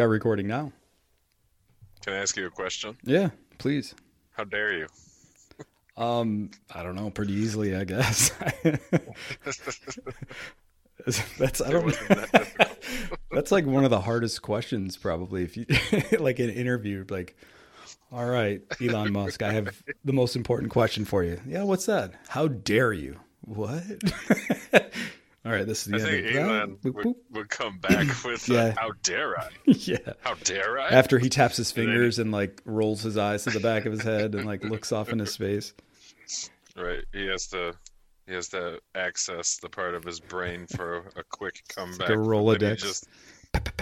Are 0.00 0.08
recording 0.08 0.46
now. 0.46 0.72
Can 2.02 2.14
I 2.14 2.16
ask 2.16 2.34
you 2.34 2.46
a 2.46 2.50
question? 2.50 2.96
Yeah, 3.04 3.28
please. 3.58 3.94
How 4.30 4.44
dare 4.44 4.72
you? 4.72 4.86
Um, 5.94 6.50
I 6.74 6.82
don't 6.82 6.96
know, 6.96 7.10
pretty 7.10 7.34
easily, 7.34 7.76
I 7.76 7.84
guess. 7.84 8.30
that's 11.38 11.60
I 11.60 11.70
don't. 11.70 11.86
that 12.08 12.76
that's 13.30 13.52
like 13.52 13.66
one 13.66 13.84
of 13.84 13.90
the 13.90 14.00
hardest 14.00 14.40
questions, 14.40 14.96
probably. 14.96 15.42
If 15.44 15.58
you 15.58 15.66
like 16.18 16.38
an 16.38 16.48
interview, 16.48 17.04
like, 17.10 17.36
all 18.10 18.24
right, 18.24 18.62
Elon 18.80 19.12
Musk, 19.12 19.42
I 19.42 19.52
have 19.52 19.82
the 20.02 20.14
most 20.14 20.34
important 20.34 20.72
question 20.72 21.04
for 21.04 21.22
you. 21.22 21.38
Yeah, 21.46 21.64
what's 21.64 21.84
that? 21.84 22.14
How 22.28 22.48
dare 22.48 22.94
you? 22.94 23.20
What? 23.42 23.84
All 25.44 25.52
right, 25.52 25.66
this 25.66 25.86
is 25.86 25.92
the 25.92 25.96
I 25.96 26.00
end. 26.00 26.10
think 26.10 26.26
of 26.26 26.32
that. 26.34 26.42
Elon 26.50 26.76
Boop, 26.82 26.94
would, 26.94 27.06
boop. 27.06 27.14
would 27.32 27.48
come 27.48 27.78
back 27.78 28.06
with, 28.24 28.50
uh, 28.50 28.54
Yeah. 28.54 28.74
"How 28.76 28.90
dare 29.02 29.40
I? 29.40 29.48
yeah. 29.66 29.96
How 30.20 30.34
dare 30.34 30.78
I?" 30.78 30.88
After 30.88 31.18
he 31.18 31.28
taps 31.28 31.56
his 31.56 31.72
fingers 31.80 32.18
and 32.18 32.30
like 32.32 32.60
rolls 32.64 33.02
his 33.02 33.16
eyes 33.16 33.44
to 33.44 33.50
the 33.50 33.60
back 33.60 33.86
of 33.86 33.92
his 33.92 34.02
head 34.02 34.34
and 34.34 34.44
like 34.44 34.62
looks 34.64 34.92
off 34.92 35.08
into 35.10 35.26
space. 35.26 35.72
Right, 36.76 37.04
he 37.12 37.26
has 37.26 37.46
to. 37.48 37.74
He 38.26 38.34
has 38.34 38.48
to 38.50 38.78
access 38.94 39.56
the 39.56 39.68
part 39.68 39.94
of 39.96 40.04
his 40.04 40.20
brain 40.20 40.66
for 40.68 40.98
a, 40.98 41.20
a 41.20 41.24
quick 41.30 41.62
comeback. 41.68 42.10
a 42.10 42.12
Then 42.12 42.22
he 42.22 42.28
Rolodex. 42.28 42.76
just- 42.78 43.08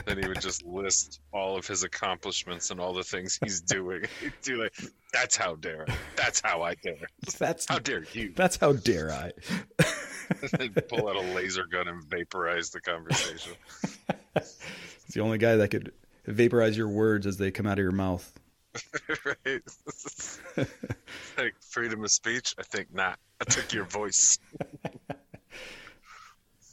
Then 0.07 0.23
he 0.23 0.27
would 0.27 0.41
just 0.41 0.65
list 0.65 1.21
all 1.33 1.59
of 1.59 1.67
his 1.67 1.83
accomplishments 1.83 2.71
and 2.71 2.81
all 2.81 2.95
the 2.95 3.03
things 3.03 3.39
he's 3.45 3.61
doing. 3.61 4.05
He'd 4.23 4.33
do 4.43 4.63
like, 4.63 4.75
"That's 5.13 5.37
how 5.37 5.57
dare 5.57 5.85
I? 5.87 5.95
That's 6.17 6.41
how 6.41 6.63
I 6.63 6.77
dare. 6.77 7.09
That's 7.39 7.67
How 7.67 7.79
dare 7.79 8.05
you?" 8.15 8.33
that's 8.35 8.57
how 8.57 8.73
dare 8.73 9.13
I. 9.13 9.33
Pull 10.89 11.09
out 11.09 11.17
a 11.17 11.35
laser 11.35 11.65
gun 11.65 11.89
and 11.89 12.03
vaporize 12.05 12.71
the 12.71 12.81
conversation. 12.81 13.53
It's 14.37 15.15
the 15.15 15.23
only 15.23 15.39
guy 15.39 15.57
that 15.57 15.71
could 15.71 15.93
vaporize 16.27 16.77
your 16.77 16.87
words 16.87 17.27
as 17.27 17.39
they 17.39 17.51
come 17.51 17.67
out 17.67 17.79
of 17.79 17.83
your 17.83 17.93
mouth. 17.93 18.39
right? 19.25 19.63
like 21.39 21.55
freedom 21.61 22.05
of 22.05 22.11
speech? 22.11 22.55
I 22.59 22.63
think 22.63 22.95
not. 22.95 23.19
I 23.41 23.45
took 23.45 23.73
your 23.73 23.85
voice. 23.85 24.39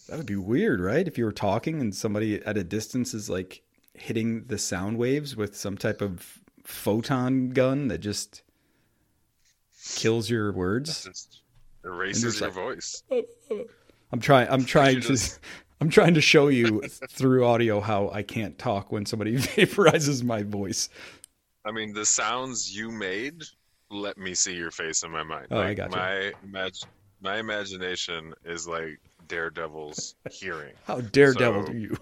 That 0.07 0.17
would 0.17 0.25
be 0.25 0.35
weird, 0.35 0.81
right? 0.81 1.07
If 1.07 1.17
you 1.17 1.25
were 1.25 1.31
talking 1.31 1.81
and 1.81 1.95
somebody 1.95 2.43
at 2.43 2.57
a 2.57 2.63
distance 2.63 3.13
is 3.13 3.29
like 3.29 3.61
hitting 3.93 4.45
the 4.45 4.57
sound 4.57 4.97
waves 4.97 5.35
with 5.35 5.55
some 5.55 5.77
type 5.77 6.01
of 6.01 6.41
photon 6.63 7.51
gun 7.51 7.87
that 7.87 7.99
just 7.99 8.43
kills 9.95 10.29
your 10.29 10.51
words. 10.51 11.05
Just 11.05 11.41
erases 11.85 12.39
your 12.39 12.49
like- 12.49 12.55
voice. 12.55 13.03
I'm 14.11 14.19
trying 14.19 14.47
I'm 14.49 14.65
trying 14.65 14.95
to 15.01 15.07
just- 15.07 15.39
I'm 15.81 15.89
trying 15.89 16.13
to 16.13 16.21
show 16.21 16.47
you 16.47 16.81
through 17.11 17.45
audio 17.45 17.81
how 17.81 18.09
I 18.09 18.23
can't 18.23 18.57
talk 18.57 18.91
when 18.91 19.05
somebody 19.05 19.35
vaporizes 19.37 20.23
my 20.23 20.41
voice. 20.43 20.89
I 21.65 21.71
mean, 21.71 21.93
the 21.93 22.05
sounds 22.05 22.75
you 22.75 22.91
made 22.91 23.43
let 23.91 24.17
me 24.17 24.33
see 24.33 24.55
your 24.55 24.71
face 24.71 25.03
in 25.03 25.11
my 25.11 25.23
mind. 25.23 25.47
Oh, 25.51 25.57
I 25.59 25.65
like, 25.67 25.77
gotcha. 25.77 25.95
My 25.97 26.31
imag- 26.47 26.85
my 27.21 27.37
imagination 27.39 28.33
is 28.43 28.67
like 28.67 28.99
Daredevil's 29.27 30.15
hearing. 30.31 30.73
How 30.85 31.01
daredevil 31.01 31.65
So- 31.67 31.71
do 31.73 31.77
you? 31.77 31.97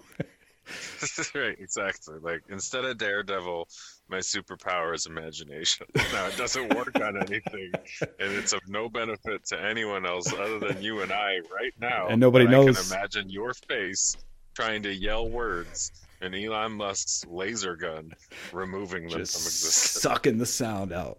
right, 1.34 1.56
exactly. 1.58 2.16
Like 2.20 2.42
instead 2.48 2.84
of 2.84 2.98
Daredevil, 2.98 3.68
my 4.08 4.18
superpower 4.18 4.94
is 4.94 5.06
imagination. 5.06 5.86
Now 6.12 6.26
it 6.26 6.36
doesn't 6.36 6.74
work 6.74 6.94
on 7.00 7.16
anything, 7.16 7.72
and 8.00 8.32
it's 8.32 8.52
of 8.52 8.60
no 8.68 8.88
benefit 8.88 9.44
to 9.46 9.60
anyone 9.60 10.06
else 10.06 10.32
other 10.32 10.58
than 10.58 10.82
you 10.82 11.02
and 11.02 11.12
I 11.12 11.38
right 11.52 11.72
now. 11.80 12.06
And 12.08 12.20
nobody 12.20 12.46
knows. 12.46 12.78
I 12.78 12.82
can 12.82 13.00
imagine 13.00 13.30
your 13.30 13.52
face 13.68 14.16
trying 14.54 14.82
to 14.84 14.94
yell 14.94 15.28
words, 15.28 15.90
and 16.20 16.34
Elon 16.34 16.72
Musk's 16.72 17.24
laser 17.28 17.74
gun 17.76 18.12
removing 18.52 19.08
them 19.08 19.18
Just 19.18 19.34
from 19.36 19.46
existence. 19.46 20.02
sucking 20.02 20.38
the 20.38 20.46
sound 20.46 20.92
out. 20.92 21.18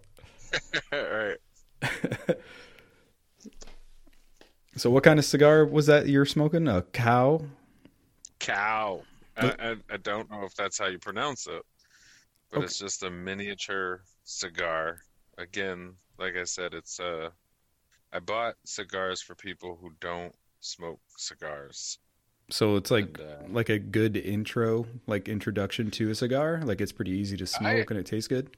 All 0.94 1.00
right. 1.04 1.38
So 4.78 4.90
what 4.90 5.04
kind 5.04 5.20
of 5.20 5.26
cigar 5.26 5.66
was 5.66 5.86
that 5.88 6.08
you're 6.08 6.26
smoking? 6.26 6.68
A 6.68 6.82
cow? 6.82 7.42
Cow. 8.40 9.02
I, 9.38 9.76
I, 9.90 9.98
don't 9.98 10.30
know 10.30 10.44
if 10.46 10.56
that's 10.56 10.78
how 10.78 10.88
you 10.88 11.00
pronounce 11.00 11.48
it, 11.48 11.62
but 12.52 12.62
Okay. 12.62 12.64
it's 12.64 12.80
just 12.80 13.04
a 13.04 13.12
miniature 13.12 14.04
cigar. 14.26 15.02
Again, 15.38 15.96
like 16.20 16.36
I 16.38 16.46
said, 16.46 16.74
it's 16.74 17.00
uh 17.00 17.32
I 18.14 18.20
bought 18.20 18.56
cigars 18.66 19.22
for 19.22 19.36
people 19.36 19.78
who 19.82 19.92
don't 20.02 20.36
smoke 20.62 21.02
cigars. 21.18 22.00
So 22.52 22.76
it's 22.76 22.92
like 22.92 23.08
And, 23.10 23.20
uh, 23.20 23.48
like 23.48 23.70
a 23.70 23.80
good 23.80 24.18
intro, 24.18 24.86
like 25.08 25.28
introduction 25.28 25.90
to 25.92 26.10
a 26.12 26.16
cigar. 26.16 26.62
Like 26.64 26.82
it's 26.82 26.92
pretty 26.92 27.12
easy 27.12 27.38
to 27.38 27.48
smoke 27.48 27.90
I- 27.90 27.92
and 27.92 28.00
it 28.00 28.06
tastes 28.06 28.28
good. 28.28 28.56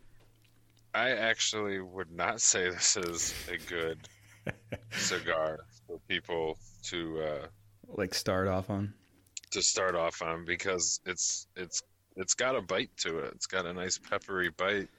I 0.93 1.11
actually 1.11 1.79
would 1.79 2.11
not 2.11 2.41
say 2.41 2.69
this 2.69 2.97
is 2.97 3.35
a 3.47 3.57
good 3.57 4.09
cigar 4.97 5.59
for 5.87 5.99
people 6.07 6.59
to 6.83 7.21
uh 7.21 7.47
Like 7.87 8.13
start 8.13 8.47
off 8.47 8.69
on. 8.69 8.93
To 9.51 9.61
start 9.61 9.95
off 9.95 10.21
on 10.21 10.45
because 10.45 10.99
it's 11.05 11.47
it's 11.55 11.81
it's 12.15 12.33
got 12.33 12.55
a 12.55 12.61
bite 12.61 12.89
to 12.97 13.19
it. 13.19 13.33
It's 13.35 13.45
got 13.45 13.65
a 13.65 13.73
nice 13.73 13.97
peppery 13.97 14.49
bite. 14.49 14.89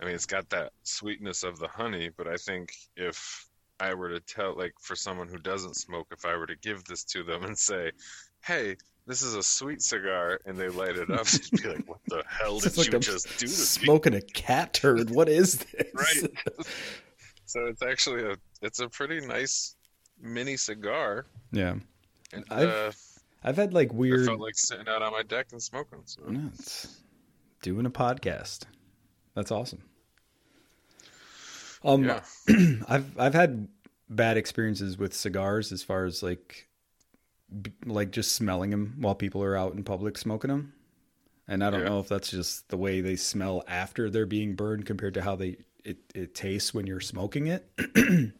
I 0.00 0.04
mean, 0.04 0.14
it's 0.14 0.26
got 0.26 0.48
that 0.50 0.72
sweetness 0.82 1.44
of 1.44 1.58
the 1.58 1.68
honey, 1.68 2.10
but 2.16 2.26
I 2.26 2.36
think 2.36 2.72
if 2.96 3.48
I 3.80 3.94
were 3.94 4.08
to 4.10 4.20
tell 4.20 4.56
like 4.56 4.74
for 4.80 4.94
someone 4.96 5.28
who 5.28 5.38
doesn't 5.38 5.76
smoke, 5.76 6.08
if 6.12 6.24
I 6.24 6.36
were 6.36 6.46
to 6.46 6.56
give 6.56 6.84
this 6.84 7.04
to 7.04 7.22
them 7.22 7.44
and 7.44 7.56
say, 7.56 7.92
"Hey, 8.44 8.76
this 9.06 9.22
is 9.22 9.34
a 9.34 9.42
sweet 9.42 9.82
cigar," 9.82 10.40
and 10.46 10.56
they 10.56 10.68
light 10.68 10.96
it 10.96 11.10
up, 11.10 11.26
they'd 11.26 11.62
be 11.62 11.68
like, 11.68 11.88
"What 11.88 12.00
the 12.08 12.22
hell 12.28 12.58
did 12.58 12.76
like 12.76 12.88
you 12.88 12.94
I'm 12.94 13.00
just 13.00 13.26
do 13.38 13.46
to 13.46 13.46
me?" 13.46 13.52
Smoking 13.52 14.14
a 14.14 14.20
cat 14.20 14.74
turd. 14.74 15.10
What 15.10 15.28
is 15.28 15.58
this? 15.58 15.86
Right. 15.94 16.30
So 17.44 17.66
it's 17.66 17.82
actually 17.82 18.24
a 18.24 18.36
it's 18.62 18.80
a 18.80 18.88
pretty 18.88 19.20
nice 19.20 19.76
mini 20.20 20.56
cigar. 20.56 21.26
Yeah. 21.50 21.74
And, 22.32 22.44
I've 22.50 22.68
uh, 22.68 22.92
I've 23.44 23.56
had 23.56 23.74
like 23.74 23.90
I 23.92 23.96
weird 23.96 24.26
felt 24.26 24.40
like 24.40 24.56
sitting 24.56 24.88
out 24.88 25.02
on 25.02 25.12
my 25.12 25.22
deck 25.22 25.48
and 25.52 25.62
smoking. 25.62 26.02
So. 26.04 26.22
No, 26.28 26.48
it's 26.52 27.00
doing 27.62 27.86
a 27.86 27.90
podcast. 27.90 28.64
That's 29.34 29.50
awesome. 29.50 29.82
Um 31.84 32.04
Yeah. 32.04 32.20
I've 32.88 33.18
I've 33.18 33.34
had 33.34 33.68
bad 34.08 34.36
experiences 34.36 34.98
with 34.98 35.14
cigars 35.14 35.72
as 35.72 35.82
far 35.82 36.04
as 36.04 36.22
like 36.22 36.68
b- 37.62 37.72
like 37.86 38.10
just 38.10 38.32
smelling 38.32 38.70
them 38.70 38.96
while 39.00 39.14
people 39.14 39.42
are 39.42 39.56
out 39.56 39.74
in 39.74 39.82
public 39.84 40.18
smoking 40.18 40.48
them. 40.48 40.74
And 41.48 41.64
I 41.64 41.70
don't 41.70 41.80
Yeah. 41.80 41.88
know 41.88 41.98
if 42.00 42.08
that's 42.08 42.30
just 42.30 42.68
the 42.68 42.76
way 42.76 43.00
they 43.00 43.16
smell 43.16 43.64
after 43.66 44.08
they're 44.08 44.26
being 44.26 44.54
burned 44.54 44.86
compared 44.86 45.14
to 45.14 45.22
how 45.22 45.34
they 45.34 45.56
it, 45.84 45.98
it 46.14 46.34
tastes 46.36 46.72
when 46.72 46.86
you're 46.86 47.00
smoking 47.00 47.48
it. 47.48 47.68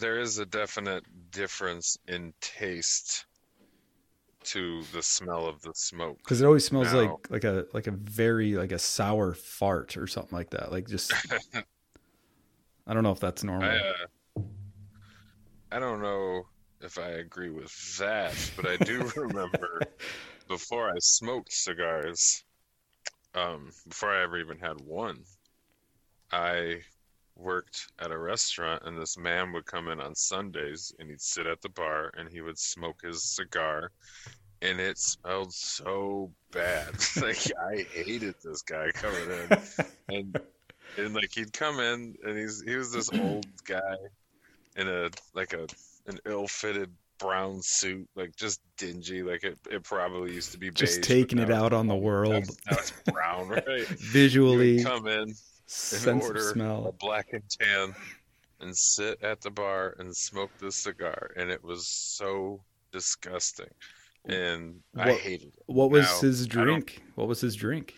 there 0.00 0.18
is 0.18 0.38
a 0.38 0.46
definite 0.46 1.04
difference 1.30 1.96
in 2.08 2.32
taste 2.40 3.26
to 4.44 4.82
the 4.92 5.02
smell 5.02 5.46
of 5.46 5.60
the 5.62 5.72
smoke. 5.74 6.22
Cuz 6.24 6.40
it 6.40 6.46
always 6.46 6.64
smells 6.64 6.92
No. 6.92 7.00
like 7.04 7.30
like 7.30 7.44
a 7.44 7.66
like 7.72 7.86
a 7.86 7.92
very 7.92 8.54
like 8.54 8.72
a 8.72 8.78
sour 8.78 9.34
fart 9.34 9.96
or 9.96 10.06
something 10.06 10.36
like 10.36 10.50
that. 10.50 10.72
Like 10.72 10.88
just 10.88 11.12
I 12.86 12.94
don't 12.94 13.02
know 13.02 13.12
if 13.12 13.20
that's 13.20 13.44
normal. 13.44 13.68
I, 13.70 13.76
uh, 13.76 14.42
I 15.70 15.78
don't 15.78 16.02
know 16.02 16.42
if 16.80 16.98
I 16.98 17.08
agree 17.08 17.50
with 17.50 17.72
that, 17.98 18.34
but 18.56 18.66
I 18.66 18.76
do 18.76 19.10
remember 19.16 19.80
before 20.48 20.88
I 20.90 20.98
smoked 20.98 21.52
cigars, 21.52 22.44
um, 23.34 23.70
before 23.88 24.10
I 24.10 24.22
ever 24.22 24.38
even 24.38 24.58
had 24.58 24.80
one, 24.80 25.24
I 26.32 26.82
worked 27.42 27.92
at 27.98 28.10
a 28.10 28.18
restaurant, 28.18 28.82
and 28.86 28.96
this 28.98 29.18
man 29.18 29.52
would 29.52 29.66
come 29.66 29.88
in 29.88 30.00
on 30.00 30.14
Sundays, 30.14 30.94
and 30.98 31.10
he'd 31.10 31.20
sit 31.20 31.46
at 31.46 31.60
the 31.60 31.68
bar, 31.68 32.10
and 32.16 32.28
he 32.28 32.40
would 32.40 32.58
smoke 32.58 33.00
his 33.02 33.22
cigar, 33.22 33.90
and 34.60 34.80
it 34.80 34.98
smelled 34.98 35.52
so 35.52 36.30
bad. 36.52 36.94
like 37.20 37.38
I 37.60 37.84
hated 37.92 38.34
this 38.42 38.62
guy 38.62 38.90
coming 38.92 39.28
in, 39.30 39.58
and 40.16 40.40
and 40.96 41.14
like 41.14 41.32
he'd 41.34 41.52
come 41.52 41.80
in, 41.80 42.14
and 42.24 42.38
he's 42.38 42.62
he 42.62 42.76
was 42.76 42.92
this 42.92 43.10
old 43.12 43.46
guy 43.66 43.96
in 44.76 44.88
a 44.88 45.10
like 45.34 45.52
a 45.52 45.66
an 46.06 46.18
ill-fitted 46.26 46.90
brown 47.18 47.62
suit, 47.62 48.08
like 48.16 48.34
just 48.36 48.60
dingy. 48.76 49.22
Like 49.22 49.44
it, 49.44 49.58
it 49.70 49.84
probably 49.84 50.32
used 50.32 50.52
to 50.52 50.58
be 50.58 50.70
just 50.70 51.02
taking 51.02 51.38
it 51.38 51.50
out 51.50 51.72
on 51.72 51.86
the 51.86 51.94
world 51.94 52.32
Now 52.32 52.76
it's 52.76 52.92
brown, 53.12 53.48
right? 53.66 53.86
Visually 53.98 54.82
come 54.82 55.06
in 55.06 55.32
sense 55.66 56.24
of 56.24 56.30
order 56.30 56.88
a 56.88 56.92
black 56.92 57.32
and 57.32 57.42
tan 57.48 57.94
and 58.60 58.76
sit 58.76 59.22
at 59.22 59.40
the 59.40 59.50
bar 59.50 59.96
and 59.98 60.14
smoke 60.16 60.50
this 60.60 60.76
cigar, 60.76 61.30
and 61.36 61.50
it 61.50 61.62
was 61.64 61.86
so 61.86 62.60
disgusting, 62.92 63.70
and 64.26 64.80
I 64.96 65.10
What- 65.12 65.20
hated 65.20 65.48
it. 65.48 65.62
what 65.66 65.90
was 65.90 66.04
Now, 66.06 66.20
his 66.20 66.46
drink? 66.46 67.02
What 67.14 67.26
was 67.28 67.40
his 67.40 67.56
drink? 67.56 67.94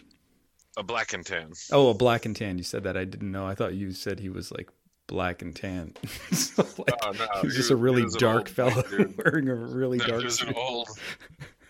A 0.76 0.82
black 0.82 1.12
and 1.12 1.25
tan. 1.25 1.52
oh 1.70 1.90
a 1.90 1.94
black 1.94 2.25
and 2.26 2.34
tan. 2.34 2.58
You 2.58 2.64
said 2.64 2.82
that. 2.84 2.96
I 2.96 3.05
didn't 3.05 3.31
know. 3.31 3.46
I 3.46 3.55
thought 3.55 3.75
you 3.75 3.93
said 3.93 4.19
he 4.19 4.28
was 4.28 4.50
like 4.50 4.69
black 5.06 5.40
and 5.43 5.55
tan. 5.55 5.94
So 6.32 6.62
like 6.78 6.94
Oh 7.02 7.11
no, 7.12 7.26
he 7.40 7.46
was 7.46 7.55
just 7.56 7.70
a 7.70 7.75
was- 7.75 7.82
really 7.82 8.05
dark 8.19 8.49
fella 8.49 8.82
wearing 9.16 9.49
a 9.49 9.55
really 9.55 9.99
No, 9.99 10.06
dark 10.06 10.20
he 10.20 10.25
was 10.25 10.40
an 10.43 10.55
old, 10.55 10.88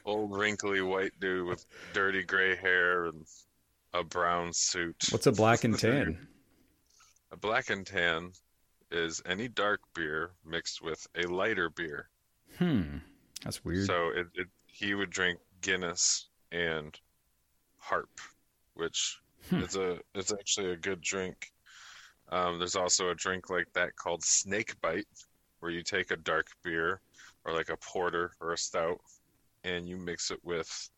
old 0.06 0.30
wrinkly 0.38 0.80
white 0.80 1.12
dude 1.20 1.46
with 1.48 1.66
dirty 1.92 2.22
gray 2.22 2.56
hair 2.56 3.06
and 3.06 3.26
a 3.94 4.04
brown 4.04 4.52
suit. 4.52 4.96
What's 5.10 5.26
a 5.26 5.32
black 5.32 5.64
and 5.64 5.78
tan? 5.78 6.28
A 7.32 7.36
black 7.36 7.70
and 7.70 7.86
tan 7.86 8.32
is 8.90 9.22
any 9.24 9.48
dark 9.48 9.80
beer 9.94 10.32
mixed 10.44 10.82
with 10.82 11.06
a 11.16 11.26
lighter 11.26 11.70
beer. 11.70 12.10
Hmm. 12.58 12.98
That's 13.42 13.64
weird. 13.64 13.86
So 13.86 14.08
it, 14.10 14.26
it 14.34 14.48
he 14.66 14.94
would 14.94 15.10
drink 15.10 15.38
Guinness 15.62 16.28
and 16.52 16.98
Harp, 17.78 18.20
which 18.74 19.18
Hmm. 19.50 19.60
is 19.60 19.76
a 19.76 19.98
it's 20.14 20.32
actually 20.32 20.70
a 20.72 20.76
good 20.76 21.00
drink. 21.02 21.52
Um, 22.30 22.58
there's 22.58 22.76
also 22.76 23.10
a 23.10 23.14
drink 23.14 23.50
like 23.50 23.70
that 23.74 23.94
called 23.96 24.24
Snake 24.24 24.74
Bite, 24.80 25.06
where 25.60 25.70
you 25.70 25.82
take 25.82 26.10
a 26.10 26.16
dark 26.16 26.46
beer 26.62 27.00
or 27.44 27.52
like 27.52 27.68
a 27.68 27.76
porter 27.76 28.32
or 28.40 28.54
a 28.54 28.58
stout, 28.58 28.98
and 29.62 29.86
you 29.86 29.98
mix 29.98 30.30
it 30.30 30.40
with 30.42 30.88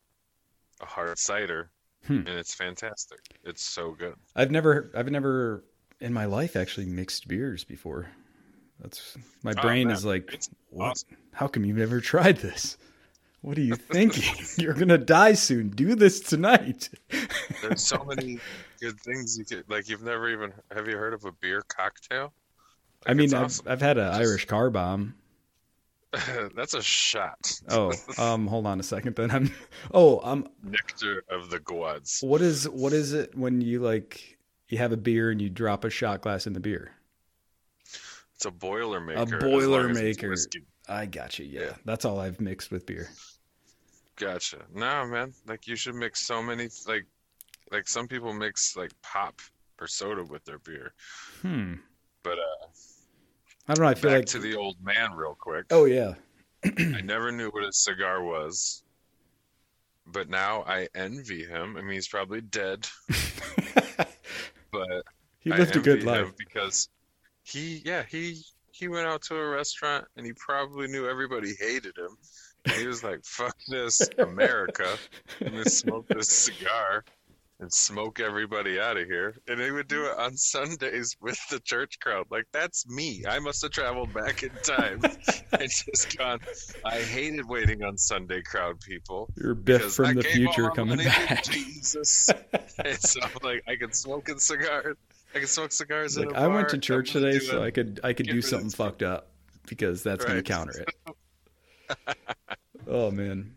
a 0.81 0.85
hard 0.85 1.17
cider, 1.19 1.69
Hmm. 2.07 2.19
and 2.19 2.29
it's 2.29 2.53
fantastic. 2.53 3.19
It's 3.43 3.61
so 3.63 3.91
good. 3.91 4.15
I've 4.35 4.51
never, 4.51 4.89
I've 4.95 5.09
never 5.11 5.63
in 5.99 6.13
my 6.13 6.25
life 6.25 6.55
actually 6.55 6.85
mixed 6.85 7.27
beers 7.27 7.63
before. 7.63 8.07
That's 8.79 9.17
my 9.43 9.53
Oh, 9.57 9.61
brain 9.61 9.87
man. 9.87 9.95
is 9.95 10.05
like, 10.05 10.31
It's 10.33 10.49
what? 10.69 10.91
awesome. 10.91 11.17
How 11.33 11.47
come 11.47 11.65
you've 11.65 11.77
never 11.77 11.99
tried 11.99 12.37
this? 12.37 12.77
What 13.41 13.57
are 13.57 13.61
you 13.61 13.75
thinking? 13.91 14.45
You're 14.57 14.73
gonna 14.73 14.97
die 14.97 15.33
soon. 15.33 15.69
Do 15.69 15.95
this 15.95 16.19
tonight. 16.19 16.89
There's 17.61 17.83
so 17.83 18.03
many 18.03 18.39
good 18.79 18.99
things 19.01 19.37
you 19.37 19.45
could 19.45 19.69
like. 19.69 19.89
You've 19.89 20.03
never 20.03 20.29
even 20.29 20.53
have 20.75 20.87
you 20.87 20.97
heard 20.97 21.13
of 21.13 21.25
a 21.25 21.31
beer 21.31 21.61
cocktail? 21.67 22.31
I 23.05 23.13
mean, 23.13 23.33
I've, 23.33 23.45
awesome. 23.45 23.65
I've 23.69 23.81
had 23.81 23.97
an 23.97 24.13
Irish 24.13 24.45
car 24.45 24.69
bomb. 24.69 25.15
That's 26.55 26.73
a 26.73 26.81
shot. 26.81 27.51
Oh, 27.69 27.91
um, 28.17 28.47
hold 28.47 28.65
on 28.65 28.79
a 28.79 28.83
second. 28.83 29.15
Then 29.15 29.29
I'm. 29.31 29.51
Oh, 29.93 30.19
um, 30.23 30.47
Nectar 30.63 31.23
of 31.29 31.49
the 31.49 31.59
gods. 31.59 32.19
what 32.21 32.41
is 32.41 32.67
what 32.69 32.93
is 32.93 33.13
it 33.13 33.35
when 33.37 33.61
you 33.61 33.79
like 33.81 34.37
you 34.69 34.77
have 34.77 34.91
a 34.91 34.97
beer 34.97 35.31
and 35.31 35.41
you 35.41 35.49
drop 35.49 35.83
a 35.83 35.89
shot 35.89 36.21
glass 36.21 36.47
in 36.47 36.53
the 36.53 36.59
beer? 36.59 36.91
It's 38.35 38.45
a 38.45 38.49
long 38.49 39.09
as 39.19 39.31
it's 39.31 39.43
Boilermaker. 39.43 40.29
whiskey. 40.29 40.61
I 40.87 41.05
got 41.07 41.37
you. 41.39 41.45
Yeah, 41.45 41.61
Yeah. 41.61 41.73
that's 41.85 42.05
all 42.05 42.19
I've 42.19 42.39
mixed 42.39 42.71
with 42.71 42.85
beer. 42.85 43.09
Gotcha. 44.15 44.59
No, 44.73 45.05
man. 45.05 45.33
Like 45.45 45.67
you 45.67 45.75
should 45.75 45.95
mix 45.95 46.21
so 46.25 46.41
many 46.41 46.69
like 46.87 47.05
like 47.71 47.87
some 47.87 48.07
people 48.07 48.33
mix 48.33 48.75
like 48.77 48.91
pop 49.01 49.41
or 49.79 49.87
soda 49.87 50.23
with 50.23 50.45
their 50.45 50.59
beer. 50.59 50.93
Hmm. 51.41 51.73
But 52.23 52.39
uh 52.39 52.67
I 53.67 53.73
don't 53.73 53.83
know. 53.83 53.89
I 53.89 53.93
feel 53.95 54.11
back 54.11 54.19
like. 54.19 54.25
to 54.27 54.39
the 54.39 54.55
old 54.55 54.77
man 54.81 55.13
real 55.13 55.35
quick. 55.39 55.65
oh 55.71 55.85
yeah. 55.85 56.13
I 56.65 57.01
never 57.01 57.31
knew 57.31 57.49
what 57.49 57.63
a 57.63 57.71
cigar 57.73 58.23
was. 58.23 58.83
But 60.05 60.29
now 60.29 60.63
I 60.65 60.87
envy 60.95 61.43
him. 61.43 61.75
I 61.77 61.81
mean 61.81 61.91
he's 61.91 62.07
probably 62.07 62.41
dead, 62.41 62.87
but 64.71 65.03
he 65.39 65.51
lived 65.51 65.75
a 65.75 65.79
good 65.79 66.03
life. 66.03 66.31
because 66.37 66.87
he 67.43 67.81
yeah, 67.83 68.03
he 68.09 68.41
he 68.71 68.87
went 68.87 69.07
out 69.07 69.21
to 69.23 69.35
a 69.35 69.49
restaurant 69.49 70.05
and 70.15 70.25
he 70.25 70.31
probably 70.33 70.87
knew 70.87 71.07
everybody 71.07 71.53
hated 71.59 71.97
him. 71.97 72.15
And 72.65 72.73
he 72.75 72.87
was 72.87 73.03
like, 73.03 73.25
Fuck 73.25 73.55
this, 73.67 74.01
America. 74.17 74.97
I'm 75.41 75.51
gonna 75.51 75.69
smoke 75.69 76.07
this 76.07 76.29
cigar 76.29 77.03
and 77.59 77.73
smoke 77.73 78.19
everybody 78.19 78.79
out 78.79 78.97
of 78.97 79.07
here. 79.07 79.35
And 79.47 79.59
they 79.59 79.71
would 79.71 79.87
do 79.87 80.05
it 80.05 80.17
on 80.17 80.37
Sundays 80.37 81.15
with 81.21 81.39
the 81.49 81.59
church 81.59 81.99
crowd. 81.99 82.27
Like 82.29 82.45
that's 82.51 82.87
me. 82.87 83.23
I 83.27 83.39
must 83.39 83.61
have 83.63 83.71
traveled 83.71 84.13
back 84.13 84.43
in 84.43 84.51
time 84.63 85.01
and 85.51 85.69
just 85.69 86.17
gone. 86.17 86.39
I 86.85 86.99
hated 86.99 87.47
waiting 87.47 87.83
on 87.83 87.97
Sunday 87.97 88.41
crowd 88.41 88.79
people. 88.81 89.29
You're 89.35 89.55
Biff 89.55 89.93
from 89.93 90.05
I 90.05 90.13
the 90.13 90.23
future 90.23 90.69
coming 90.69 90.97
back. 90.97 91.43
Jesus. 91.43 92.29
and 92.85 92.99
so 92.99 93.21
I'm 93.23 93.31
like, 93.43 93.63
I 93.67 93.75
can 93.75 93.91
smoke 93.91 94.29
a 94.29 94.39
cigar. 94.39 94.95
I 95.35 95.39
can 95.39 95.47
smoke 95.47 95.71
cigars 95.71 96.17
in 96.17 96.29
like 96.29 96.37
I 96.37 96.47
went 96.47 96.69
to 96.69 96.77
church 96.77 97.11
today, 97.11 97.39
so. 97.39 97.61
I 97.61 97.71
could 97.71 97.99
I 98.03 98.13
could 98.13 98.27
do 98.27 98.41
something 98.41 98.69
fucked 98.69 99.03
up 99.03 99.27
because 99.67 100.01
that's 100.03 100.23
gonna 100.23 100.41
counter 100.41 100.85
it. 100.85 102.17
oh 102.87 103.11
man. 103.11 103.56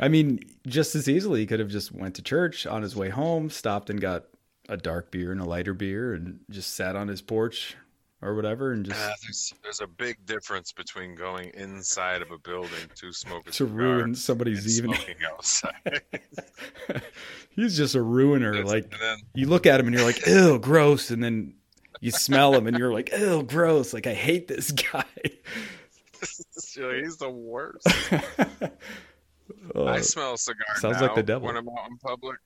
I 0.00 0.08
mean, 0.08 0.40
just 0.66 0.94
as 0.94 1.08
easily 1.08 1.40
he 1.40 1.46
could 1.46 1.60
have 1.60 1.70
just 1.70 1.92
went 1.92 2.14
to 2.16 2.22
church 2.22 2.66
on 2.66 2.82
his 2.82 2.94
way 2.94 3.08
home, 3.08 3.50
stopped 3.50 3.90
and 3.90 4.00
got 4.00 4.24
a 4.68 4.76
dark 4.76 5.10
beer 5.10 5.32
and 5.32 5.40
a 5.40 5.44
lighter 5.44 5.74
beer, 5.74 6.14
and 6.14 6.40
just 6.50 6.74
sat 6.74 6.94
on 6.94 7.08
his 7.08 7.20
porch 7.20 7.76
or 8.20 8.34
whatever, 8.34 8.72
and 8.72 8.84
just 8.84 9.00
Uh, 9.00 9.12
there's, 9.22 9.54
there's 9.62 9.80
a 9.80 9.86
big 9.86 10.24
difference 10.26 10.72
between 10.72 11.14
going 11.14 11.50
inside 11.54 12.20
of 12.22 12.30
a 12.30 12.38
building 12.38 12.88
to 12.96 13.12
smoke 13.12 13.48
a 13.48 13.50
to 13.52 13.64
ruin 13.64 14.14
somebody's 14.14 14.78
evening. 14.78 15.00
outside. 15.30 16.02
He's 17.50 17.76
just 17.76 17.94
a 17.94 18.02
ruiner. 18.02 18.64
Like 18.64 18.90
then 18.98 19.18
you 19.34 19.46
look 19.46 19.66
at 19.66 19.80
him 19.80 19.86
and 19.86 19.96
you're 19.96 20.04
like, 20.04 20.26
ew, 20.26 20.58
gross, 20.58 21.10
and 21.10 21.22
then 21.22 21.54
you 22.00 22.10
smell 22.10 22.54
him 22.54 22.66
and 22.66 22.76
you're 22.76 22.92
like, 22.92 23.10
ew, 23.12 23.42
gross. 23.42 23.92
Like 23.92 24.06
I 24.06 24.14
hate 24.14 24.48
this 24.48 24.70
guy. 24.92 25.04
he's 26.20 27.16
the 27.16 27.30
worst. 27.30 27.86
Oh, 29.74 29.86
I 29.86 30.00
smell 30.00 30.34
a 30.34 30.38
cigar 30.38 30.64
sounds 30.76 30.96
now 30.96 31.06
like 31.06 31.14
the 31.14 31.22
devil. 31.22 31.46
when 31.46 31.56
I'm 31.56 31.68
out 31.68 31.88
in 31.90 31.96
public, 31.98 32.38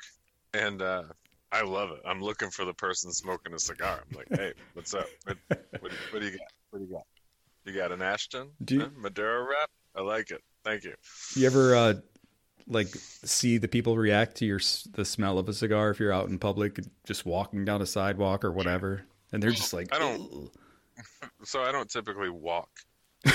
and 0.54 0.80
uh, 0.82 1.04
I 1.50 1.62
love 1.62 1.90
it. 1.90 2.00
I'm 2.06 2.20
looking 2.22 2.50
for 2.50 2.64
the 2.64 2.74
person 2.74 3.12
smoking 3.12 3.54
a 3.54 3.58
cigar. 3.58 4.02
I'm 4.10 4.16
like, 4.16 4.28
hey, 4.30 4.52
what's 4.74 4.94
up? 4.94 5.06
What, 5.24 5.36
what, 5.48 5.60
what 6.10 6.20
do 6.20 6.26
you 6.26 6.32
got? 6.32 6.46
What 6.70 6.78
do 6.80 6.84
you 6.86 6.92
got? 6.92 7.02
You 7.64 7.72
got 7.74 7.92
an 7.92 8.02
Ashton? 8.02 8.48
Do 8.64 8.74
you-? 8.76 8.90
Maduro 8.96 9.42
wrap? 9.48 9.70
I 9.94 10.00
like 10.00 10.30
it. 10.30 10.42
Thank 10.64 10.84
you. 10.84 10.94
You 11.34 11.46
ever 11.46 11.74
uh, 11.76 11.94
like 12.66 12.88
see 12.88 13.58
the 13.58 13.68
people 13.68 13.96
react 13.96 14.36
to 14.36 14.46
your 14.46 14.60
the 14.94 15.04
smell 15.04 15.38
of 15.38 15.48
a 15.48 15.52
cigar 15.52 15.90
if 15.90 16.00
you're 16.00 16.12
out 16.12 16.28
in 16.28 16.38
public, 16.38 16.78
just 17.06 17.26
walking 17.26 17.64
down 17.64 17.82
a 17.82 17.86
sidewalk 17.86 18.44
or 18.44 18.52
whatever, 18.52 19.02
and 19.32 19.42
they're 19.42 19.50
just 19.50 19.72
like, 19.72 19.94
I 19.94 19.98
don't- 19.98 20.20
"Ugh." 20.32 20.50
So 21.44 21.62
I 21.62 21.72
don't 21.72 21.90
typically 21.90 22.28
walk. 22.30 22.68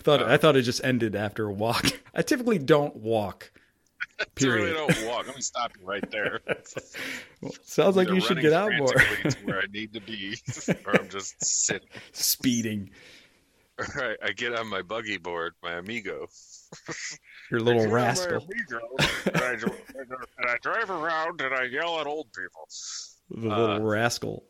I 0.00 0.02
thought 0.02 0.22
I 0.22 0.36
thought 0.36 0.56
it 0.56 0.62
just 0.62 0.82
ended 0.84 1.14
after 1.14 1.46
a 1.46 1.52
walk. 1.52 1.86
I 2.14 2.22
typically 2.22 2.58
don't 2.58 2.96
walk. 2.96 3.50
Period. 4.34 4.74
really 4.74 4.94
don't 4.94 5.06
walk. 5.06 5.26
Let 5.26 5.36
me 5.36 5.42
stop 5.42 5.72
you 5.78 5.86
right 5.86 6.08
there. 6.10 6.40
Well, 7.40 7.52
sounds 7.62 7.94
like 7.94 8.08
you 8.08 8.20
should 8.20 8.40
get 8.40 8.52
out 8.52 8.72
more. 8.76 8.88
to 8.92 9.36
where 9.44 9.60
I 9.60 9.66
need 9.72 9.92
to 9.92 10.00
be, 10.00 10.36
or 10.84 10.96
I'm 11.00 11.08
just 11.08 11.40
sitting. 11.44 11.86
Speeding, 12.10 12.90
All 13.78 13.86
right, 13.94 14.16
I, 14.20 14.26
I 14.26 14.32
get 14.32 14.58
on 14.58 14.66
my 14.66 14.82
buggy 14.82 15.18
board, 15.18 15.54
my 15.62 15.74
Amigo. 15.74 16.26
your 17.52 17.60
little 17.60 17.82
I 17.82 17.86
rascal, 17.86 18.38
Amigo, 18.38 18.80
and, 19.26 19.36
I, 19.36 19.50
and 19.52 20.48
I 20.48 20.56
drive 20.62 20.90
around 20.90 21.40
and 21.42 21.54
I 21.54 21.62
yell 21.66 22.00
at 22.00 22.08
old 22.08 22.26
people. 22.32 22.66
the 23.30 23.48
little 23.56 23.70
uh, 23.76 23.78
rascal. 23.78 24.42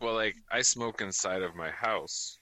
Well, 0.00 0.14
like 0.14 0.36
I 0.50 0.62
smoke 0.62 1.02
inside 1.02 1.42
of 1.42 1.54
my 1.54 1.68
house. 1.68 2.38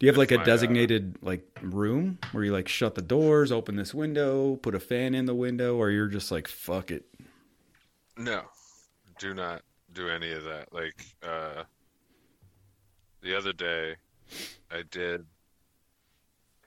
Do 0.00 0.06
you 0.06 0.10
have 0.10 0.16
like 0.18 0.32
a 0.32 0.40
uh, 0.40 0.44
designated 0.44 1.18
like 1.22 1.46
room 1.62 2.18
where 2.32 2.42
you 2.42 2.52
like 2.52 2.68
shut 2.68 2.94
the 2.96 3.02
doors, 3.02 3.52
open 3.52 3.76
this 3.76 3.94
window, 3.94 4.56
put 4.56 4.74
a 4.74 4.80
fan 4.80 5.14
in 5.14 5.26
the 5.26 5.34
window, 5.34 5.76
or 5.76 5.90
you're 5.90 6.08
just 6.08 6.32
like 6.32 6.48
fuck 6.48 6.90
it? 6.90 7.04
No, 8.16 8.44
do 9.18 9.34
not 9.34 9.62
do 9.92 10.08
any 10.08 10.32
of 10.32 10.44
that. 10.44 10.72
Like 10.72 11.04
uh, 11.22 11.64
the 13.22 13.36
other 13.36 13.52
day, 13.52 13.96
I 14.70 14.82
did 14.90 15.26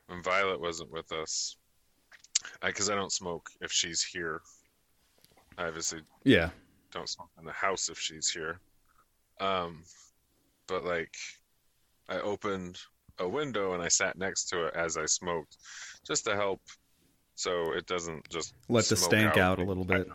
when 0.08 0.24
Violet 0.24 0.60
wasn't 0.62 0.92
with 0.92 1.12
us. 1.12 1.58
I 2.62 2.68
because 2.68 2.90
I 2.90 2.96
don't 2.96 3.12
smoke 3.12 3.50
if 3.62 3.72
she's 3.72 4.04
here. 4.04 4.42
I 5.58 5.68
obviously 5.68 6.02
Yeah, 6.24 6.52
don't 6.92 7.10
smoke 7.10 7.30
in 7.40 7.46
the 7.46 7.52
house 7.52 7.90
if 7.90 8.00
she's 8.00 8.30
here. 8.30 8.62
Um, 9.40 9.84
but 10.68 10.86
like, 10.86 11.16
I 12.10 12.20
opened 12.20 12.80
a 13.20 13.28
window 13.28 13.74
and 13.74 13.82
I 13.84 13.88
sat 13.88 14.18
next 14.18 14.46
to 14.50 14.66
it 14.66 14.76
as 14.76 14.98
I 14.98 15.06
smoked, 15.06 15.58
just 16.06 16.26
to 16.26 16.36
help, 16.36 16.62
so 17.36 17.74
it 17.74 17.86
doesn't 17.86 18.28
just 18.30 18.54
let 18.70 18.86
the 18.86 18.96
stank 18.96 19.38
out 19.38 19.60
a 19.60 19.64
little 19.64 19.84
bit. 19.84 20.08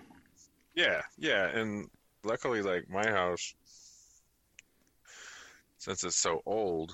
Yeah, 0.74 1.02
yeah, 1.16 1.48
and 1.48 1.88
luckily, 2.24 2.62
like 2.62 2.88
my 2.88 3.08
house, 3.08 3.54
since 5.78 6.04
it's 6.04 6.16
so 6.16 6.42
old, 6.46 6.92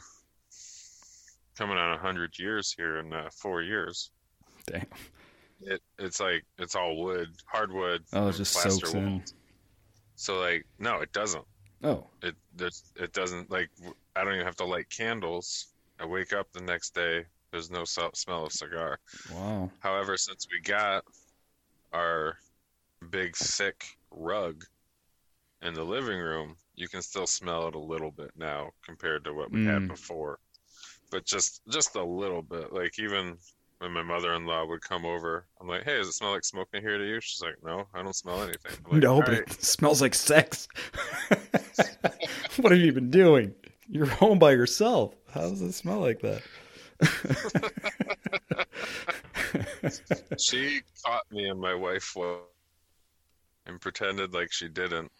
coming 1.56 1.76
on 1.76 1.92
a 1.92 1.98
hundred 1.98 2.38
years 2.38 2.72
here 2.76 2.98
in 2.98 3.12
uh, 3.12 3.28
four 3.32 3.62
years, 3.62 4.10
Damn. 4.66 4.86
it 5.62 5.82
it's 5.98 6.20
like 6.20 6.44
it's 6.58 6.74
all 6.74 7.02
wood, 7.02 7.28
hardwood. 7.46 8.02
Oh, 8.12 8.28
it 8.28 8.36
just 8.36 8.54
plaster 8.54 8.86
soaks 8.86 8.94
in. 8.94 9.22
So 10.16 10.38
like, 10.38 10.66
no, 10.78 11.00
it 11.00 11.12
doesn't. 11.12 11.44
Oh, 11.82 12.06
It 12.22 12.34
there's, 12.56 12.84
it 12.96 13.12
doesn't 13.12 13.50
like 13.50 13.68
I 14.16 14.24
don't 14.24 14.34
even 14.34 14.46
have 14.46 14.56
to 14.56 14.64
light 14.64 14.88
candles. 14.88 15.66
I 16.00 16.06
wake 16.06 16.32
up 16.32 16.52
the 16.52 16.60
next 16.60 16.94
day. 16.94 17.24
There's 17.52 17.70
no 17.70 17.84
so- 17.84 18.10
smell 18.14 18.46
of 18.46 18.52
cigar. 18.52 18.98
wow. 19.32 19.70
However, 19.80 20.16
since 20.16 20.46
we 20.50 20.60
got 20.60 21.04
our 21.92 22.36
big 23.10 23.36
thick 23.36 23.84
rug 24.10 24.64
in 25.62 25.74
the 25.74 25.84
living 25.84 26.18
room, 26.18 26.56
you 26.74 26.88
can 26.88 27.00
still 27.02 27.26
smell 27.26 27.68
it 27.68 27.74
a 27.74 27.78
little 27.78 28.10
bit 28.10 28.32
now 28.36 28.70
compared 28.84 29.24
to 29.24 29.32
what 29.32 29.50
we 29.52 29.64
had 29.64 29.82
Mm. 29.82 29.88
before. 29.88 30.38
But 31.10 31.24
just 31.24 31.62
just 31.68 31.94
a 31.94 32.02
little 32.04 32.42
bit. 32.42 32.72
Like 32.72 32.98
even 32.98 33.38
when 33.78 33.92
my 33.92 34.02
mother-in-law 34.02 34.66
would 34.66 34.80
come 34.80 35.04
over, 35.04 35.46
I'm 35.60 35.68
like, 35.68 35.84
"Hey, 35.84 35.96
does 35.96 36.08
it 36.08 36.12
smell 36.14 36.32
like 36.32 36.44
smoke 36.44 36.68
in 36.72 36.82
here 36.82 36.98
to 36.98 37.04
you?" 37.06 37.20
She's 37.20 37.40
like, 37.40 37.56
"No, 37.62 37.86
I 37.94 38.02
don't 38.02 38.16
smell 38.16 38.42
anything." 38.42 38.72
Like, 38.90 39.02
no, 39.02 39.20
but 39.20 39.28
right." 39.28 39.38
it 39.42 39.62
smells 39.62 40.00
like 40.02 40.14
sex. 40.14 40.66
what 42.56 42.72
have 42.72 42.80
you 42.80 42.92
been 42.92 43.10
doing? 43.10 43.54
You're 43.88 44.06
home 44.06 44.38
by 44.38 44.52
yourself. 44.52 45.14
How 45.34 45.48
does 45.50 45.62
it 45.62 45.72
smell 45.72 45.98
like 45.98 46.20
that? 46.20 46.42
she 50.38 50.80
caught 51.04 51.24
me 51.32 51.48
and 51.48 51.60
my 51.60 51.74
wife 51.74 52.16
and 53.66 53.80
pretended 53.80 54.32
like 54.32 54.52
she 54.52 54.68
didn't. 54.68 55.10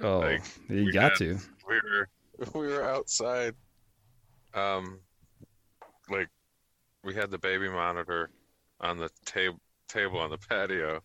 oh, 0.00 0.18
Like, 0.18 0.42
you 0.68 0.92
got 0.92 1.12
had- 1.12 1.18
to. 1.18 1.38
We 1.68 1.74
were 1.76 2.08
we 2.60 2.66
were 2.72 2.82
outside, 2.82 3.54
um, 4.54 4.98
like 6.10 6.28
we 7.04 7.14
had 7.14 7.30
the 7.30 7.38
baby 7.38 7.68
monitor 7.68 8.30
on 8.80 8.98
the 8.98 9.10
table 9.24 9.60
table 9.88 10.18
on 10.18 10.30
the 10.30 10.38
patio, 10.38 11.00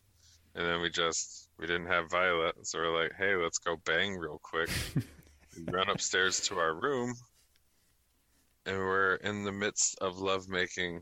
and 0.55 0.65
then 0.65 0.81
we 0.81 0.89
just 0.89 1.49
we 1.59 1.67
didn't 1.67 1.85
have 1.87 2.09
Violet, 2.09 2.55
so 2.65 2.79
we're 2.79 3.03
like, 3.03 3.11
hey, 3.19 3.35
let's 3.35 3.59
go 3.59 3.75
bang 3.85 4.15
real 4.17 4.39
quick. 4.41 4.69
we 4.95 5.71
run 5.71 5.89
upstairs 5.89 6.39
to 6.47 6.57
our 6.57 6.73
room, 6.73 7.13
and 8.67 8.77
we're 8.77 9.15
in 9.15 9.43
the 9.43 9.51
midst 9.51 9.97
of 9.99 10.19
lovemaking, 10.19 11.01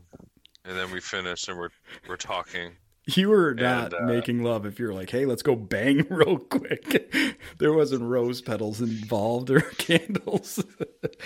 and 0.64 0.78
then 0.78 0.90
we 0.90 1.00
finish 1.00 1.48
and 1.48 1.58
we're 1.58 1.70
we're 2.08 2.16
talking. 2.16 2.72
You 3.06 3.28
were 3.28 3.54
not 3.54 3.92
And, 3.92 4.02
uh, 4.02 4.12
making 4.12 4.42
love 4.42 4.66
if 4.66 4.80
you're 4.80 4.92
like, 4.92 5.10
hey, 5.10 5.26
let's 5.26 5.42
go 5.42 5.54
bang 5.54 6.06
real 6.10 6.38
quick. 6.38 7.14
there 7.58 7.72
wasn't 7.72 8.02
rose 8.02 8.40
petals 8.40 8.80
involved 8.80 9.50
or 9.50 9.60
candles. 9.78 10.62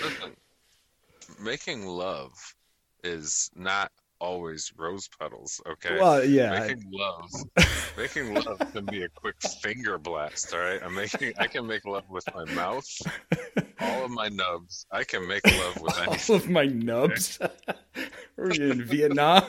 Listen, 0.00 0.36
making 1.40 1.86
love 1.86 2.32
is 3.02 3.50
not 3.54 3.92
always 4.20 4.70
rose 4.76 5.08
petals, 5.18 5.62
okay? 5.66 5.98
well, 5.98 6.22
yeah. 6.22 6.60
Making 6.60 6.84
love, 6.92 7.30
making 7.96 8.34
love 8.34 8.58
can 8.72 8.84
be 8.84 9.04
a 9.04 9.08
quick 9.08 9.36
finger 9.62 9.96
blast. 9.96 10.52
All 10.52 10.60
right, 10.60 10.80
I'm 10.82 10.94
making. 10.94 11.32
I 11.38 11.46
can 11.46 11.66
make 11.66 11.86
love 11.86 12.04
with 12.10 12.26
my 12.34 12.44
mouth, 12.52 12.86
all 13.80 14.04
of 14.04 14.10
my 14.10 14.28
nubs. 14.28 14.86
I 14.90 15.04
can 15.04 15.26
make 15.26 15.46
love 15.46 15.80
with 15.80 15.96
All 15.98 16.04
anything. 16.12 16.36
of 16.36 16.50
my 16.50 16.66
nubs. 16.66 17.38
Were 18.36 18.52
you 18.52 18.70
in 18.70 18.84
Vietnam? 18.86 19.44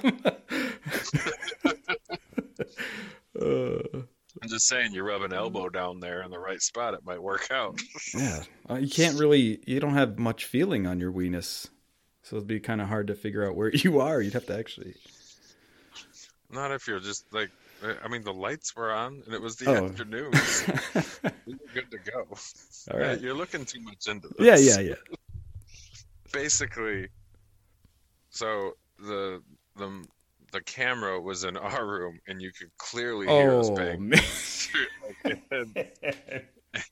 uh, 3.40 3.44
I'm 4.44 4.50
just 4.50 4.68
saying, 4.68 4.94
you 4.94 5.04
rub 5.04 5.22
an 5.24 5.34
elbow 5.34 5.70
down 5.70 6.00
there 6.00 6.24
in 6.24 6.32
the 6.32 6.40
right 6.40 6.62
spot, 6.62 6.94
it 6.94 7.06
might 7.06 7.22
work 7.22 7.50
out. 7.52 7.80
yeah, 8.14 8.44
uh, 8.70 8.76
you 8.76 8.90
can't 8.90 9.20
really. 9.20 9.60
You 9.68 9.80
don't 9.80 9.94
have 9.94 10.18
much 10.18 10.46
feeling 10.46 10.88
on 10.88 11.00
your 11.00 11.12
weenus, 11.12 11.68
so 12.24 12.38
it'd 12.38 12.48
be 12.48 12.60
kind 12.60 12.82
of 12.82 12.88
hard 12.88 13.08
to 13.08 13.16
figure 13.16 13.46
out 13.48 13.56
where 13.56 13.70
you 13.76 14.00
are. 14.00 14.22
You'd 14.22 14.34
have 14.34 14.46
to 14.48 14.58
actually. 14.58 14.96
Not 16.50 16.72
if 16.72 16.88
you're 16.88 17.00
just 17.00 17.26
like. 17.34 17.50
I 18.04 18.08
mean, 18.08 18.24
the 18.24 18.34
lights 18.34 18.76
were 18.76 18.92
on, 18.92 19.22
and 19.26 19.34
it 19.34 19.42
was 19.42 19.56
the 19.56 19.66
Oh. 19.70 19.86
afternoon. 19.86 20.32
we 21.46 21.54
were 21.54 21.60
good 21.74 21.90
to 21.92 21.98
go. 22.12 22.28
All 22.94 23.00
right. 23.00 23.20
You're 23.20 23.34
looking 23.34 23.66
too 23.66 23.82
much 23.82 24.08
into 24.08 24.28
this. 24.38 24.38
Yeah, 24.40 24.58
yeah, 24.58 24.80
yeah. 24.90 24.96
basically 26.32 27.10
so 28.30 28.72
the 29.00 29.42
the 29.76 30.04
the 30.54 30.62
camera 30.62 31.20
was 31.20 31.44
in 31.44 31.58
our 31.58 31.86
room 31.86 32.20
and 32.28 32.42
you 32.42 32.52
could 32.58 32.70
clearly 32.78 33.28
hear 33.28 33.60
us 33.60 33.70
Oh 33.70 33.76
bang 33.76 34.10
man. 34.10 34.22
and, 35.52 35.76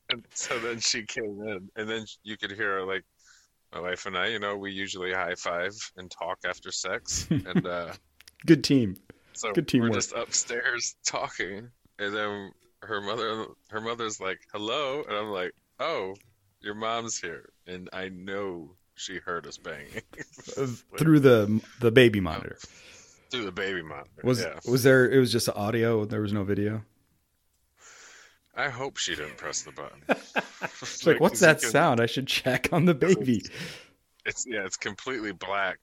and 0.10 0.26
so 0.34 0.60
then 0.60 0.80
she 0.80 1.04
came 1.04 1.42
in 1.46 1.70
and 1.78 1.90
then 1.90 2.06
you 2.24 2.38
could 2.38 2.52
hear 2.52 2.80
her 2.80 2.86
like 2.86 3.04
my 3.74 3.80
wife 3.80 4.06
and 4.06 4.18
I 4.18 4.28
you 4.28 4.40
know 4.40 4.58
we 4.58 4.72
usually 4.72 5.14
high 5.14 5.36
five 5.36 5.74
and 5.98 6.10
talk 6.12 6.40
after 6.46 6.72
sex 6.72 7.28
and 7.30 7.66
uh 7.66 7.94
Good 8.46 8.64
team. 8.64 8.96
So 9.40 9.52
Good 9.54 9.68
teamwork. 9.68 9.92
we're 9.92 9.98
just 9.98 10.14
upstairs 10.14 10.96
talking 11.06 11.70
and 11.98 12.14
then 12.16 12.52
her 12.82 13.02
mother 13.02 13.46
her 13.70 13.82
mother's 13.82 14.20
like 14.20 14.40
hello 14.54 15.04
and 15.08 15.16
I'm 15.16 15.30
like 15.32 15.54
oh 15.80 16.16
your 16.62 16.76
mom's 16.76 17.20
here 17.20 17.50
and 17.68 17.90
I 17.94 18.10
know 18.10 18.76
she 18.96 19.18
heard 19.18 19.48
us 19.48 19.58
banging 19.58 20.02
Uh, 20.58 20.68
Through 20.98 21.20
the 21.22 21.62
the 21.80 21.92
baby 21.92 22.20
monitor. 22.20 22.58
through 23.32 23.46
the 23.46 23.52
baby 23.52 23.82
monitor. 23.82 24.10
Was 24.24 24.42
yeah. 24.42 24.60
was 24.70 24.84
there? 24.84 25.10
It 25.10 25.20
was 25.20 25.32
just 25.32 25.48
audio. 25.50 26.04
There 26.06 26.22
was 26.22 26.34
no 26.34 26.44
video. 26.44 26.84
I 28.56 28.68
hope 28.70 28.98
she 28.98 29.16
didn't 29.16 29.38
press 29.38 29.62
the 29.62 29.72
button. 29.72 30.02
It's 30.82 31.06
like, 31.06 31.20
what's 31.22 31.40
that 31.40 31.62
sound? 31.62 32.02
I 32.02 32.06
should 32.06 32.28
check 32.28 32.74
on 32.74 32.84
the 32.86 32.94
baby. 32.94 33.42
It's 34.26 34.46
yeah, 34.46 34.66
it's 34.66 34.76
completely 34.76 35.32
black 35.32 35.80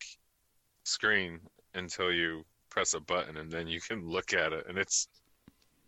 screen 0.85 1.41
until 1.75 2.13
you 2.13 2.45
press 2.77 2.93
a 2.93 3.01
button, 3.01 3.39
and 3.39 3.51
then 3.51 3.67
you 3.67 3.81
can 3.81 4.07
look 4.07 4.35
at 4.35 4.53
it, 4.53 4.67
and 4.69 4.77
it's 4.77 5.09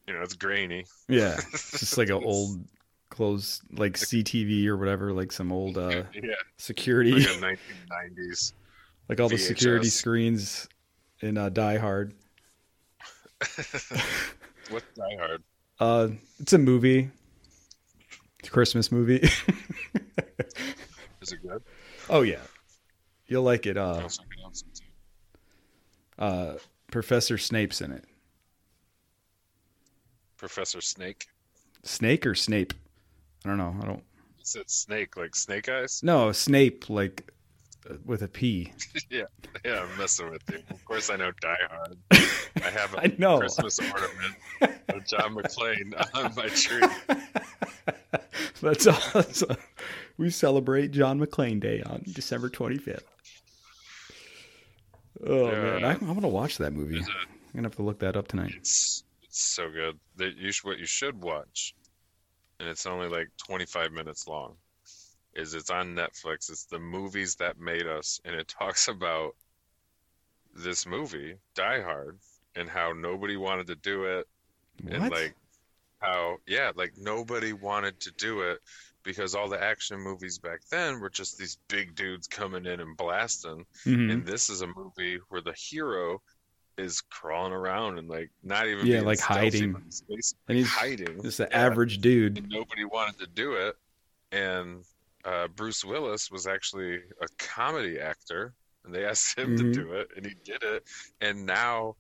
you 0.06 0.14
know 0.14 0.22
it's 0.22 0.32
grainy. 0.34 0.86
Yeah, 1.06 1.36
it's 1.52 1.70
just 1.80 1.98
like 1.98 2.08
an 2.08 2.24
old 2.24 2.64
closed 3.10 3.62
like 3.78 3.92
CTV 3.92 4.66
or 4.66 4.78
whatever, 4.78 5.12
like 5.12 5.30
some 5.30 5.52
old 5.52 5.76
uh 5.76 6.04
yeah, 6.14 6.32
security, 6.56 7.12
like 7.12 7.26
a 7.26 7.58
1990s. 7.92 8.54
like 9.10 9.20
all 9.20 9.28
the 9.28 9.36
security 9.36 9.88
screens 9.88 10.66
in 11.20 11.36
uh, 11.36 11.50
Die 11.50 11.76
Hard. 11.76 12.14
What's 13.38 14.86
Die 14.96 15.16
Hard? 15.18 15.42
Uh, 15.78 16.08
it's 16.40 16.54
a 16.54 16.58
movie. 16.58 17.10
It's 18.40 18.48
a 18.48 18.52
Christmas 18.52 18.90
movie. 18.90 19.16
Is 21.20 21.32
it 21.32 21.42
good? 21.42 21.62
oh 22.08 22.22
yeah, 22.22 22.40
you'll 23.26 23.42
like 23.42 23.66
it. 23.66 23.76
Uh, 23.76 24.00
was 24.02 24.18
looking 24.20 24.44
up 24.46 24.56
some 24.56 24.68
too. 24.74 24.84
uh, 26.18 26.58
Professor 26.90 27.36
Snape's 27.38 27.80
in 27.80 27.92
it. 27.92 28.04
Professor 30.36 30.80
Snake. 30.80 31.26
Snake 31.82 32.26
or 32.26 32.34
Snape? 32.34 32.72
I 33.44 33.48
don't 33.48 33.58
know. 33.58 33.76
I 33.82 33.86
don't. 33.86 34.02
It 34.40 34.46
said 34.46 34.70
Snake, 34.70 35.16
like 35.16 35.34
Snake 35.36 35.68
Eyes. 35.68 36.02
No, 36.02 36.32
Snape 36.32 36.88
like 36.88 37.30
uh, 37.88 37.94
with 38.04 38.22
a 38.22 38.28
P. 38.28 38.72
yeah, 39.10 39.24
yeah, 39.64 39.82
I'm 39.82 39.98
messing 39.98 40.30
with 40.30 40.42
you. 40.50 40.62
Of 40.70 40.84
course, 40.84 41.10
I 41.10 41.16
know 41.16 41.30
Die 41.40 41.56
Hard. 41.70 41.98
I 42.10 42.70
have 42.70 42.94
a 42.94 43.00
I 43.00 43.14
know. 43.18 43.38
Christmas 43.38 43.78
ornament 43.78 44.80
of 44.88 45.06
John 45.06 45.34
McClane 45.34 45.94
on 46.14 46.34
my 46.34 46.48
tree. 46.48 46.82
That's 48.60 48.86
awesome. 48.86 49.56
We 50.16 50.30
celebrate 50.30 50.90
John 50.90 51.20
McClane 51.20 51.60
Day 51.60 51.82
on 51.82 52.02
December 52.12 52.48
25th. 52.48 53.02
Oh 55.26 55.46
man, 55.46 55.84
uh, 55.84 55.88
I, 55.88 55.92
I'm 55.92 56.14
gonna 56.14 56.28
watch 56.28 56.58
that 56.58 56.72
movie. 56.72 56.94
There's 56.94 57.08
a- 57.08 57.12
I'm 57.12 57.54
gonna 57.54 57.68
have 57.68 57.76
to 57.76 57.82
look 57.82 57.98
that 58.00 58.16
up 58.16 58.28
tonight. 58.28 58.54
It's 58.56 59.04
it's 59.22 59.40
so 59.42 59.70
good. 59.70 59.98
That 60.16 60.36
you 60.36 60.52
sh- 60.52 60.64
what 60.64 60.78
you 60.78 60.86
should 60.86 61.20
watch, 61.22 61.74
and 62.60 62.68
it's 62.68 62.86
only 62.86 63.08
like 63.08 63.28
25 63.46 63.92
minutes 63.92 64.28
long. 64.28 64.54
Is 65.34 65.54
it's 65.54 65.70
on 65.70 65.94
Netflix. 65.94 66.50
It's 66.50 66.64
the 66.64 66.78
movies 66.78 67.34
that 67.36 67.58
made 67.58 67.86
us, 67.86 68.20
and 68.24 68.34
it 68.34 68.48
talks 68.58 68.88
about 68.88 69.32
this 70.54 70.86
movie, 70.86 71.36
Die 71.54 71.80
Hard, 71.82 72.18
and 72.56 72.68
how 72.68 72.92
nobody 72.92 73.36
wanted 73.36 73.66
to 73.68 73.76
do 73.76 74.04
it, 74.04 74.26
and 74.88 75.10
like 75.10 75.34
how 76.00 76.36
yeah, 76.46 76.70
like 76.76 76.92
nobody 76.96 77.52
wanted 77.52 77.98
to 78.00 78.10
do 78.12 78.42
it 78.42 78.58
because 79.08 79.34
all 79.34 79.48
the 79.48 79.60
action 79.62 79.98
movies 79.98 80.38
back 80.38 80.60
then 80.70 81.00
were 81.00 81.08
just 81.08 81.38
these 81.38 81.56
big 81.68 81.94
dudes 81.94 82.26
coming 82.26 82.66
in 82.66 82.78
and 82.78 82.94
blasting. 82.94 83.64
Mhm. 83.86 84.12
And 84.12 84.26
this 84.26 84.50
is 84.50 84.60
a 84.60 84.66
movie 84.66 85.18
where 85.30 85.40
the 85.40 85.54
hero 85.54 86.20
is 86.76 87.00
crawling 87.00 87.54
around 87.54 87.98
and 87.98 88.06
like 88.06 88.30
not 88.42 88.66
even 88.66 88.86
Yeah, 88.86 89.00
like 89.00 89.18
hiding. 89.18 89.72
basically 89.72 90.18
And 90.48 90.58
he's 90.58 90.68
hiding. 90.68 91.22
Just 91.22 91.38
the 91.38 91.48
Yeah. 91.50 91.58
average 91.66 91.98
dude. 92.02 92.36
And 92.36 92.50
nobody 92.50 92.84
wanted 92.84 93.18
to 93.20 93.26
do 93.28 93.54
it. 93.54 93.76
And 94.30 94.84
uh, 95.24 95.48
Bruce 95.48 95.82
Willis 95.86 96.30
was 96.30 96.46
actually 96.46 96.96
a 97.22 97.28
comedy 97.38 97.98
actor, 97.98 98.52
and 98.84 98.94
they 98.94 99.04
asked 99.10 99.38
him 99.38 99.56
Mhm. 99.56 99.58
to 99.58 99.72
do 99.72 99.92
it, 99.94 100.10
and 100.16 100.26
he 100.26 100.34
did 100.44 100.62
it. 100.62 100.86
And 101.22 101.46
now 101.46 101.96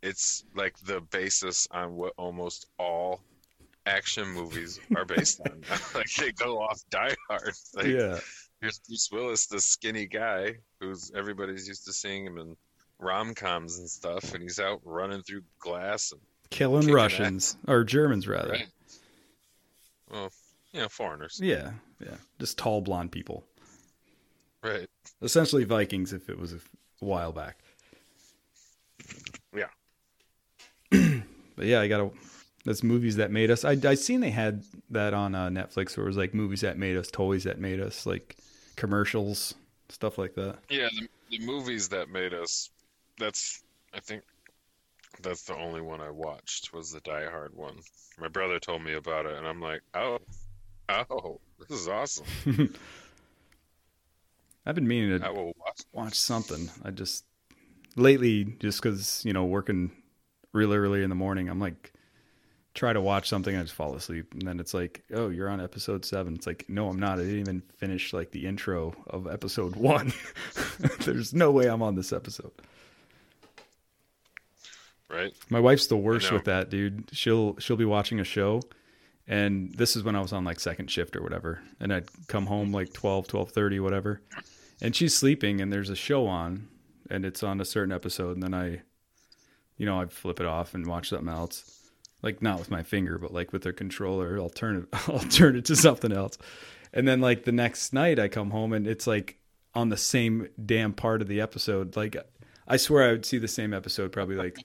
it's 0.00 0.44
like 0.54 0.78
the 0.78 1.02
basis 1.02 1.68
on 1.72 1.92
what 1.94 2.14
almost 2.16 2.66
all 2.78 3.22
action 3.88 4.28
movies 4.28 4.78
are 4.96 5.04
based 5.04 5.40
on. 5.40 5.62
like 5.94 6.12
they 6.14 6.32
go 6.32 6.60
off 6.60 6.80
Die 6.90 7.14
Hard. 7.28 7.54
Like, 7.74 7.86
yeah. 7.86 8.18
here's 8.60 8.78
Bruce 8.80 9.08
Willis, 9.10 9.46
the 9.46 9.60
skinny 9.60 10.06
guy 10.06 10.56
who's 10.80 11.10
everybody's 11.14 11.66
used 11.66 11.84
to 11.86 11.92
seeing 11.92 12.24
him 12.26 12.38
in 12.38 12.56
rom 12.98 13.34
coms 13.34 13.78
and 13.78 13.88
stuff, 13.88 14.34
and 14.34 14.42
he's 14.42 14.58
out 14.60 14.80
running 14.84 15.22
through 15.22 15.42
glass 15.58 16.12
and 16.12 16.20
Killing 16.50 16.90
Russians 16.90 17.56
or 17.66 17.84
Germans 17.84 18.26
rather. 18.26 18.50
right. 18.52 18.66
Well, 20.10 20.30
you 20.72 20.80
know, 20.80 20.88
foreigners, 20.88 21.38
Yeah, 21.42 21.72
yeah. 22.00 22.16
Just 22.38 22.56
tall 22.58 22.80
blonde 22.80 23.12
people. 23.12 23.44
right? 24.62 24.88
Essentially 25.22 25.64
Vikings 25.64 26.12
if 26.12 26.28
it 26.30 26.38
was 26.38 26.52
a 26.54 26.58
while 27.00 27.32
back. 27.32 27.58
Yeah. 29.54 29.68
but 31.56 31.66
yeah, 31.66 31.80
I 31.80 31.88
gotta. 31.88 32.10
That's 32.64 32.82
movies 32.82 33.16
that 33.16 33.30
made 33.30 33.50
us. 33.50 33.64
I 33.64 33.76
I 33.84 33.94
seen 33.94 34.20
they 34.20 34.30
had 34.30 34.64
that 34.90 35.14
on 35.14 35.34
uh, 35.34 35.48
Netflix 35.48 35.96
where 35.96 36.06
it 36.06 36.08
was 36.08 36.16
like 36.16 36.34
movies 36.34 36.60
that 36.62 36.76
made 36.76 36.96
us, 36.96 37.10
toys 37.10 37.44
that 37.44 37.58
made 37.58 37.80
us, 37.80 38.04
like 38.04 38.36
commercials, 38.76 39.54
stuff 39.88 40.18
like 40.18 40.34
that. 40.34 40.58
Yeah, 40.68 40.88
the, 40.98 41.08
the 41.30 41.44
movies 41.46 41.88
that 41.88 42.10
made 42.10 42.34
us. 42.34 42.70
That's 43.18 43.62
I 43.94 44.00
think 44.00 44.22
that's 45.22 45.42
the 45.42 45.56
only 45.56 45.80
one 45.80 46.00
I 46.00 46.10
watched 46.10 46.72
was 46.72 46.92
the 46.92 47.00
Die 47.00 47.30
Hard 47.30 47.54
one. 47.54 47.78
My 48.18 48.28
brother 48.28 48.58
told 48.58 48.82
me 48.82 48.94
about 48.94 49.26
it, 49.26 49.36
and 49.36 49.46
I'm 49.46 49.60
like, 49.60 49.82
oh, 49.94 50.18
oh, 50.88 51.40
this 51.68 51.80
is 51.80 51.88
awesome. 51.88 52.26
I've 54.66 54.74
been 54.74 54.88
meaning 54.88 55.20
to 55.20 55.26
I 55.26 55.30
will 55.30 55.54
watch. 55.58 55.80
watch 55.92 56.14
something. 56.14 56.70
I 56.84 56.90
just 56.90 57.24
lately, 57.96 58.44
just 58.60 58.82
because 58.82 59.24
you 59.24 59.32
know, 59.32 59.44
working 59.44 59.90
really 60.52 60.76
early 60.76 61.02
in 61.02 61.08
the 61.08 61.16
morning, 61.16 61.48
I'm 61.48 61.60
like 61.60 61.92
try 62.78 62.92
to 62.92 63.00
watch 63.00 63.28
something, 63.28 63.56
I 63.56 63.62
just 63.62 63.74
fall 63.74 63.94
asleep, 63.94 64.32
and 64.34 64.42
then 64.42 64.60
it's 64.60 64.72
like, 64.72 65.02
oh, 65.12 65.28
you're 65.28 65.48
on 65.48 65.60
episode 65.60 66.04
seven. 66.04 66.34
It's 66.34 66.46
like, 66.46 66.64
no, 66.68 66.88
I'm 66.88 66.98
not. 66.98 67.18
I 67.18 67.22
didn't 67.22 67.40
even 67.40 67.62
finish 67.76 68.12
like 68.12 68.30
the 68.30 68.46
intro 68.46 68.94
of 69.08 69.26
episode 69.26 69.76
one. 69.76 70.12
There's 71.00 71.34
no 71.34 71.50
way 71.50 71.66
I'm 71.66 71.82
on 71.82 71.96
this 71.96 72.12
episode. 72.12 72.52
Right? 75.10 75.32
My 75.48 75.58
wife's 75.58 75.86
the 75.86 75.96
worst 75.96 76.30
with 76.30 76.44
that, 76.44 76.68
dude. 76.68 77.08
She'll 77.12 77.56
she'll 77.56 77.78
be 77.78 77.86
watching 77.86 78.20
a 78.20 78.24
show 78.24 78.60
and 79.26 79.74
this 79.74 79.96
is 79.96 80.02
when 80.02 80.14
I 80.14 80.20
was 80.20 80.34
on 80.34 80.44
like 80.44 80.60
second 80.60 80.90
shift 80.90 81.16
or 81.16 81.22
whatever. 81.22 81.60
And 81.80 81.92
I'd 81.92 82.08
come 82.28 82.46
home 82.46 82.72
like 82.72 82.92
12, 82.92 83.26
12:30 83.26 83.80
whatever. 83.80 84.20
And 84.82 84.94
she's 84.94 85.16
sleeping 85.16 85.62
and 85.62 85.72
there's 85.72 85.88
a 85.88 85.96
show 85.96 86.26
on 86.26 86.68
and 87.10 87.24
it's 87.24 87.42
on 87.42 87.60
a 87.60 87.64
certain 87.64 87.92
episode 87.92 88.36
and 88.36 88.42
then 88.42 88.54
I 88.54 88.82
you 89.78 89.86
know, 89.86 90.00
I 90.00 90.06
flip 90.06 90.40
it 90.40 90.46
off 90.46 90.74
and 90.74 90.86
watch 90.86 91.08
something 91.08 91.28
else. 91.28 91.87
Like 92.22 92.42
not 92.42 92.58
with 92.58 92.70
my 92.70 92.82
finger, 92.82 93.18
but 93.18 93.32
like 93.32 93.52
with 93.52 93.62
the 93.62 93.72
controller, 93.72 94.38
I'll 94.38 94.50
turn 94.50 94.76
it 94.76 94.88
I'll 95.08 95.18
turn 95.20 95.56
it 95.56 95.64
to 95.66 95.76
something 95.76 96.12
else. 96.12 96.36
And 96.92 97.06
then 97.06 97.20
like 97.20 97.44
the 97.44 97.52
next 97.52 97.92
night 97.92 98.18
I 98.18 98.28
come 98.28 98.50
home 98.50 98.72
and 98.72 98.86
it's 98.86 99.06
like 99.06 99.38
on 99.74 99.88
the 99.90 99.96
same 99.96 100.48
damn 100.64 100.92
part 100.92 101.22
of 101.22 101.28
the 101.28 101.40
episode. 101.40 101.96
Like 101.96 102.16
I 102.66 102.76
swear 102.76 103.08
I 103.08 103.12
would 103.12 103.24
see 103.24 103.38
the 103.38 103.48
same 103.48 103.72
episode 103.72 104.12
probably 104.12 104.36
like 104.36 104.58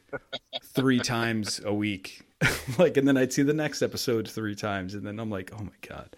three 0.63 0.99
times 0.99 1.61
a 1.63 1.73
week. 1.73 2.21
like, 2.77 2.97
and 2.97 3.07
then 3.07 3.15
I'd 3.15 3.31
see 3.31 3.43
the 3.43 3.53
next 3.53 3.81
episode 3.81 4.29
three 4.29 4.55
times, 4.55 4.93
and 4.93 5.07
then 5.07 5.19
I'm 5.19 5.29
like, 5.29 5.51
oh 5.57 5.63
my 5.63 5.71
god. 5.87 6.13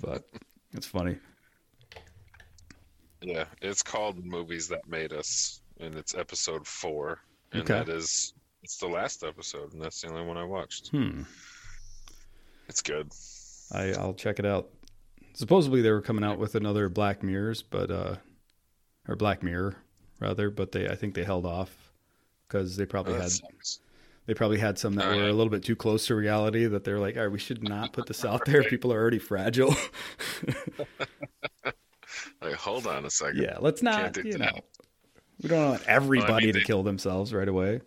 But 0.00 0.24
it's 0.72 0.86
funny. 0.86 1.18
Yeah, 3.20 3.44
it's 3.60 3.82
called 3.82 4.24
Movies 4.24 4.68
That 4.68 4.88
Made 4.88 5.12
Us, 5.12 5.60
and 5.80 5.94
it's 5.94 6.14
episode 6.14 6.66
four, 6.66 7.20
and 7.52 7.62
Okay. 7.62 7.74
that 7.74 7.88
is 7.88 8.32
it's 8.66 8.78
the 8.78 8.88
last 8.88 9.22
episode, 9.22 9.72
and 9.72 9.80
that's 9.80 10.00
the 10.00 10.08
only 10.08 10.26
one 10.26 10.36
I 10.36 10.42
watched. 10.42 10.88
Hmm. 10.88 11.22
It's 12.68 12.82
good. 12.82 13.12
I 13.72 13.92
I'll 13.92 14.12
check 14.14 14.40
it 14.40 14.44
out. 14.44 14.70
Supposedly 15.34 15.82
they 15.82 15.92
were 15.92 16.00
coming 16.02 16.24
out 16.24 16.40
with 16.40 16.56
another 16.56 16.88
Black 16.88 17.22
Mirrors, 17.22 17.62
but 17.62 17.92
uh, 17.92 18.16
or 19.08 19.14
Black 19.14 19.44
Mirror 19.44 19.76
rather, 20.18 20.50
but 20.50 20.72
they 20.72 20.88
I 20.88 20.96
think 20.96 21.14
they 21.14 21.22
held 21.22 21.46
off 21.46 21.92
because 22.48 22.76
they 22.76 22.86
probably 22.86 23.14
Oh, 23.14 23.20
had 23.20 23.30
sucks. 23.30 23.78
they 24.26 24.34
probably 24.34 24.58
had 24.58 24.80
some 24.80 24.94
that 24.96 25.04
Oh, 25.06 25.10
were 25.16 25.26
yeah. 25.26 25.30
a 25.30 25.32
little 25.38 25.48
bit 25.50 25.62
too 25.62 25.76
close 25.76 26.06
to 26.08 26.16
reality 26.16 26.66
that 26.66 26.82
they're 26.82 26.98
like, 26.98 27.16
all 27.16 27.22
right, 27.22 27.30
we 27.32 27.38
should 27.38 27.62
not 27.62 27.92
put 27.92 28.06
this 28.06 28.24
out 28.24 28.44
there. 28.46 28.64
People 28.64 28.92
are 28.92 29.00
already 29.00 29.20
fragile. 29.20 29.74
Like, 32.42 32.54
hold 32.54 32.86
on 32.86 33.04
a 33.04 33.10
second. 33.10 33.42
yeah, 33.42 33.56
let's 33.60 33.82
not. 33.82 34.16
You 34.16 34.32
that. 34.32 34.38
know, 34.38 34.60
we 35.42 35.48
don't 35.48 35.70
want 35.70 35.82
everybody 35.86 36.52
to 36.52 36.58
they- 36.58 36.64
kill 36.64 36.82
themselves 36.82 37.32
right 37.34 37.48
away. 37.48 37.80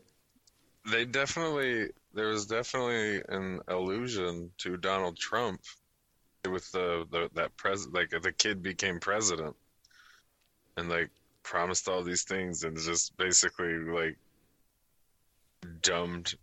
They 0.92 1.06
definitely 1.06 1.90
there 2.14 2.28
was 2.28 2.46
definitely 2.46 3.22
an 3.30 3.60
allusion 3.68 4.52
to 4.60 4.78
Donald 4.78 5.18
Trump 5.18 5.62
with 6.50 6.72
the, 6.72 7.06
the 7.12 7.30
that 7.36 7.56
pres 7.58 7.88
like 7.88 8.10
the 8.10 8.32
kid 8.32 8.64
became 8.64 9.00
president 9.00 9.56
and 10.78 10.90
like 10.90 11.10
promised 11.44 11.88
all 11.88 12.04
these 12.04 12.24
things 12.24 12.64
and 12.64 12.78
just 12.78 13.16
basically 13.18 13.74
like 13.74 14.18
dumbed 15.82 16.36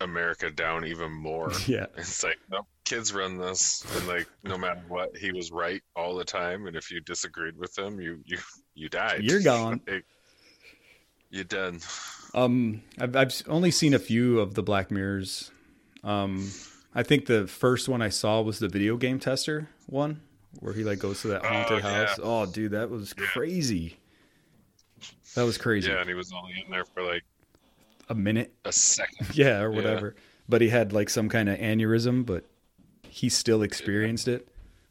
America 0.00 0.50
down 0.50 0.84
even 0.86 1.12
more. 1.12 1.50
Yeah. 1.66 1.86
It's 1.96 2.22
like 2.22 2.38
no 2.50 2.66
kids 2.84 3.12
run 3.12 3.38
this, 3.38 3.84
and 3.96 4.08
like 4.08 4.28
no 4.44 4.56
matter 4.56 4.80
what, 4.88 5.16
he 5.16 5.32
was 5.32 5.50
right 5.50 5.82
all 5.94 6.16
the 6.16 6.24
time. 6.24 6.66
And 6.66 6.76
if 6.76 6.90
you 6.90 7.00
disagreed 7.00 7.58
with 7.58 7.76
him, 7.78 8.00
you 8.00 8.20
you 8.24 8.38
you 8.74 8.88
died. 8.88 9.22
You're 9.22 9.42
gone. 9.42 9.80
Like, 9.88 10.04
you're 11.30 11.44
done. 11.44 11.80
Um, 12.34 12.82
I've 12.98 13.16
I've 13.16 13.42
only 13.48 13.70
seen 13.70 13.94
a 13.94 13.98
few 13.98 14.38
of 14.40 14.54
the 14.54 14.62
Black 14.62 14.90
Mirrors. 14.90 15.50
Um, 16.04 16.52
I 16.94 17.02
think 17.02 17.26
the 17.26 17.46
first 17.46 17.88
one 17.88 18.02
I 18.02 18.08
saw 18.08 18.40
was 18.42 18.58
the 18.58 18.68
video 18.68 18.96
game 18.96 19.18
tester 19.18 19.68
one, 19.86 20.20
where 20.60 20.74
he 20.74 20.84
like 20.84 20.98
goes 20.98 21.22
to 21.22 21.28
that 21.28 21.42
Oh, 21.44 21.48
haunted 21.48 21.78
yeah. 21.84 22.06
house. 22.06 22.20
Oh, 22.22 22.46
dude, 22.46 22.72
that 22.72 22.90
was 22.90 23.12
crazy. 23.14 23.98
That 25.34 25.42
was 25.44 25.58
crazy. 25.58 25.90
Yeah, 25.90 26.00
and 26.00 26.08
he 26.08 26.14
was 26.14 26.32
only 26.32 26.52
in 26.64 26.70
there 26.70 26.84
for 26.84 27.02
like 27.02 27.22
A 28.08 28.14
minute, 28.14 28.52
a 28.64 28.72
second. 28.72 29.28
yeah, 29.34 29.60
or 29.60 29.70
Yeah. 29.70 29.76
whatever. 29.76 30.16
But 30.48 30.60
he 30.62 30.68
had 30.68 30.92
like 30.92 31.10
some 31.10 31.28
kind 31.28 31.48
of 31.48 31.58
aneurysm, 31.58 32.24
but 32.24 32.44
he 33.02 33.28
still 33.28 33.62
experienced 33.62 34.28
it. 34.28 34.48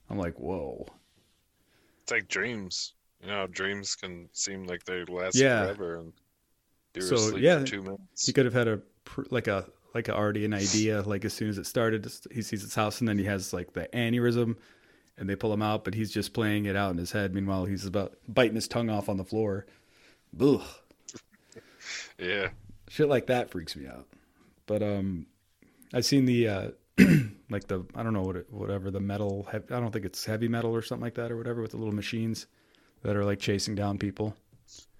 I'm 0.09 0.17
like, 0.17 0.39
whoa. 0.39 0.87
It's 2.03 2.11
like 2.11 2.27
dreams. 2.27 2.93
You 3.21 3.27
know, 3.27 3.47
dreams 3.47 3.95
can 3.95 4.29
seem 4.33 4.65
like 4.67 4.83
they 4.85 5.03
last 5.05 5.35
Yeah. 5.35 5.63
forever, 5.65 5.95
and 5.97 6.13
were 6.97 7.17
So, 7.17 7.35
yeah, 7.37 7.63
two 7.63 7.81
minutes. 7.81 8.25
He 8.25 8.33
could 8.33 8.45
have 8.45 8.53
had 8.53 8.67
a 8.67 8.81
like 9.29 9.47
a 9.47 9.65
like 9.93 10.07
a, 10.07 10.15
already 10.15 10.45
an 10.45 10.53
idea. 10.53 11.01
Like 11.01 11.25
as 11.25 11.33
soon 11.33 11.49
as 11.49 11.57
it 11.57 11.65
started, 11.65 12.11
he 12.31 12.41
sees 12.41 12.61
his 12.61 12.75
house, 12.75 12.99
and 12.99 13.07
then 13.07 13.17
he 13.17 13.25
has 13.25 13.53
like 13.53 13.73
the 13.73 13.87
aneurysm, 13.93 14.55
and 15.17 15.29
they 15.29 15.35
pull 15.35 15.53
him 15.53 15.61
out, 15.61 15.83
but 15.83 15.93
he's 15.93 16.11
just 16.11 16.33
playing 16.33 16.65
it 16.65 16.75
out 16.75 16.91
in 16.91 16.97
his 16.97 17.11
head. 17.11 17.33
Meanwhile, 17.33 17.65
he's 17.65 17.85
about 17.85 18.17
biting 18.27 18.55
his 18.55 18.67
tongue 18.67 18.89
off 18.89 19.09
on 19.09 19.17
the 19.17 19.25
floor. 19.25 19.65
Ugh. 20.39 20.61
Yeah, 22.19 22.49
Shit 22.89 23.09
like 23.09 23.27
that 23.27 23.49
freaks 23.49 23.75
me 23.75 23.87
out. 23.87 24.07
But 24.65 24.81
um, 24.81 25.25
I've 25.93 26.05
seen 26.05 26.25
the 26.25 26.47
uh, 26.47 26.69
like 27.49 27.67
the 27.67 27.85
I 27.95 28.03
don't 28.03 28.13
know 28.13 28.23
what 28.23 28.37
it, 28.37 28.51
whatever 28.51 28.91
the 28.91 28.99
metal. 28.99 29.47
I 29.51 29.59
don't 29.59 29.91
think 29.91 30.05
it's 30.05 30.25
heavy 30.25 30.47
metal 30.47 30.75
or 30.75 30.81
something 30.81 31.03
like 31.03 31.15
that 31.15 31.31
or 31.31 31.37
whatever 31.37 31.61
with 31.61 31.71
the 31.71 31.77
little 31.77 31.93
machines 31.93 32.47
that 33.03 33.15
are 33.15 33.25
like 33.25 33.39
chasing 33.39 33.75
down 33.75 33.97
people. 33.97 34.35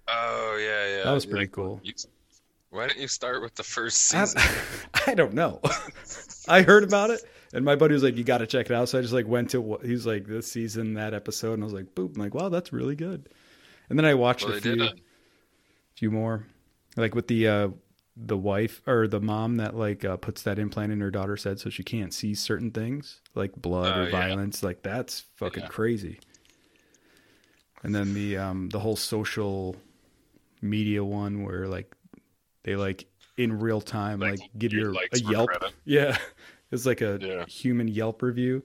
Oh 0.08 0.56
yeah, 0.60 0.96
yeah. 0.98 1.04
That 1.04 1.12
was 1.12 1.26
pretty 1.26 1.44
like, 1.44 1.52
cool. 1.52 1.80
you- 1.82 1.94
why 2.70 2.86
don't 2.86 2.98
you 2.98 3.08
start 3.08 3.40
with 3.40 3.54
the 3.54 3.62
first 3.62 4.14
I, 4.14 4.24
season? 4.24 4.42
I 5.06 5.14
don't 5.14 5.32
know. 5.32 5.60
I 6.48 6.60
heard 6.62 6.84
about 6.84 7.08
it, 7.10 7.22
and 7.54 7.64
my 7.64 7.76
buddy 7.76 7.94
was 7.94 8.02
like, 8.02 8.16
"You 8.18 8.24
got 8.24 8.38
to 8.38 8.46
check 8.46 8.66
it 8.66 8.72
out." 8.72 8.88
So 8.90 8.98
I 8.98 9.02
just 9.02 9.14
like 9.14 9.26
went 9.26 9.50
to 9.50 9.60
what 9.60 9.82
he 9.84 9.92
was 9.92 10.04
like 10.06 10.26
this 10.26 10.50
season, 10.52 10.94
that 10.94 11.14
episode, 11.14 11.54
and 11.54 11.62
I 11.62 11.64
was 11.64 11.72
like, 11.72 11.94
"Boop!" 11.94 12.16
I'm 12.16 12.22
like, 12.22 12.34
"Wow, 12.34 12.50
that's 12.50 12.72
really 12.72 12.94
good." 12.94 13.28
And 13.88 13.98
then 13.98 14.04
I 14.04 14.12
watched 14.14 14.44
well, 14.44 14.54
a 14.56 14.60
few, 14.60 14.82
a, 14.82 14.92
few 15.94 16.10
more, 16.10 16.46
like 16.96 17.14
with 17.14 17.26
the 17.28 17.48
uh, 17.48 17.68
the 18.16 18.36
wife 18.36 18.82
or 18.86 19.08
the 19.08 19.20
mom 19.20 19.56
that 19.56 19.74
like 19.74 20.04
uh, 20.04 20.18
puts 20.18 20.42
that 20.42 20.58
implant 20.58 20.92
in 20.92 21.00
her 21.00 21.10
daughter's 21.10 21.44
head 21.44 21.58
so 21.60 21.70
she 21.70 21.82
can't 21.82 22.12
see 22.12 22.34
certain 22.34 22.70
things 22.70 23.20
like 23.34 23.52
blood 23.56 23.96
Oh, 23.96 24.00
or 24.02 24.04
yeah. 24.04 24.10
violence. 24.10 24.62
Like 24.62 24.82
that's 24.82 25.20
fucking 25.36 25.62
Yeah. 25.62 25.68
crazy. 25.68 26.18
And 27.82 27.94
then 27.94 28.12
the 28.12 28.36
um 28.36 28.68
the 28.70 28.80
whole 28.80 28.96
social 28.96 29.76
media 30.62 31.04
one 31.04 31.42
where 31.44 31.68
like 31.68 31.94
they 32.64 32.76
like 32.76 33.06
in 33.36 33.58
real 33.58 33.80
time 33.80 34.20
like, 34.20 34.40
Like, 34.40 34.50
give 34.58 34.72
your 34.72 34.92
a 35.12 35.18
Yelp. 35.18 35.48
credit. 35.50 35.72
Yeah, 35.84 36.16
it's 36.70 36.86
like 36.86 37.00
a 37.00 37.18
Yeah. 37.20 37.44
human 37.46 37.88
Yelp 37.88 38.22
review. 38.22 38.62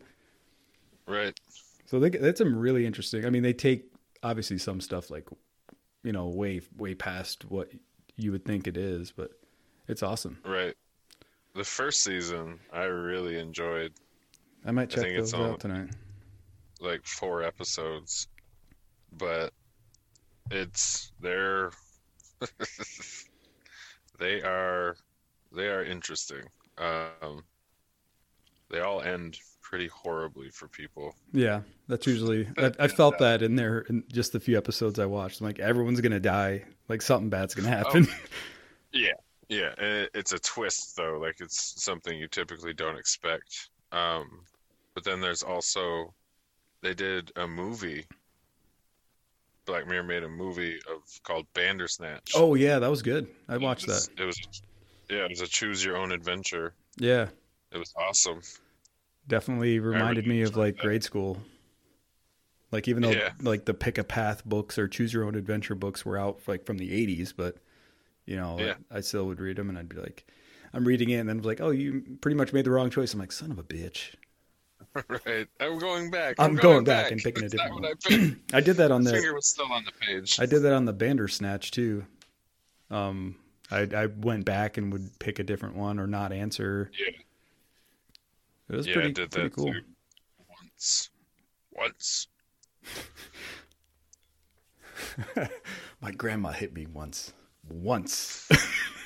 right. 1.08 1.38
So 1.86 2.00
they 2.00 2.10
that's 2.10 2.40
some 2.40 2.56
really 2.58 2.86
interesting. 2.86 3.26
I 3.26 3.30
mean, 3.30 3.44
they 3.44 3.54
take 3.54 3.86
obviously 4.24 4.58
some 4.58 4.82
stuff 4.82 5.10
like 5.12 5.28
you 6.04 6.12
know 6.12 6.28
way 6.28 6.62
way 6.78 6.96
past 6.96 7.46
what 7.52 7.72
you 8.16 8.32
would 8.32 8.46
think 8.46 8.68
it 8.68 8.78
is, 8.78 9.12
but 9.12 9.32
it's 9.88 10.02
awesome. 10.02 10.40
Right. 10.46 10.76
The 11.56 11.64
first 11.64 12.04
season 12.04 12.60
I 12.72 12.84
really 12.86 13.38
enjoyed 13.38 13.94
I 14.66 14.72
might 14.72 14.90
check 14.90 15.06
it's 15.06 15.34
those 15.34 15.40
out 15.40 15.60
tonight. 15.60 15.90
like 16.80 17.06
four 17.06 17.44
episodes, 17.44 18.28
but 19.12 19.54
it's 20.50 21.12
they're 21.22 21.72
they 24.20 24.42
are 24.42 24.96
they 25.56 25.68
are 25.68 25.84
interesting. 25.84 26.42
Um, 26.78 27.44
they 28.70 28.80
all 28.80 29.02
end 29.02 29.38
pretty 29.62 29.88
horribly 29.88 30.50
for 30.50 30.68
people. 30.68 31.16
Yeah, 31.32 31.62
that's 31.88 32.08
usually 32.08 32.48
I, 32.58 32.72
I 32.80 32.88
felt 32.88 33.18
that 33.20 33.42
in 33.42 33.56
there 33.56 33.80
in 33.90 34.04
just 34.12 34.34
the 34.34 34.40
few 34.40 34.58
episodes 34.58 35.00
I 35.00 35.06
watched. 35.06 35.42
I'm 35.42 35.48
like 35.48 35.60
everyone's 35.60 36.02
gonna 36.02 36.20
die. 36.20 36.64
Like 36.90 37.02
something 37.02 37.30
bad's 37.30 37.56
gonna 37.56 37.70
happen. 37.70 38.08
Yeah, 38.96 39.14
yeah. 39.50 39.74
it- 39.80 40.12
It's 40.14 40.34
a 40.34 40.40
twist 40.40 40.96
though. 40.96 41.18
Like 41.20 41.38
it's 41.42 41.82
something 41.84 42.16
you 42.16 42.28
typically 42.28 42.74
don't 42.76 42.96
expect. 42.98 43.70
Um, 43.92 44.42
but 44.94 45.04
then 45.04 45.20
there's 45.20 45.42
also 45.42 46.14
they 46.84 46.94
did 46.94 47.32
a 47.36 47.48
movie. 47.48 48.06
Black 49.66 49.88
Mirror 49.88 50.04
made 50.04 50.24
a 50.24 50.30
movie 50.30 50.78
of 50.90 51.02
called 51.24 51.46
Bandersnatch. 51.54 52.32
oh 52.36 52.56
yeah, 52.56 52.80
that 52.80 52.90
was 52.90 53.02
good. 53.02 53.28
I 53.48 53.58
watched 53.58 53.84
It 53.86 53.90
was- 53.90 54.08
that. 54.10 54.22
It 54.22 54.26
was, 54.26 54.40
yeah, 55.10 55.26
it 55.26 55.30
was 55.30 55.42
a 55.42 55.48
choose 55.48 55.84
your 55.84 55.98
own 55.98 56.12
adventure. 56.12 56.74
Yeah, 56.98 57.30
It 57.72 57.78
was 57.78 57.94
awesome. 57.96 58.42
definitely 59.28 59.80
reminded 59.80 60.28
me 60.28 60.42
of 60.42 60.56
like 60.58 60.76
that. 60.78 60.84
grade 60.84 61.04
school. 61.04 61.42
Like 62.72 62.88
even 62.88 63.04
though 63.04 63.12
Yeah. 63.12 63.34
like 63.42 63.66
the 63.66 63.74
pick 63.74 63.98
a 63.98 64.04
path 64.04 64.44
books 64.46 64.78
or 64.78 64.88
choose 64.88 65.14
your 65.14 65.24
own 65.26 65.36
adventure 65.36 65.76
books 65.76 66.06
were 66.06 66.18
out 66.18 66.42
like 66.48 66.66
from 66.66 66.78
the 66.78 66.92
80s, 66.92 67.34
but 67.36 67.58
You 68.26 68.38
know, 68.38 68.58
Yeah. 68.58 68.76
I 68.90 69.02
still 69.02 69.26
would 69.28 69.42
read 69.42 69.58
them, 69.58 69.68
and 69.68 69.78
I'd 69.78 69.90
be 69.90 69.98
like, 69.98 70.26
I'm 70.72 70.86
reading 70.86 71.10
it, 71.10 71.16
and 71.16 71.28
then 71.28 71.40
I'm 71.40 71.44
like, 71.44 71.60
oh, 71.60 71.72
you 71.72 72.18
pretty 72.22 72.38
much 72.38 72.54
made 72.54 72.64
the 72.64 72.72
wrong 72.72 72.90
choice. 72.90 73.14
I'm 73.14 73.20
like, 73.20 73.34
son 73.34 73.52
of 73.52 73.60
a 73.60 73.64
bitch. 73.66 74.14
right. 75.26 75.48
I'm 75.60 75.80
going 75.80 76.12
back. 76.12 76.36
I'm 76.40 76.56
going 76.56 76.84
back 76.84 77.12
and 77.12 77.22
picking 77.22 77.46
a 77.46 77.50
That's 77.50 77.70
not 77.70 77.82
different 77.82 78.40
I. 78.52 78.58
I 78.58 78.62
did 78.62 78.78
that 78.78 78.92
on 78.92 79.04
The 79.04 79.12
the 79.12 79.18
finger 79.18 79.34
was 79.34 79.48
still 79.48 79.72
on 79.72 79.86
the 79.86 79.92
page. 80.06 80.40
I 80.40 80.46
did 80.46 80.60
that 80.62 80.74
on 80.74 80.86
the 80.86 80.94
Bandersnatch 80.94 81.72
too. 81.72 82.06
Um, 82.90 83.36
I 83.72 83.88
I 83.96 84.06
went 84.08 84.46
back 84.46 84.78
and 84.78 84.92
would 84.94 85.18
pick 85.20 85.40
a 85.40 85.44
different 85.44 85.76
one 85.76 86.00
or 86.00 86.08
not 86.08 86.32
answer. 86.32 86.92
Yeah. 86.98 87.14
It 88.70 88.76
was 88.76 88.88
yeah, 88.88 88.94
pretty 88.94 89.10
I 89.10 89.12
did 89.12 89.32
pretty 89.32 89.50
that 89.50 89.56
cool. 89.56 89.74
too. 89.74 89.82
Once. 90.50 91.10
Once. 91.72 92.28
My 96.02 96.12
grandma 96.12 96.52
hit 96.52 96.74
me 96.74 96.86
once. 96.86 97.34
Once. 97.70 98.50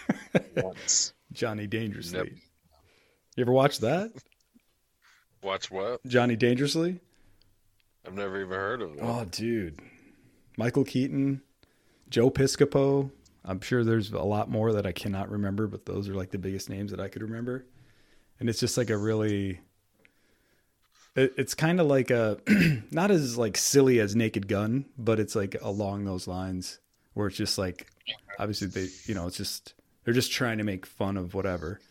Once. 0.56 1.14
Johnny 1.32 1.68
Dangerously. 1.68 2.18
Yep. 2.18 2.28
You 3.36 3.42
ever 3.42 3.52
watch 3.52 3.80
that? 3.80 4.12
Watch 5.42 5.72
what? 5.72 6.06
Johnny 6.06 6.36
Dangerously? 6.36 7.00
I've 8.06 8.14
never 8.14 8.40
even 8.40 8.54
heard 8.58 8.82
of 8.82 8.94
it. 8.96 9.00
Oh, 9.02 9.26
dude. 9.26 9.80
Michael 10.58 10.84
Keaton, 10.84 11.42
Joe 12.10 12.30
Piscopo. 12.30 13.12
I'm 13.46 13.62
sure 13.62 13.84
there's 13.84 14.12
a 14.12 14.20
lot 14.20 14.50
more 14.50 14.74
that 14.74 14.86
I 14.86 14.92
cannot 14.92 15.30
remember, 15.30 15.68
but 15.68 15.86
those 15.86 16.10
are 16.10 16.16
like 16.16 16.32
the 16.32 16.38
biggest 16.38 16.70
names 16.70 16.92
that 16.92 17.00
I 17.00 17.08
could 17.08 17.22
remember. 17.22 17.66
And 18.40 18.50
it's 18.50 18.60
just 18.60 18.78
like 18.78 18.90
a 18.90 18.98
really 18.98 19.62
it, 21.18 21.34
it's 21.36 21.54
kind 21.54 21.82
of 21.82 21.88
like 21.88 22.12
a 22.12 22.38
not 22.92 23.12
as 23.12 23.38
like 23.38 23.58
silly 23.58 24.00
as 24.00 24.16
Naked 24.16 24.48
Gun, 24.48 24.86
but 24.98 25.20
it's 25.20 25.36
like 25.36 25.58
along 25.62 26.06
those 26.06 26.28
lines 26.28 26.80
where 27.14 27.28
it's 27.28 27.36
just 27.36 27.58
like 27.58 27.88
obviously 28.40 28.68
they, 28.68 28.88
you 29.06 29.16
know, 29.16 29.28
it's 29.28 29.36
just 29.36 29.74
they're 30.06 30.14
just 30.14 30.32
trying 30.32 30.60
to 30.60 30.64
make 30.64 30.86
fun 30.86 31.18
of 31.18 31.34
whatever. 31.34 31.82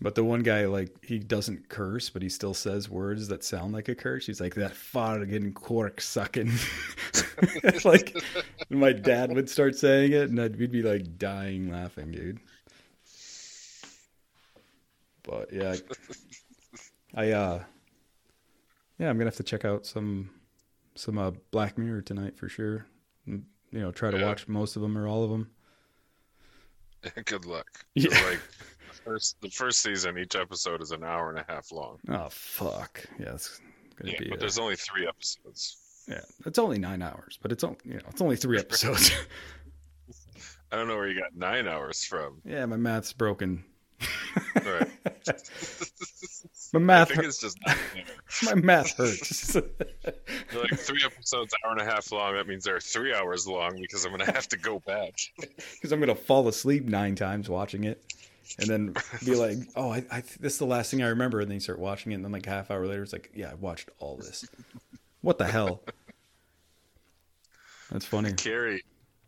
But 0.00 0.14
the 0.14 0.22
one 0.22 0.44
guy, 0.44 0.66
like, 0.66 1.04
he 1.04 1.18
doesn't 1.18 1.68
curse, 1.68 2.08
but 2.08 2.22
he 2.22 2.28
still 2.28 2.54
says 2.54 2.88
words 2.88 3.26
that 3.28 3.42
sound 3.42 3.72
like 3.72 3.88
a 3.88 3.96
curse. 3.96 4.26
He's 4.26 4.40
like 4.40 4.54
that 4.54 4.72
farting 4.72 5.52
cork 5.54 6.00
sucking. 6.00 6.52
It's 7.64 7.84
like, 7.84 8.16
my 8.70 8.92
dad 8.92 9.34
would 9.34 9.50
start 9.50 9.74
saying 9.74 10.12
it, 10.12 10.30
and 10.30 10.40
I'd, 10.40 10.56
we'd 10.56 10.70
be 10.70 10.82
like 10.82 11.18
dying 11.18 11.72
laughing, 11.72 12.12
dude. 12.12 12.38
But 15.24 15.52
yeah, 15.52 15.74
I, 17.14 17.32
uh, 17.32 17.62
yeah, 18.98 19.10
I'm 19.10 19.18
gonna 19.18 19.26
have 19.26 19.36
to 19.36 19.42
check 19.42 19.64
out 19.64 19.84
some 19.84 20.30
some 20.94 21.18
uh, 21.18 21.32
Black 21.50 21.76
Mirror 21.76 22.02
tonight 22.02 22.36
for 22.36 22.48
sure. 22.48 22.86
You 23.26 23.42
know, 23.72 23.92
try 23.92 24.10
to 24.10 24.18
Yeah. 24.18 24.26
watch 24.26 24.48
most 24.48 24.76
of 24.76 24.82
them 24.82 24.96
or 24.96 25.06
all 25.06 25.24
of 25.24 25.30
them. 25.30 25.50
Good 27.26 27.44
luck. 27.44 27.66
Yeah. 27.94 28.10
Like 28.24 28.40
first, 29.08 29.40
the 29.40 29.50
first 29.50 29.80
season, 29.80 30.18
each 30.18 30.36
episode 30.36 30.82
is 30.82 30.90
an 30.92 31.02
hour 31.04 31.30
and 31.30 31.38
a 31.38 31.44
half 31.48 31.72
long. 31.72 31.98
Oh 32.08 32.28
fuck, 32.30 33.04
yeah, 33.18 33.34
it's 33.34 33.60
gonna 33.96 34.12
Yeah, 34.12 34.18
be. 34.18 34.28
but 34.28 34.40
there's 34.40 34.58
only 34.58 34.76
three 34.76 35.06
episodes. 35.06 35.76
Yeah, 36.08 36.20
it's 36.46 36.58
only 36.58 36.78
nine 36.78 37.02
hours, 37.02 37.38
but 37.42 37.52
it's 37.52 37.64
only 37.64 37.78
you 37.84 37.94
know 37.94 38.00
it's 38.08 38.20
only 38.22 38.36
three 38.36 38.58
episodes. 38.58 39.10
I 40.72 40.76
don't 40.76 40.88
know 40.88 40.96
where 40.96 41.08
you 41.08 41.18
got 41.18 41.34
nine 41.34 41.66
hours 41.66 42.04
from. 42.04 42.40
yeah, 42.44 42.66
my 42.66 42.76
math's 42.76 43.12
broken. 43.12 43.64
Right. 44.54 44.88
My 46.74 46.80
I 46.80 46.82
math, 46.82 47.08
think 47.08 47.16
hurt- 47.20 47.26
it's 47.26 47.40
just 47.40 47.58
my 48.44 48.54
math 48.54 48.94
hurts. 48.96 49.54
Like 49.54 50.78
three 50.78 51.00
episodes, 51.04 51.54
hour 51.64 51.72
and 51.72 51.80
a 51.80 51.84
half 51.84 52.12
long. 52.12 52.34
That 52.34 52.46
means 52.46 52.64
they're 52.64 52.78
three 52.78 53.14
hours 53.14 53.46
long 53.48 53.78
because 53.80 54.04
I'm 54.04 54.10
gonna 54.10 54.30
have 54.30 54.48
to 54.48 54.58
go 54.58 54.78
back. 54.80 55.14
Because 55.38 55.92
I'm 55.92 55.98
gonna 56.00 56.14
fall 56.14 56.46
asleep 56.46 56.84
nine 56.84 57.14
times 57.14 57.48
watching 57.48 57.84
it, 57.84 58.04
and 58.58 58.68
then 58.68 58.94
be 59.24 59.34
like, 59.34 59.58
"Oh, 59.76 59.90
I, 59.92 60.04
I 60.10 60.20
this 60.40 60.54
is 60.54 60.58
the 60.58 60.66
last 60.66 60.90
thing 60.90 61.02
I 61.02 61.08
remember," 61.08 61.40
and 61.40 61.48
then 61.50 61.54
you 61.56 61.60
start 61.60 61.78
watching 61.78 62.12
it, 62.12 62.16
and 62.16 62.24
then 62.24 62.32
like 62.32 62.46
half 62.46 62.70
hour 62.70 62.86
later, 62.86 63.02
it's 63.02 63.12
like, 63.12 63.30
"Yeah, 63.34 63.50
I 63.50 63.54
watched 63.54 63.90
all 63.98 64.16
this. 64.16 64.44
What 65.20 65.38
the 65.38 65.46
hell?" 65.46 65.82
That's 67.90 68.04
funny. 68.04 68.32
Carrie 68.34 68.82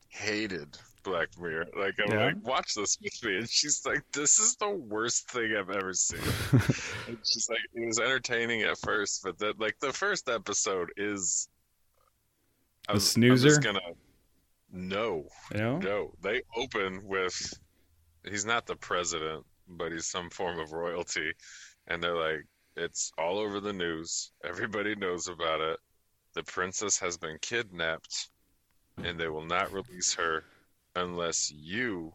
hated 0.08 0.76
Black 1.02 1.28
Mirror. 1.40 1.66
Like 1.78 1.94
I'm 2.06 2.12
Yeah? 2.12 2.24
like, 2.26 2.46
watch 2.46 2.74
this 2.74 2.98
with 3.02 3.22
me, 3.24 3.38
and 3.38 3.48
she's 3.48 3.84
like, 3.86 4.02
"This 4.12 4.38
is 4.38 4.56
the 4.56 4.70
worst 4.70 5.30
thing 5.30 5.54
I've 5.58 5.70
ever 5.70 5.94
seen." 5.94 6.20
and 7.08 7.18
she's 7.24 7.48
like, 7.48 7.58
it 7.74 7.86
was 7.86 7.98
entertaining 7.98 8.62
at 8.62 8.78
first, 8.78 9.22
but 9.22 9.38
then 9.38 9.54
like 9.58 9.78
the 9.80 9.92
first 9.92 10.28
episode 10.28 10.90
is 10.96 11.48
A 12.88 12.92
I'm- 12.92 12.96
I'm 12.96 13.00
snoozer? 13.00 13.48
just 13.48 13.62
gonna 13.62 13.80
no, 14.72 15.26
You 15.52 15.58
know? 15.58 15.78
no. 15.78 16.12
They 16.22 16.42
open 16.56 17.00
with 17.04 17.34
he's 18.28 18.44
not 18.44 18.66
the 18.66 18.76
president, 18.76 19.44
but 19.68 19.92
he's 19.92 20.06
some 20.06 20.30
form 20.30 20.58
of 20.58 20.72
royalty, 20.72 21.32
and 21.86 22.02
they're 22.02 22.16
like, 22.16 22.44
it's 22.76 23.12
all 23.18 23.38
over 23.38 23.60
the 23.60 23.72
news. 23.72 24.32
Everybody 24.44 24.94
knows 24.94 25.28
about 25.28 25.60
it. 25.60 25.78
The 26.34 26.42
princess 26.44 26.98
has 26.98 27.16
been 27.16 27.38
kidnapped, 27.40 28.30
and 29.02 29.18
they 29.18 29.28
will 29.28 29.46
not 29.46 29.72
release 29.72 30.14
her 30.14 30.44
unless 30.94 31.50
you, 31.50 32.12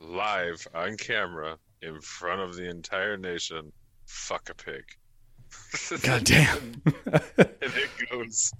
live 0.00 0.66
on 0.74 0.96
camera 0.96 1.56
in 1.82 2.00
front 2.00 2.40
of 2.40 2.56
the 2.56 2.68
entire 2.68 3.16
nation, 3.16 3.72
fuck 4.06 4.50
a 4.50 4.54
pig. 4.54 4.84
God 6.02 6.24
damn. 6.24 6.82
and 6.86 7.48
it 7.60 7.90
goes 8.10 8.52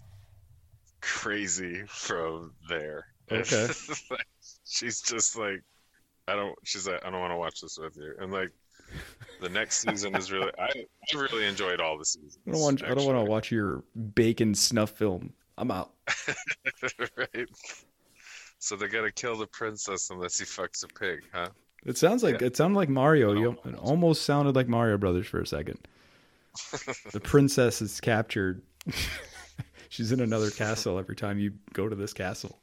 crazy 1.01 1.83
from 1.87 2.53
there. 2.69 3.07
Okay. 3.31 3.69
she's 4.65 5.01
just 5.01 5.37
like, 5.37 5.63
I 6.29 6.35
don't. 6.35 6.57
She's 6.65 6.87
like, 6.87 7.05
I 7.05 7.11
don't 7.11 7.21
want 7.21 7.33
to 7.33 7.37
watch 7.37 7.61
this 7.61 7.79
with 7.79 7.97
you. 7.97 8.15
And 8.21 8.33
like, 8.33 8.51
the 9.41 9.49
next 9.49 9.79
season 9.79 10.15
is 10.17 10.31
really. 10.33 10.51
I, 10.59 10.65
I 10.65 11.19
really 11.19 11.47
enjoyed 11.47 11.81
all 11.81 11.99
the 11.99 12.05
seasons. 12.05 12.39
I 12.47 12.51
don't 12.53 12.61
want. 12.61 12.85
I 12.85 12.95
don't 12.95 13.07
want 13.07 13.19
to 13.25 13.31
watch 13.31 13.51
your 13.51 13.85
bacon 14.15 14.55
snuff 14.55 14.91
film. 14.91 15.33
I'm 15.59 15.71
out. 15.71 15.93
right. 17.17 17.49
So 18.59 18.77
they 18.77 18.89
gotta 18.89 19.13
kill 19.13 19.37
the 19.37 19.47
princess 19.47 20.11
unless 20.11 20.39
he 20.39 20.45
fucks 20.45 20.85
a 20.85 20.89
pig, 20.89 21.21
huh? 21.33 21.49
It 21.85 21.97
sounds 21.97 22.23
like 22.23 22.41
Yeah. 22.41 22.49
it 22.49 22.57
sounded 22.57 22.77
like 22.77 22.89
Mario. 22.89 23.33
You, 23.33 23.57
it 23.65 23.77
almost 23.77 24.23
sounded 24.23 24.57
like 24.57 24.67
Mario 24.69 24.99
Brothers 24.99 25.27
for 25.27 25.41
a 25.41 25.47
second. 25.47 25.79
the 27.13 27.21
princess 27.21 27.81
is 27.81 28.01
captured. 28.01 28.63
She's 29.89 30.11
in 30.11 30.21
another 30.21 30.51
castle 30.51 30.99
every 30.99 31.15
time 31.15 31.39
you 31.39 31.53
go 31.73 31.89
to 31.89 31.95
this 31.95 32.13
castle. 32.13 32.59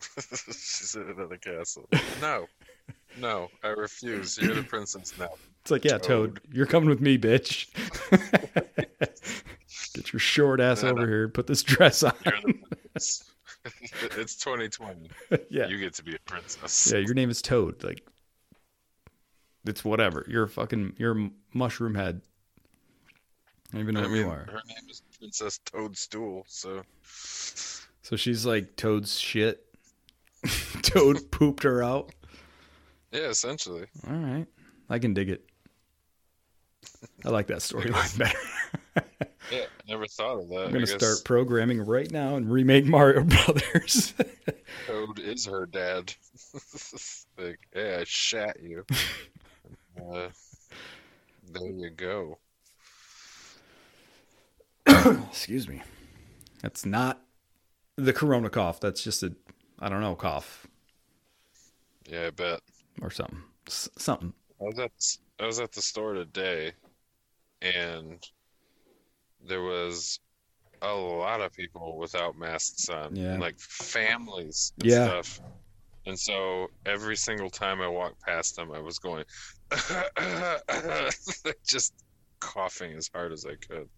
She's 0.00 0.94
in 1.00 1.08
another 1.10 1.36
castle. 1.36 1.88
No, 2.20 2.46
no, 3.18 3.48
I 3.62 3.68
refuse. 3.68 4.38
You're 4.38 4.54
the 4.54 4.62
princess 4.62 5.12
now. 5.18 5.30
It's 5.62 5.70
like, 5.70 5.84
yeah, 5.84 5.98
Toad, 5.98 6.36
Toad. 6.36 6.40
you're 6.52 6.66
coming 6.66 6.88
with 6.88 7.00
me, 7.00 7.18
bitch. 7.18 7.68
Get 9.94 10.12
your 10.12 10.20
short 10.20 10.60
ass 10.60 10.82
No, 10.82 10.90
over 10.90 11.00
no. 11.02 11.06
here 11.06 11.28
put 11.28 11.46
this 11.46 11.62
dress 11.62 12.02
on. 12.02 12.12
You're 12.24 12.34
the 12.46 12.54
princess. 12.92 13.24
it's 14.16 14.36
2020. 14.36 15.10
yeah. 15.50 15.66
You 15.66 15.78
get 15.78 15.94
to 15.94 16.04
be 16.04 16.14
a 16.14 16.18
princess. 16.24 16.90
Yeah, 16.92 16.98
your 17.00 17.14
name 17.14 17.30
is 17.30 17.42
Toad. 17.42 17.82
Like, 17.82 18.02
it's 19.66 19.84
whatever. 19.84 20.24
You're 20.28 20.44
a 20.44 20.48
fucking, 20.48 20.94
you're 20.96 21.18
a 21.18 21.30
mushroom 21.52 21.94
head. 21.94 22.20
I 23.70 23.72
don't 23.72 23.82
even 23.82 23.94
know 23.96 24.00
I 24.00 24.04
what 24.04 24.12
mean, 24.12 24.22
you 24.24 24.30
are. 24.30 24.46
her 24.50 24.62
name 24.66 24.88
is 24.88 25.02
Princess 25.18 25.58
Toadstool, 25.66 26.44
so 26.48 26.82
So 27.02 28.16
she's 28.16 28.46
like 28.46 28.76
Toad's 28.76 29.18
shit. 29.18 29.64
Toad 30.82 31.30
pooped 31.30 31.62
her 31.62 31.82
out. 31.82 32.10
yeah, 33.12 33.28
essentially. 33.28 33.86
All 34.08 34.14
right. 34.16 34.46
I 34.88 34.98
can 34.98 35.14
dig 35.14 35.30
it. 35.30 35.44
I 37.24 37.28
like 37.30 37.46
that 37.48 37.58
storyline 37.58 38.18
better. 38.94 39.04
Yeah, 39.50 39.64
never 39.88 40.06
thought 40.06 40.40
of 40.42 40.48
that. 40.50 40.66
I'm 40.66 40.72
going 40.72 40.84
to 40.84 40.86
start 40.86 41.24
programming 41.24 41.80
right 41.80 42.10
now 42.10 42.36
and 42.36 42.52
remake 42.52 42.84
Mario 42.84 43.22
Brothers. 43.24 44.12
Toad 44.86 45.18
is 45.20 45.46
her 45.46 45.64
dad. 45.64 46.12
like, 47.38 47.58
yeah, 47.74 47.98
I 48.00 48.04
shat 48.04 48.62
you. 48.62 48.84
uh, 49.98 50.28
there 51.50 51.70
you 51.70 51.88
go. 51.88 52.36
Excuse 55.30 55.66
me. 55.66 55.80
That's 56.60 56.84
not 56.84 57.22
the 57.96 58.12
corona 58.12 58.50
cough. 58.50 58.80
That's 58.80 59.02
just 59.02 59.22
a, 59.22 59.32
I 59.80 59.88
don't 59.88 60.00
know, 60.00 60.14
cough 60.16 60.66
Yeah, 62.08 62.26
I 62.26 62.30
bet. 62.30 62.60
or 63.02 63.10
something. 63.10 63.42
S- 63.66 63.88
something. 63.98 64.32
I 64.60 64.64
was 64.64 64.78
at 64.78 64.92
I 65.40 65.46
was 65.46 65.60
at 65.60 65.70
the 65.72 65.82
store 65.82 66.14
today, 66.14 66.72
and 67.62 68.20
there 69.46 69.62
was 69.62 70.18
a 70.82 70.92
lot 70.92 71.40
of 71.40 71.52
people 71.52 71.96
without 71.96 72.36
masks 72.36 72.88
on, 72.88 73.14
Yeah. 73.14 73.38
like 73.38 73.58
families 73.60 74.72
and 74.80 74.90
Yeah. 74.90 75.04
stuff. 75.06 75.40
And 76.06 76.18
so 76.18 76.68
every 76.86 77.16
single 77.16 77.50
time 77.50 77.80
I 77.80 77.88
walked 77.88 78.20
past 78.22 78.56
them, 78.56 78.72
I 78.72 78.80
was 78.80 78.98
going, 78.98 79.24
just 81.66 81.92
coughing 82.40 82.94
as 82.96 83.08
hard 83.12 83.32
as 83.32 83.44
I 83.44 83.54
could. 83.56 83.88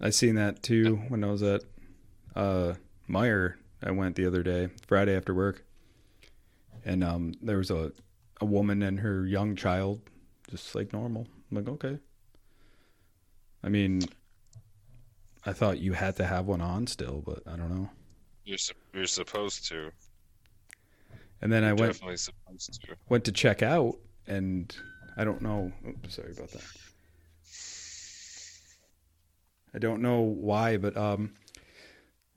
I 0.00 0.10
seen 0.10 0.34
that 0.34 0.62
too 0.62 0.96
when 1.08 1.24
I 1.24 1.30
was 1.30 1.42
at 1.42 1.62
uh 2.34 2.74
Meijer. 3.08 3.54
I 3.82 3.90
went 3.90 4.16
the 4.16 4.26
other 4.26 4.42
day, 4.42 4.68
Friday 4.86 5.16
after 5.16 5.34
work. 5.34 5.64
and 6.84 7.02
um, 7.04 7.34
there 7.42 7.58
was 7.58 7.70
a 7.70 7.92
a 8.40 8.44
woman 8.44 8.82
and 8.82 9.00
her 9.00 9.24
young 9.26 9.56
child, 9.56 10.00
just 10.50 10.74
like 10.74 10.92
normal. 10.92 11.26
I'm 11.50 11.56
like, 11.56 11.68
okay. 11.68 11.98
I 13.64 13.68
mean, 13.70 14.02
I 15.46 15.52
thought 15.54 15.78
you 15.78 15.94
had 15.94 16.16
to 16.16 16.26
have 16.26 16.46
one 16.46 16.60
on 16.60 16.86
still, 16.86 17.22
but 17.24 17.42
I 17.46 17.56
don't 17.56 17.74
know. 17.74 17.88
You're 18.44 18.58
su- 18.58 18.74
you're 18.92 19.06
supposed 19.06 19.66
to. 19.68 19.90
And 21.40 21.50
then 21.52 21.64
I 21.64 21.72
went 21.72 21.92
Definitely 21.94 22.16
supposed 22.18 22.82
to. 22.84 22.94
went 23.08 23.24
to 23.24 23.32
check 23.32 23.62
out, 23.62 23.96
and 24.26 24.74
I 25.16 25.24
don't 25.24 25.40
know. 25.42 25.72
Oops, 25.88 26.14
sorry 26.14 26.32
about 26.32 26.50
that. 26.50 26.64
I 29.74 29.78
don't 29.78 30.00
know 30.00 30.20
why, 30.20 30.76
but 30.76 30.96
um, 30.96 31.32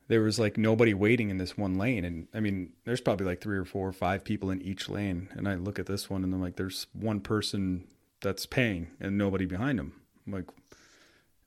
there 0.09 0.21
was 0.21 0.39
like 0.39 0.57
nobody 0.57 0.93
waiting 0.93 1.29
in 1.29 1.37
this 1.37 1.55
one 1.55 1.77
lane, 1.77 2.03
and 2.03 2.27
I 2.33 2.39
mean, 2.39 2.73
there's 2.83 2.99
probably 2.99 3.27
like 3.27 3.41
three 3.41 3.57
or 3.57 3.63
four 3.63 3.87
or 3.87 3.93
five 3.93 4.23
people 4.23 4.49
in 4.49 4.61
each 4.61 4.89
lane, 4.89 5.29
and 5.33 5.47
I 5.47 5.53
look 5.53 5.77
at 5.77 5.85
this 5.85 6.09
one, 6.09 6.23
and 6.23 6.33
I'm 6.33 6.41
like, 6.41 6.55
there's 6.55 6.87
one 6.93 7.21
person 7.21 7.87
that's 8.21 8.47
paying 8.47 8.87
and 8.99 9.17
nobody 9.17 9.45
behind 9.45 9.79
him. 9.79 9.93
I'm 10.25 10.33
like, 10.33 10.49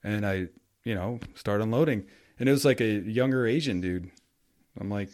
and 0.02 0.24
I, 0.24 0.46
you 0.84 0.94
know, 0.94 1.18
start 1.34 1.60
unloading, 1.60 2.06
and 2.38 2.48
it 2.48 2.52
was 2.52 2.64
like 2.64 2.80
a 2.80 3.00
younger 3.00 3.46
Asian 3.46 3.80
dude. 3.80 4.10
I'm 4.80 4.88
like, 4.88 5.10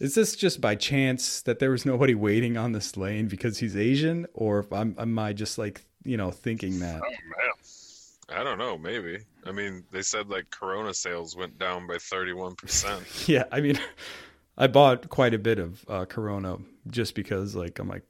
is 0.00 0.14
this 0.14 0.34
just 0.34 0.62
by 0.62 0.76
chance 0.76 1.42
that 1.42 1.58
there 1.58 1.70
was 1.70 1.84
nobody 1.84 2.14
waiting 2.14 2.56
on 2.56 2.72
this 2.72 2.96
lane 2.96 3.28
because 3.28 3.58
he's 3.58 3.76
Asian, 3.76 4.26
or 4.32 4.66
am 4.72 5.18
I 5.18 5.34
just 5.34 5.58
like 5.58 5.84
you 6.04 6.16
know 6.16 6.30
thinking 6.30 6.78
that? 6.80 7.02
Oh. 7.04 7.55
I 8.28 8.42
don't 8.42 8.58
know. 8.58 8.76
Maybe. 8.76 9.18
I 9.44 9.52
mean, 9.52 9.84
they 9.92 10.02
said 10.02 10.28
like 10.28 10.50
Corona 10.50 10.92
sales 10.94 11.36
went 11.36 11.58
down 11.58 11.86
by 11.86 11.98
thirty-one 11.98 12.54
percent. 12.56 13.04
Yeah, 13.28 13.44
I 13.52 13.60
mean, 13.60 13.78
I 14.58 14.66
bought 14.66 15.08
quite 15.08 15.34
a 15.34 15.38
bit 15.38 15.58
of 15.58 15.84
uh, 15.88 16.04
Corona 16.06 16.58
just 16.88 17.14
because 17.14 17.54
like 17.54 17.78
I'm 17.78 17.88
like, 17.88 18.04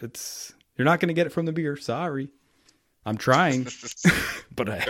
it's 0.00 0.54
you're 0.76 0.84
not 0.84 1.00
gonna 1.00 1.12
get 1.12 1.26
it 1.26 1.30
from 1.30 1.46
the 1.46 1.52
beer. 1.52 1.76
Sorry, 1.76 2.28
I'm 3.04 3.16
trying, 3.18 3.66
but 4.54 4.68
I. 4.68 4.86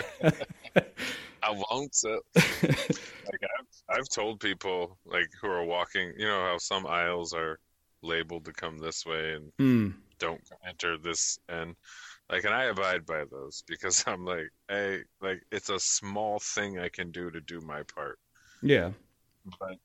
won't. 1.50 1.96
it? 2.04 2.22
like 2.34 3.42
I've, 3.42 3.98
I've 3.98 4.08
told 4.08 4.40
people 4.40 4.98
like 5.06 5.28
who 5.40 5.48
are 5.48 5.64
walking, 5.64 6.12
you 6.18 6.26
know 6.26 6.40
how 6.42 6.58
some 6.58 6.86
aisles 6.86 7.32
are 7.32 7.58
labeled 8.02 8.44
to 8.44 8.52
come 8.52 8.78
this 8.78 9.04
way 9.06 9.32
and 9.34 9.52
Hmm. 9.58 9.90
don't 10.18 10.40
enter 10.66 10.98
this 10.98 11.38
and 11.48 11.74
like 12.30 12.44
and 12.44 12.54
I 12.54 12.64
abide 12.64 13.06
by 13.06 13.24
those 13.30 13.62
because 13.66 14.04
I'm 14.06 14.24
like, 14.24 14.50
hey, 14.68 15.00
like 15.20 15.42
it's 15.50 15.70
a 15.70 15.78
small 15.78 16.38
thing 16.38 16.78
I 16.78 16.88
can 16.88 17.10
do 17.10 17.30
to 17.30 17.40
do 17.40 17.60
my 17.60 17.82
part. 17.82 18.18
yeah, 18.62 18.90
But 19.58 19.76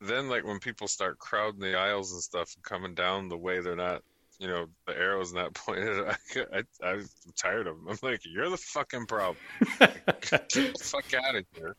then 0.00 0.28
like 0.28 0.44
when 0.44 0.58
people 0.58 0.88
start 0.88 1.18
crowding 1.18 1.60
the 1.60 1.76
aisles 1.78 2.12
and 2.12 2.20
stuff 2.20 2.52
and 2.56 2.64
coming 2.64 2.94
down 2.94 3.28
the 3.28 3.38
way 3.38 3.60
they're 3.60 3.76
not 3.76 4.02
you 4.40 4.48
know 4.48 4.66
the 4.86 4.98
arrows 4.98 5.32
not 5.32 5.54
pointed 5.66 6.04
I, 6.04 6.16
I, 6.52 6.62
i'm 6.82 7.06
tired 7.36 7.68
of 7.68 7.76
them 7.76 7.86
i'm 7.88 7.98
like 8.02 8.20
you're 8.24 8.50
the 8.50 8.56
fucking 8.56 9.06
problem. 9.06 9.36
Get 9.78 10.48
the 10.48 10.74
fuck 10.82 11.14
out 11.14 11.36
of 11.36 11.44
here. 11.54 11.76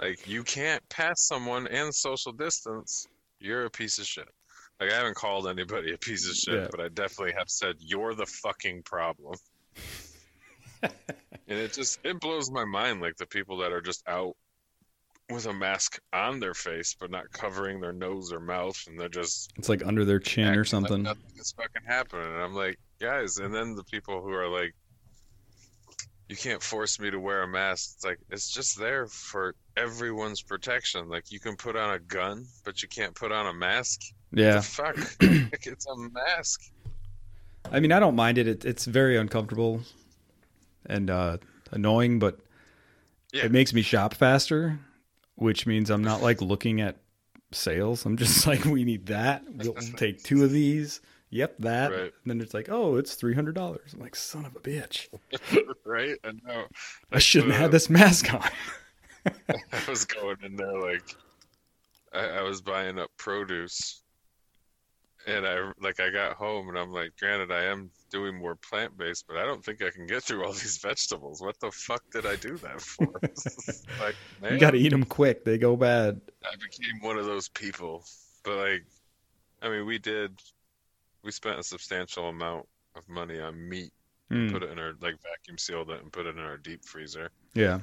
Like 0.00 0.26
you 0.26 0.42
can't 0.42 0.86
pass 0.88 1.26
someone 1.26 1.66
and 1.66 1.94
social 1.94 2.32
distance. 2.32 3.06
You're 3.38 3.66
a 3.66 3.70
piece 3.70 3.98
of 3.98 4.06
shit 4.06 4.28
like 4.84 4.92
i 4.92 4.96
haven't 4.96 5.14
called 5.16 5.46
anybody 5.46 5.92
a 5.92 5.98
piece 5.98 6.28
of 6.28 6.34
shit 6.34 6.54
Yeah. 6.62 6.68
but 6.70 6.80
i 6.80 6.88
definitely 6.88 7.34
have 7.38 7.48
said 7.48 7.76
you're 7.78 8.14
the 8.14 8.26
fucking 8.26 8.82
problem 8.82 9.36
and 10.82 10.92
it 11.48 11.72
just 11.72 11.98
it 12.04 12.18
blows 12.20 12.50
my 12.50 12.64
mind 12.64 13.00
like 13.00 13.16
the 13.16 13.26
people 13.26 13.58
that 13.58 13.72
are 13.72 13.80
just 13.80 14.02
out 14.08 14.36
with 15.30 15.46
a 15.46 15.52
mask 15.52 15.98
on 16.12 16.40
their 16.40 16.54
face 16.54 16.96
but 16.98 17.10
not 17.10 17.30
covering 17.32 17.80
their 17.80 17.92
nose 17.92 18.32
or 18.32 18.40
mouth 18.40 18.76
and 18.88 18.98
they're 18.98 19.08
just 19.08 19.52
it's 19.56 19.68
like 19.68 19.84
under 19.86 20.04
their 20.04 20.18
chin 20.18 20.46
or 20.48 20.48
acting 20.48 20.58
like 20.60 20.66
something. 20.66 21.02
nothing 21.04 21.22
is 21.38 21.52
fucking 21.52 21.82
happening. 21.86 22.26
And 22.26 22.42
I'm 22.42 22.54
like, 22.54 22.78
guys, 23.00 23.38
and 23.38 23.54
then 23.54 23.74
the 23.74 23.84
people 23.84 24.20
who 24.20 24.30
are 24.30 24.48
like, 24.48 24.74
you 26.32 26.36
can't 26.38 26.62
force 26.62 26.98
me 26.98 27.10
to 27.10 27.20
wear 27.20 27.42
a 27.42 27.46
mask. 27.46 27.90
It's 27.96 28.04
like 28.06 28.18
it's 28.30 28.50
just 28.50 28.78
there 28.78 29.06
for 29.06 29.54
everyone's 29.76 30.40
protection. 30.40 31.06
Like 31.10 31.30
you 31.30 31.38
can 31.38 31.56
put 31.56 31.76
on 31.76 31.92
a 31.92 31.98
gun, 31.98 32.46
but 32.64 32.80
you 32.82 32.88
can't 32.88 33.14
put 33.14 33.30
on 33.32 33.48
a 33.48 33.52
mask. 33.52 34.00
Yeah, 34.32 34.54
The 34.56 34.62
fuck, 34.62 34.96
like, 35.20 35.66
it's 35.66 35.86
a 35.86 35.94
mask. 35.94 36.62
I 37.70 37.80
mean, 37.80 37.92
I 37.92 38.00
don't 38.00 38.16
mind 38.16 38.38
it. 38.38 38.48
it 38.48 38.64
it's 38.64 38.86
very 38.86 39.18
uncomfortable 39.18 39.82
and 40.86 41.10
uh, 41.10 41.36
annoying, 41.70 42.18
but 42.18 42.38
Yeah. 43.34 43.44
it 43.44 43.52
makes 43.52 43.74
me 43.74 43.82
shop 43.82 44.14
faster, 44.14 44.78
which 45.34 45.66
means 45.66 45.90
I'm 45.90 46.02
not 46.02 46.22
like 46.22 46.40
looking 46.40 46.80
at 46.80 46.96
sales. 47.50 48.06
I'm 48.06 48.16
just 48.16 48.46
like, 48.50 48.64
we 48.64 48.84
need 48.84 49.04
that. 49.08 49.42
We'll 49.54 49.74
take 49.98 50.22
two 50.22 50.44
of 50.44 50.50
these. 50.50 51.02
Yep, 51.32 51.56
that. 51.60 51.90
Right. 51.90 52.00
And 52.00 52.12
then 52.26 52.40
it's 52.42 52.52
like, 52.52 52.68
oh, 52.70 52.96
it's 52.96 53.14
three 53.14 53.34
hundred 53.34 53.54
dollars. 53.54 53.94
I'm 53.94 54.00
like, 54.00 54.14
son 54.14 54.44
of 54.44 54.54
a 54.54 54.60
bitch. 54.60 55.08
right? 55.84 56.16
I 56.22 56.32
know. 56.44 56.66
I 57.10 57.18
shouldn't 57.18 57.54
have 57.54 57.70
uh, 57.70 57.72
this 57.72 57.88
mask 57.88 58.32
on. 58.32 58.42
I 59.48 59.88
was 59.88 60.04
going 60.04 60.36
in 60.44 60.56
there 60.56 60.80
like 60.80 61.16
I, 62.12 62.40
I 62.40 62.42
was 62.42 62.60
buying 62.60 62.98
up 62.98 63.10
produce, 63.16 64.02
and 65.26 65.46
I 65.46 65.70
like 65.80 66.00
I 66.00 66.10
got 66.10 66.34
home 66.36 66.68
and 66.68 66.78
I'm 66.78 66.92
like, 66.92 67.12
granted, 67.18 67.50
I 67.50 67.64
am 67.64 67.90
doing 68.10 68.38
more 68.38 68.56
plant 68.56 68.98
based, 68.98 69.24
but 69.26 69.38
I 69.38 69.46
don't 69.46 69.64
think 69.64 69.82
I 69.82 69.88
can 69.88 70.06
get 70.06 70.22
through 70.22 70.44
all 70.44 70.52
these 70.52 70.76
vegetables. 70.78 71.40
What 71.40 71.58
the 71.60 71.70
fuck 71.70 72.02
did 72.10 72.26
I 72.26 72.36
do 72.36 72.58
that 72.58 72.80
for? 72.82 73.08
like, 73.98 74.16
man, 74.42 74.52
you 74.52 74.58
got 74.58 74.72
to 74.72 74.78
eat 74.78 74.90
them 74.90 75.04
quick. 75.04 75.46
They 75.46 75.56
go 75.56 75.76
bad. 75.76 76.20
I 76.44 76.56
became 76.56 77.00
one 77.00 77.16
of 77.16 77.24
those 77.24 77.48
people. 77.48 78.04
But 78.42 78.56
like, 78.56 78.84
I 79.62 79.70
mean, 79.70 79.86
we 79.86 79.98
did, 79.98 80.32
we 81.24 81.30
spent 81.30 81.58
a 81.58 81.62
substantial 81.62 82.28
amount 82.28 82.66
of 82.96 83.08
money 83.08 83.38
on 83.40 83.68
meat. 83.68 83.92
Mm, 84.30 84.50
Put 84.52 84.62
it 84.62 84.70
in 84.70 84.78
our 84.78 84.92
like 85.00 85.16
vacuum 85.22 85.58
sealed 85.58 85.90
it 85.90 86.00
and 86.02 86.10
put 86.12 86.26
it 86.26 86.36
in 86.36 86.42
our 86.42 86.56
deep 86.56 86.84
freezer. 86.84 87.30
yeah, 87.54 87.80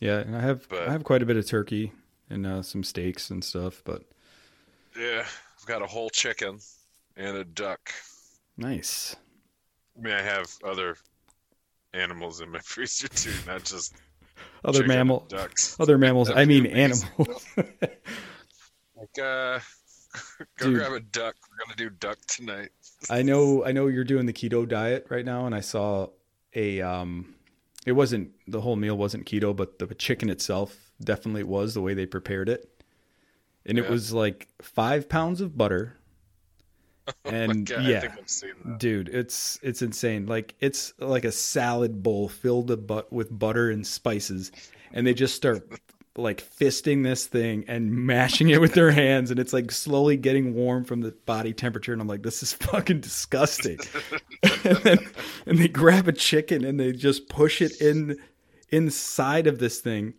yeah. 0.00 0.18
And 0.18 0.34
I 0.36 0.40
have 0.40 0.68
But- 0.68 0.88
I 0.88 0.92
have 0.92 1.04
quite 1.04 1.22
a 1.22 1.26
bit 1.26 1.36
of 1.36 1.46
turkey 1.46 1.92
and 2.30 2.46
uh, 2.46 2.62
some 2.62 2.82
steaks 2.82 3.30
and 3.30 3.44
stuff. 3.44 3.82
But 3.84 4.02
Yeah, 4.98 5.24
I've 5.58 5.66
got 5.66 5.82
a 5.82 5.86
whole 5.86 6.08
chicken 6.10 6.58
and 7.16 7.36
a 7.36 7.44
duck. 7.44 7.92
nice. 8.56 9.16
I 9.98 10.00
mean, 10.02 10.14
I 10.14 10.22
have 10.22 10.46
other 10.64 10.96
animals 11.94 12.40
in 12.40 12.50
my 12.50 12.58
freezer 12.64 13.08
too, 13.08 13.32
not 13.46 13.64
just 13.64 13.94
Other 14.64 14.78
chicken 14.78 14.90
and 14.92 14.98
mammal, 14.98 15.26
ducks. 15.28 15.76
other 15.78 15.98
mammals. 15.98 16.30
I 16.34 16.44
mean 16.46 16.66
Amazing. 16.66 17.08
animals. 17.18 17.46
Like, 18.98 19.18
uh, 19.22 19.58
go 20.58 20.66
Dude. 20.66 20.74
grab 20.74 20.92
a 20.92 21.00
duck. 21.00 21.34
We're 21.50 21.64
gonna 21.64 21.76
do 21.76 21.90
duck 21.90 22.18
tonight. 22.26 22.70
I 23.10 23.22
know 23.22 23.64
I 23.64 23.72
know 23.72 23.86
you're 23.88 24.04
doing 24.04 24.26
the 24.26 24.32
keto 24.32 24.66
diet 24.68 25.06
right 25.10 25.24
now 25.24 25.46
and 25.46 25.54
I 25.54 25.60
saw 25.60 26.08
a 26.54 26.80
um 26.80 27.34
it 27.84 27.92
wasn't 27.92 28.30
the 28.48 28.60
whole 28.60 28.76
meal 28.76 28.96
wasn't 28.96 29.26
keto 29.26 29.54
but 29.54 29.78
the 29.78 29.94
chicken 29.94 30.30
itself 30.30 30.90
definitely 31.02 31.44
was 31.44 31.74
the 31.74 31.82
way 31.82 31.94
they 31.94 32.06
prepared 32.06 32.48
it. 32.48 32.70
And 33.66 33.78
it 33.78 33.88
was 33.90 34.12
like 34.12 34.48
5 34.62 35.08
pounds 35.08 35.40
of 35.40 35.56
butter. 35.58 35.96
Oh 37.24 37.30
And 37.30 37.66
God, 37.66 37.84
I 37.84 37.88
yeah. 37.88 38.00
think 38.00 38.14
I've 38.18 38.28
seen 38.28 38.50
that. 38.64 38.78
Dude, 38.78 39.08
it's 39.08 39.60
it's 39.62 39.80
insane. 39.80 40.26
Like 40.26 40.54
it's 40.60 40.92
like 40.98 41.24
a 41.24 41.30
salad 41.30 42.02
bowl 42.02 42.28
filled 42.28 42.68
with 42.70 42.86
but 42.86 43.12
with 43.12 43.36
butter 43.36 43.70
and 43.70 43.86
spices 43.86 44.50
and 44.92 45.06
they 45.06 45.14
just 45.14 45.34
start 45.36 45.68
like 46.18 46.42
fisting 46.42 47.02
this 47.02 47.26
thing 47.26 47.64
and 47.68 47.92
mashing 47.92 48.48
it 48.50 48.60
with 48.60 48.74
their 48.74 48.90
hands 48.90 49.30
and 49.30 49.38
it's 49.38 49.52
like 49.52 49.70
slowly 49.70 50.16
getting 50.16 50.54
warm 50.54 50.84
from 50.84 51.00
the 51.00 51.12
body 51.26 51.52
temperature 51.52 51.92
and 51.92 52.00
I'm 52.00 52.08
like 52.08 52.22
this 52.22 52.42
is 52.42 52.52
fucking 52.52 53.00
disgusting. 53.00 53.78
and 54.42 54.76
then 54.78 54.98
and 55.46 55.58
they 55.58 55.68
grab 55.68 56.08
a 56.08 56.12
chicken 56.12 56.64
and 56.64 56.78
they 56.78 56.92
just 56.92 57.28
push 57.28 57.60
it 57.60 57.80
in 57.80 58.18
inside 58.70 59.46
of 59.46 59.58
this 59.58 59.80
thing. 59.80 60.14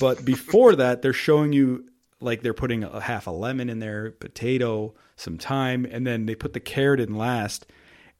But 0.00 0.24
before 0.24 0.76
that 0.76 1.02
they're 1.02 1.12
showing 1.12 1.52
you 1.52 1.84
like 2.20 2.42
they're 2.42 2.54
putting 2.54 2.84
a 2.84 3.00
half 3.00 3.26
a 3.26 3.30
lemon 3.30 3.68
in 3.68 3.80
there, 3.80 4.12
potato, 4.12 4.94
some 5.16 5.38
thyme, 5.38 5.84
and 5.84 6.06
then 6.06 6.26
they 6.26 6.34
put 6.34 6.54
the 6.54 6.60
carrot 6.60 7.00
in 7.00 7.14
last. 7.14 7.66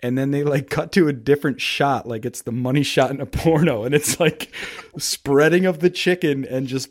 And 0.04 0.18
then 0.18 0.32
they 0.32 0.44
like 0.44 0.68
cut 0.68 0.92
to 0.92 1.08
a 1.08 1.14
different 1.14 1.62
shot, 1.62 2.06
like 2.06 2.26
it's 2.26 2.42
the 2.42 2.52
money 2.52 2.82
shot 2.82 3.10
in 3.10 3.20
a 3.22 3.26
porno, 3.26 3.84
and 3.84 3.94
it's 3.94 4.20
like 4.20 4.52
spreading 4.98 5.64
of 5.64 5.78
the 5.80 5.88
chicken 5.88 6.44
and 6.44 6.66
just 6.66 6.90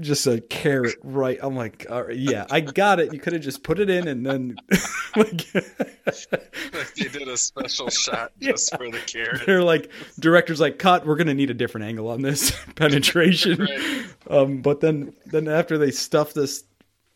just 0.00 0.26
a 0.26 0.40
carrot 0.40 0.96
right. 1.04 1.38
I'm 1.40 1.54
like, 1.54 1.86
all 1.88 2.02
right, 2.02 2.16
yeah, 2.16 2.46
I 2.50 2.60
got 2.60 2.98
it. 2.98 3.12
You 3.12 3.20
could 3.20 3.34
have 3.34 3.42
just 3.42 3.62
put 3.62 3.78
it 3.78 3.88
in 3.90 4.08
and 4.08 4.26
then 4.26 4.56
like 5.16 5.52
they 5.52 7.08
did 7.08 7.28
a 7.28 7.36
special 7.36 7.90
shot 7.90 8.32
just 8.40 8.74
for 8.76 8.90
the 8.90 8.98
carrot. 9.06 9.42
they're 9.46 9.62
like 9.62 9.90
director's 10.18 10.60
like 10.60 10.78
cut 10.78 11.06
we're 11.06 11.16
gonna 11.16 11.34
need 11.34 11.50
a 11.50 11.54
different 11.54 11.86
angle 11.86 12.08
on 12.08 12.22
this 12.22 12.50
penetration 12.74 13.60
Right. 13.60 14.04
um 14.30 14.62
but 14.62 14.80
then 14.80 15.12
then 15.26 15.46
after 15.48 15.78
they 15.78 15.90
stuff 15.90 16.32
this 16.34 16.64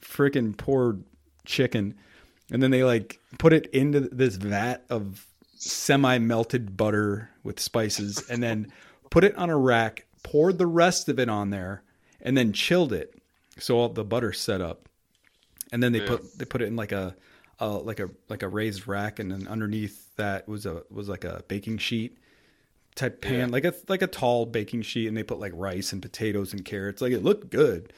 freaking 0.02 0.56
poor 0.56 0.98
chicken 1.46 1.94
and 2.50 2.62
then 2.62 2.70
they 2.70 2.84
like 2.84 3.18
put 3.38 3.52
it 3.52 3.66
into 3.66 4.00
this 4.00 4.36
vat 4.36 4.84
of 4.90 5.26
semi 5.56 6.18
melted 6.18 6.76
butter 6.76 7.30
with 7.42 7.58
spices 7.60 8.28
and 8.30 8.42
then 8.42 8.70
put 9.10 9.24
it 9.24 9.36
on 9.36 9.50
a 9.50 9.56
rack 9.56 10.04
poured 10.22 10.58
the 10.58 10.66
rest 10.66 11.08
of 11.08 11.18
it 11.18 11.28
on 11.28 11.50
there 11.50 11.82
and 12.20 12.36
then 12.36 12.52
chilled 12.52 12.92
it 12.92 13.14
so 13.58 13.76
all 13.78 13.88
the 13.88 14.04
butter 14.04 14.32
set 14.32 14.60
up 14.60 14.88
and 15.72 15.82
then 15.82 15.92
they 15.92 16.00
Yeah. 16.00 16.08
put 16.08 16.38
they 16.38 16.44
put 16.44 16.62
it 16.62 16.66
in 16.66 16.76
like 16.76 16.92
a 16.92 17.14
like 17.60 18.00
a 18.00 18.10
like 18.28 18.42
a 18.42 18.48
raised 18.48 18.86
rack, 18.86 19.18
and 19.18 19.32
then 19.32 19.48
underneath 19.48 20.14
that 20.16 20.46
was 20.46 20.66
a 20.66 20.82
was 20.90 21.08
like 21.08 21.24
a 21.24 21.42
baking 21.48 21.78
sheet 21.78 22.18
type 22.94 23.22
pan, 23.22 23.32
Yeah. 23.38 23.46
like 23.46 23.64
a 23.64 23.74
like 23.88 24.02
a 24.02 24.06
tall 24.06 24.44
baking 24.46 24.82
sheet, 24.82 25.08
and 25.08 25.16
they 25.16 25.22
put 25.22 25.40
like 25.40 25.52
rice 25.54 25.92
and 25.92 26.02
potatoes 26.02 26.52
and 26.52 26.64
carrots. 26.66 27.00
Like 27.00 27.12
it 27.12 27.24
looked 27.24 27.48
good, 27.50 27.92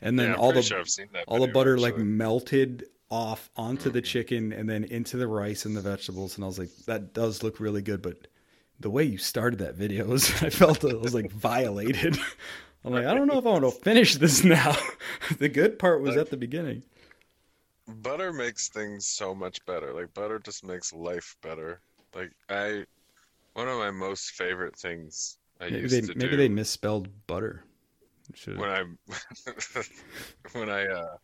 and 0.00 0.18
then 0.18 0.30
yeah, 0.30 0.36
all 0.36 0.52
the 0.52 0.62
sure 0.62 0.84
all 1.26 1.40
the 1.44 1.52
butter 1.52 1.78
like 1.78 1.96
melted 1.98 2.84
off 3.12 3.50
onto 3.56 3.90
the 3.90 4.00
chicken 4.00 4.52
and 4.52 4.68
then 4.68 4.84
into 4.84 5.16
the 5.16 5.26
rice 5.26 5.66
and 5.66 5.76
the 5.76 5.80
vegetables 5.80 6.36
and 6.36 6.44
I 6.44 6.46
was 6.46 6.58
like 6.58 6.74
that 6.86 7.12
does 7.12 7.42
look 7.42 7.60
really 7.60 7.82
good 7.82 8.00
but 8.00 8.26
the 8.80 8.90
way 8.90 9.04
you 9.04 9.18
started 9.18 9.58
that 9.58 9.74
video 9.74 10.06
was 10.06 10.30
I 10.42 10.48
felt 10.50 10.82
it 10.84 11.00
was 11.00 11.14
like 11.14 11.30
violated 11.30 12.16
I'm 12.84 12.92
like 12.92 13.06
I 13.06 13.14
don't 13.14 13.26
know 13.26 13.38
if 13.38 13.46
I 13.46 13.50
want 13.50 13.64
to 13.64 13.70
finish 13.70 14.16
this 14.16 14.42
now 14.44 14.74
the 15.38 15.48
good 15.48 15.78
part 15.78 16.00
was 16.00 16.16
at 16.16 16.30
the 16.30 16.36
beginning 16.36 16.82
butter 17.86 18.32
makes 18.32 18.68
things 18.68 19.06
so 19.06 19.34
much 19.34 19.64
better. 19.66 19.92
Like 19.92 20.12
butter 20.14 20.38
just 20.38 20.64
makes 20.64 20.92
life 20.92 21.36
better. 21.42 21.80
Like 22.14 22.32
I, 22.48 22.84
one 23.54 23.68
of 23.68 23.78
my 23.78 23.90
most 23.90 24.30
favorite 24.30 24.76
things 24.76 25.38
I 25.60 25.64
maybe 25.64 25.80
used 25.80 25.94
they 25.94 26.00
to 26.00 26.06
maybe 26.08 26.18
do 26.18 26.26
Maybe 26.26 26.36
they 26.36 26.48
misspelled 26.48 27.08
butter 27.26 27.64
Should 28.34 28.58
when 28.58 28.70
I 28.70 28.84
when 30.52 30.70
I 30.70 30.86
uh 30.86 31.16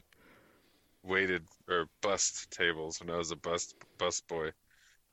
waited 1.08 1.42
or 1.68 1.86
bust 2.02 2.50
tables 2.50 3.00
when 3.00 3.10
I 3.10 3.16
was 3.16 3.30
a 3.30 3.36
bus 3.36 3.74
bus 3.98 4.20
boy 4.20 4.50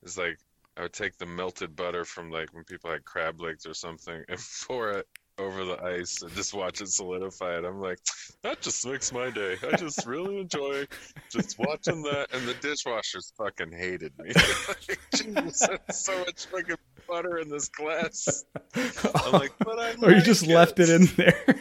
is 0.03 0.17
like 0.17 0.37
I 0.77 0.83
would 0.83 0.93
take 0.93 1.17
the 1.17 1.25
melted 1.25 1.75
butter 1.75 2.03
from 2.03 2.29
like 2.29 2.53
when 2.53 2.65
people 2.65 2.91
had 2.91 3.05
crab 3.05 3.39
legs 3.39 3.65
or 3.65 3.73
something 3.73 4.23
and 4.29 4.39
pour 4.67 4.91
it 4.91 5.07
over 5.37 5.65
the 5.65 5.81
ice 5.83 6.21
and 6.21 6.31
just 6.33 6.53
watch 6.53 6.79
it 6.79 6.87
solidify 6.87 7.57
it. 7.57 7.65
I'm 7.65 7.81
like, 7.81 7.99
that 8.41 8.61
just 8.61 8.85
makes 8.85 9.11
my 9.11 9.29
day. 9.29 9.57
I 9.69 9.75
just 9.75 10.05
really 10.05 10.39
enjoy 10.41 10.85
just 11.29 11.59
watching 11.59 12.01
that. 12.03 12.27
And 12.33 12.47
the 12.47 12.53
dishwashers 12.55 13.33
fucking 13.37 13.73
hated 13.73 14.13
me. 14.17 14.31
like, 14.69 14.99
Jesus, 15.13 15.67
so 15.91 16.17
much 16.19 16.45
fucking 16.45 16.77
butter 17.05 17.39
in 17.39 17.49
this 17.49 17.67
glass. 17.67 18.45
I'm 18.75 19.31
like, 19.33 19.51
but 19.59 19.77
I 19.77 19.91
or 20.01 20.09
you 20.09 20.15
like 20.15 20.23
just 20.23 20.47
left 20.47 20.79
it 20.79 20.89
in 20.89 21.05
there 21.17 21.55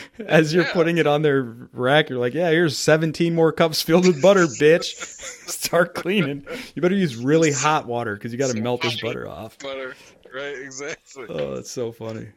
as 0.26 0.52
you're 0.54 0.64
Yeah. 0.64 0.72
putting 0.72 0.98
it 0.98 1.06
on 1.06 1.22
their 1.22 1.42
rack 1.72 2.08
you're 2.10 2.18
like 2.18 2.34
yeah 2.34 2.50
here's 2.50 2.76
17 2.78 3.34
more 3.34 3.52
cups 3.52 3.82
filled 3.82 4.06
with 4.06 4.20
butter 4.22 4.46
bitch 4.60 4.94
start 5.48 5.94
cleaning 5.94 6.44
you 6.74 6.82
better 6.82 6.94
use 6.94 7.16
really 7.16 7.52
hot 7.52 7.86
water 7.86 8.14
because 8.14 8.32
you 8.32 8.38
got 8.38 8.50
to 8.54 8.60
melt 8.60 8.82
this 8.82 9.00
butter 9.00 9.28
off 9.28 9.58
butter. 9.58 9.94
Right, 10.34 10.56
exactly. 10.58 11.26
oh 11.28 11.54
that's 11.56 11.70
so 11.70 11.92
funny 11.92 12.28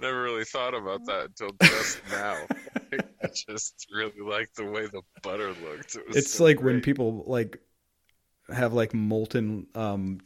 Never 0.00 0.22
really 0.22 0.44
thought 0.44 0.74
about 0.74 1.04
that 1.06 1.24
until 1.26 1.50
just 1.60 2.00
now. 2.12 2.36
I 2.92 3.26
just 3.34 3.88
really 3.92 4.20
liked 4.20 4.54
the 4.54 4.64
way 4.64 4.86
the 4.86 5.02
butter 5.24 5.48
looked. 5.48 5.96
It 5.96 6.04
it's 6.10 6.34
so 6.34 6.44
like 6.44 6.62
when 6.62 6.80
people 6.80 7.24
like 7.26 7.58
have 8.54 8.72
like 8.74 8.94
molten 8.94 9.66
um 9.74 10.20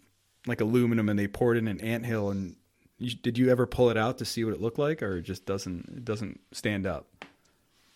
like 0.47 0.61
aluminum 0.61 1.09
and 1.09 1.19
they 1.19 1.27
pour 1.27 1.55
it 1.55 1.59
in 1.59 1.69
an 1.69 1.81
anthill 1.81 2.29
and 2.31 2.55
did 3.03 3.37
you 3.39 3.51
ever 3.51 3.67
pull 3.67 3.91
it 3.91 3.97
out 3.97 4.19
to 4.19 4.25
see 4.25 4.45
what 4.45 4.55
it 4.55 4.61
looked 4.61 4.79
like 4.79 5.03
or 5.03 5.17
it 5.19 5.23
just 5.23 5.45
doesn't 5.47 5.89
it 5.97 6.05
doesn't 6.05 6.41
stand 6.53 6.87
up 6.87 7.07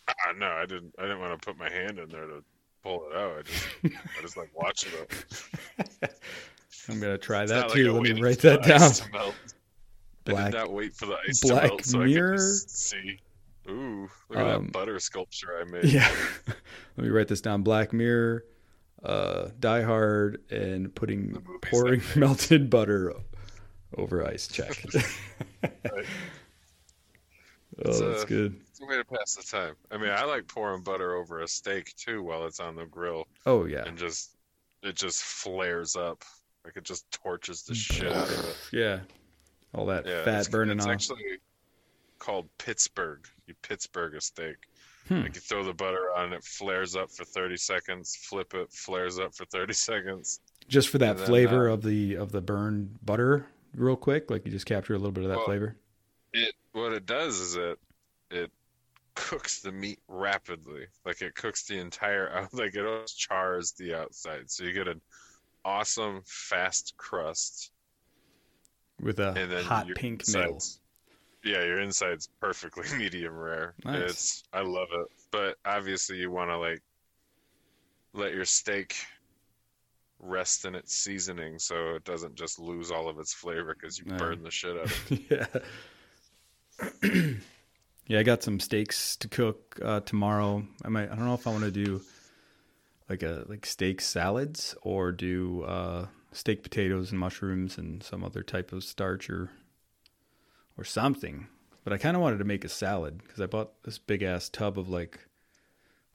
Ah, 0.09 0.33
no, 0.39 0.47
I 0.47 0.67
didn't. 0.67 0.95
I 1.01 1.03
didn't 1.03 1.19
want 1.19 1.41
to 1.41 1.45
put 1.45 1.59
my 1.59 1.69
hand 1.69 1.99
in 1.99 2.09
there 2.09 2.27
to 2.27 2.45
pull 2.85 3.09
it 3.11 3.17
out. 3.17 3.39
I 3.39 3.43
just, 3.43 3.67
I 3.85 4.23
just 4.23 4.37
like 4.37 4.51
watching 4.55 4.93
it. 4.93 6.13
i'm 6.89 7.01
gonna 7.01 7.19
try 7.19 7.43
It's 7.43 7.51
that 7.51 7.57
not 7.63 7.69
like 7.71 7.75
too 7.75 7.93
let 7.93 8.03
me 8.15 8.21
write 8.21 8.39
that 8.41 8.63
down 8.63 8.93
melt. 9.13 9.35
I 10.29 10.31
Black- 10.31 10.53
did 10.53 10.59
not 10.59 10.73
wait 10.73 10.95
for 10.95 11.07
the 11.07 11.17
ice 11.29 11.41
Black 11.41 11.63
to 11.63 11.69
melt 11.71 11.85
so 11.85 11.99
Mirror? 11.99 12.35
I 12.35 12.37
could 12.37 12.43
just 12.43 12.79
see. 12.79 13.19
Ooh, 13.69 14.09
look 14.31 14.39
at 14.39 14.47
Um, 14.47 14.65
that 14.67 14.73
butter 14.73 15.01
sculpture 15.01 15.59
I 15.61 15.65
made. 15.65 15.85
yeah 15.87 16.09
let 16.47 17.05
me 17.05 17.09
write 17.09 17.27
this 17.27 17.41
down 17.41 17.63
black 17.63 17.93
mirror 17.93 18.45
uh 19.03 19.49
die 19.59 19.83
hard 19.83 20.41
and 20.53 20.95
putting 20.95 21.45
pouring 21.63 22.01
melted 22.17 22.71
butter 22.71 23.13
over 23.97 24.27
ice 24.27 24.47
check 24.49 24.83
Right. 25.63 26.05
oh 27.85 27.89
It's, 27.91 28.01
that's 28.01 28.23
uh, 28.23 28.27
good 28.27 28.57
It's 28.71 28.81
a 28.81 28.87
way 28.87 28.97
to 28.97 29.05
pass 29.05 29.35
the 29.35 29.43
time. 29.43 29.75
I 29.91 29.97
mean, 29.99 30.11
I 30.11 30.25
like 30.25 30.47
pouring 30.49 30.83
butter 30.83 31.15
over 31.15 31.41
a 31.41 31.49
steak 31.49 31.95
too 31.97 32.23
while 32.23 32.47
it's 32.47 32.61
on 32.61 32.77
the 32.77 32.87
grill. 32.87 33.27
oh 33.47 33.65
yeah 33.67 33.85
and 33.87 33.97
just 33.99 34.37
it 34.83 34.95
just 34.97 35.23
flares 35.23 35.97
up 35.97 36.25
like 36.65 36.77
it 36.77 36.85
just 36.85 37.11
torches 37.11 37.63
the 37.63 37.75
shit 37.75 38.13
out 38.13 38.29
of 38.29 38.45
it. 38.49 38.57
yeah 38.73 39.01
all 39.75 39.87
that 39.87 40.07
Yeah, 40.07 40.25
fat 40.25 40.41
it's, 40.41 40.49
burning 40.49 40.77
it's 40.79 40.87
off 40.87 40.93
actually 40.93 41.39
called 42.19 42.49
Pittsburgh. 42.59 43.27
You 43.47 43.55
Pittsburgh 43.63 44.15
a 44.15 44.21
steak. 44.21 44.57
Hmm. 45.07 45.21
Like 45.23 45.35
you 45.37 45.41
throw 45.41 45.63
the 45.63 45.75
butter 45.75 46.09
on, 46.17 46.33
it 46.33 46.43
flares 46.43 46.97
up 46.97 47.11
for 47.13 47.25
thirty 47.25 47.57
seconds. 47.57 48.17
Flip 48.17 48.53
it, 48.55 48.73
flares 48.73 49.19
up 49.19 49.35
for 49.35 49.45
thirty 49.45 49.73
seconds. 49.91 50.41
just 50.67 50.89
for 50.89 50.99
that 50.99 51.21
flavor 51.21 51.69
uh, 51.71 51.75
of 51.75 51.83
the 51.83 52.15
of 52.17 52.33
the 52.33 52.41
burned 52.41 52.97
butter 53.05 53.47
real 53.77 53.97
quick 53.97 54.31
like 54.31 54.45
you 54.47 54.51
just 54.53 54.67
capture 54.67 54.95
a 54.95 54.99
little 54.99 55.13
bit 55.13 55.25
of 55.25 55.31
that 55.31 55.37
Well, 55.39 55.47
flavor 55.47 55.77
It 56.33 56.55
what 56.73 56.93
it 56.93 57.07
does 57.07 57.39
is 57.41 57.57
it 57.57 57.79
it 58.31 58.51
cooks 59.15 59.61
the 59.61 59.73
meat 59.73 60.01
rapidly. 60.09 60.87
Like 61.05 61.23
it 61.23 61.35
cooks 61.35 61.65
the 61.67 61.79
entire 61.79 62.31
out. 62.31 62.53
Like 62.55 62.75
it 62.75 62.85
always 62.87 63.13
chars 63.13 63.73
the 63.73 63.95
outside, 63.95 64.51
so 64.51 64.65
you 64.65 64.73
get 64.73 64.89
an 64.89 65.01
awesome 65.65 66.23
fast 66.27 66.95
crust. 66.97 67.73
with 69.01 69.19
a 69.21 69.33
and 69.33 69.51
then 69.51 69.65
hot 69.65 69.87
pink 69.95 70.27
middle 70.29 70.63
Yeah, 71.45 71.65
your 71.65 71.81
inside's 71.81 72.29
perfectly 72.41 72.85
medium 72.99 73.35
rare. 73.37 73.75
Nice. 73.85 74.11
It's 74.11 74.45
I 74.53 74.63
love 74.63 74.89
it. 74.93 75.07
But 75.31 75.57
obviously 75.65 76.19
you 76.19 76.31
want 76.31 76.51
to 76.51 76.59
like 76.59 76.83
let 78.13 78.33
your 78.35 78.45
steak 78.45 78.97
rest 80.19 80.65
in 80.65 80.75
its 80.75 80.95
seasoning 80.95 81.59
so 81.59 81.95
it 81.95 82.05
doesn't 82.05 82.35
just 82.35 82.59
lose 82.59 82.91
all 82.91 83.09
of 83.09 83.19
its 83.19 83.33
flavor 83.35 83.75
because 83.75 83.99
you 83.99 84.05
burn 84.05 84.43
the 84.43 84.51
shit 84.51 84.77
out 84.77 84.85
of 84.85 85.13
it. 85.13 85.63
yeah 87.03 87.11
yeah 88.07 88.19
i 88.19 88.23
got 88.23 88.43
some 88.43 88.59
steaks 88.59 89.17
to 89.17 89.29
cook 89.29 89.79
uh 89.83 90.01
tomorrow 90.01 90.67
i 90.85 90.89
might 90.89 91.11
i 91.11 91.15
don't 91.15 91.27
know 91.27 91.35
if 91.35 91.47
i 91.47 91.51
want 91.51 91.65
to 91.65 91.71
do 91.71 92.01
like 93.11 93.23
a 93.23 93.45
like 93.47 93.67
steak 93.67 94.01
salads 94.01 94.75
or 94.83 95.13
do 95.13 95.63
uh 95.65 96.07
steak 96.33 96.63
potatoes 96.63 97.11
and 97.11 97.21
mushrooms 97.21 97.79
and 97.79 98.03
some 98.03 98.25
other 98.25 98.43
type 98.43 98.73
of 98.73 98.83
starch 98.85 99.29
or 99.31 99.51
or 100.79 100.85
something 100.85 101.47
but 101.85 101.93
i 101.93 101.99
kind 101.99 102.17
of 102.17 102.23
wanted 102.23 102.39
to 102.39 102.45
make 102.45 102.65
a 102.65 102.69
salad 102.69 103.19
because 103.19 103.41
i 103.41 103.47
bought 103.47 103.83
this 103.85 103.99
big 103.99 104.23
ass 104.23 104.49
tub 104.49 104.79
of 104.79 104.89
like 104.89 105.21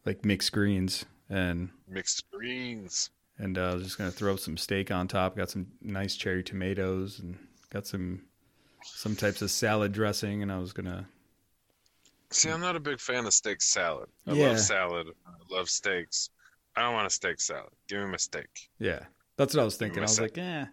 like 0.06 0.26
mixed 0.26 0.52
greens 0.52 1.06
and 1.30 1.70
Mixed 1.88 2.30
greens. 2.32 3.10
And 3.42 3.58
uh, 3.58 3.72
I 3.72 3.74
was 3.74 3.84
just 3.84 3.98
gonna 3.98 4.12
throw 4.12 4.36
some 4.36 4.56
steak 4.56 4.92
on 4.92 5.08
top. 5.08 5.36
Got 5.36 5.50
some 5.50 5.68
nice 5.82 6.16
cherry 6.16 6.44
tomatoes 6.44 7.20
and 7.20 7.38
got 7.72 7.88
some 7.88 8.22
some 8.84 9.16
types 9.16 9.42
of 9.42 9.50
salad 9.52 9.92
dressing, 9.92 10.44
and 10.44 10.52
I 10.52 10.60
was 10.60 10.74
gonna. 10.74 11.08
See, 12.30 12.50
I'm 12.50 12.62
not 12.62 12.76
a 12.76 12.80
big 12.80 13.00
fan 13.00 13.26
of 13.26 13.34
steak 13.34 13.62
salad. 13.62 14.10
I 14.28 14.34
Yeah. 14.34 14.48
love 14.50 14.60
salad. 14.60 15.08
I 15.26 15.54
love 15.54 15.70
steaks. 15.70 16.30
I 16.76 16.84
don't 16.84 16.94
want 16.94 17.08
a 17.08 17.10
steak 17.10 17.42
salad. 17.42 17.72
Give 17.88 18.00
me 18.00 18.08
my 18.08 18.18
steak. 18.18 18.48
Yeah, 18.80 19.00
that's 19.36 19.54
what 19.54 19.62
I 19.62 19.66
was 19.66 19.76
thinking. 19.76 20.00
I 20.00 20.06
was 20.08 20.20
like, 20.20 20.38
eh, 20.38 20.66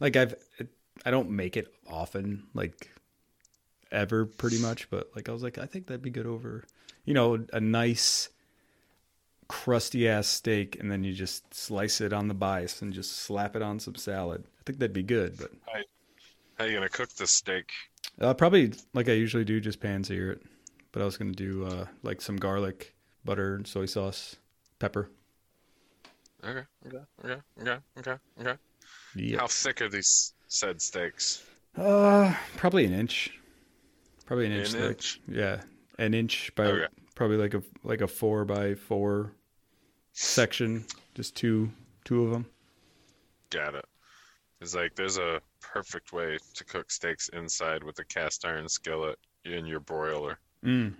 like 0.00 0.16
I've 0.16 0.34
I 1.04 1.10
don't 1.10 1.30
make 1.30 1.56
it 1.56 1.72
often, 1.88 2.46
like 2.54 2.90
ever, 3.92 4.26
pretty 4.26 4.58
much. 4.58 4.90
But 4.90 5.10
like 5.14 5.28
I 5.28 5.32
was 5.32 5.42
like, 5.42 5.58
I 5.58 5.66
think 5.66 5.86
that'd 5.86 6.02
be 6.02 6.10
good 6.10 6.26
over, 6.26 6.64
you 7.04 7.14
know, 7.14 7.46
a 7.52 7.60
nice 7.60 8.28
crusty 9.48 10.08
ass 10.08 10.26
steak, 10.26 10.76
and 10.80 10.90
then 10.90 11.04
you 11.04 11.12
just 11.12 11.52
slice 11.54 12.00
it 12.00 12.12
on 12.12 12.28
the 12.28 12.34
bias 12.34 12.82
and 12.82 12.92
just 12.92 13.12
slap 13.18 13.56
it 13.56 13.62
on 13.62 13.78
some 13.80 13.94
salad. 13.96 14.44
I 14.60 14.62
think 14.64 14.78
that'd 14.78 14.92
be 14.92 15.02
good, 15.02 15.36
but 15.38 15.52
How 16.58 16.64
are 16.64 16.68
you 16.68 16.74
gonna 16.74 16.88
cook 16.88 17.10
this 17.14 17.32
steak? 17.32 17.70
Uh, 18.20 18.34
probably 18.34 18.72
like 18.94 19.08
I 19.08 19.12
usually 19.12 19.44
do, 19.44 19.60
just 19.60 19.80
pan 19.80 20.04
sear 20.04 20.32
it. 20.32 20.42
But 20.92 21.02
I 21.02 21.04
was 21.04 21.16
gonna 21.16 21.32
do 21.32 21.64
uh, 21.66 21.86
like 22.02 22.20
some 22.22 22.36
garlic, 22.36 22.94
butter, 23.24 23.62
soy 23.64 23.86
sauce, 23.86 24.36
pepper. 24.78 25.10
Okay, 26.42 26.64
okay, 26.86 27.04
okay, 27.24 27.40
okay, 27.60 27.78
okay, 27.98 28.16
okay. 28.40 28.56
Yeah. 29.14 29.40
How 29.40 29.48
thick 29.48 29.82
are 29.82 29.88
these 29.88 30.34
said 30.48 30.80
steaks? 30.82 31.44
Uh, 31.76 32.34
probably 32.56 32.84
an 32.84 32.92
inch. 32.92 33.38
Probably 34.26 34.46
an 34.46 34.52
inch 34.52 34.72
An 34.74 34.80
thick. 34.80 34.90
inch? 34.90 35.20
Yeah, 35.28 35.62
an 35.98 36.14
inch 36.14 36.54
by 36.54 36.64
Okay. 36.66 36.86
Probably 37.16 37.36
like 37.38 37.54
a 37.54 37.62
like 37.82 38.00
a 38.02 38.06
four 38.06 38.44
by 38.44 38.74
four 38.76 39.32
section, 40.12 40.84
just 41.16 41.34
two 41.34 41.70
two 42.04 42.24
of 42.24 42.30
them. 42.30 42.46
Got 43.50 43.74
it. 43.74 43.84
It's 44.60 44.74
like 44.74 44.94
there's 44.94 45.18
a 45.18 45.40
perfect 45.60 46.12
way 46.12 46.38
to 46.54 46.64
cook 46.64 46.90
steaks 46.90 47.28
inside 47.30 47.82
with 47.82 47.98
a 47.98 48.04
cast 48.04 48.44
iron 48.44 48.68
skillet 48.68 49.18
in 49.44 49.66
your 49.66 49.80
broiler, 49.80 50.38
Mm. 50.64 50.94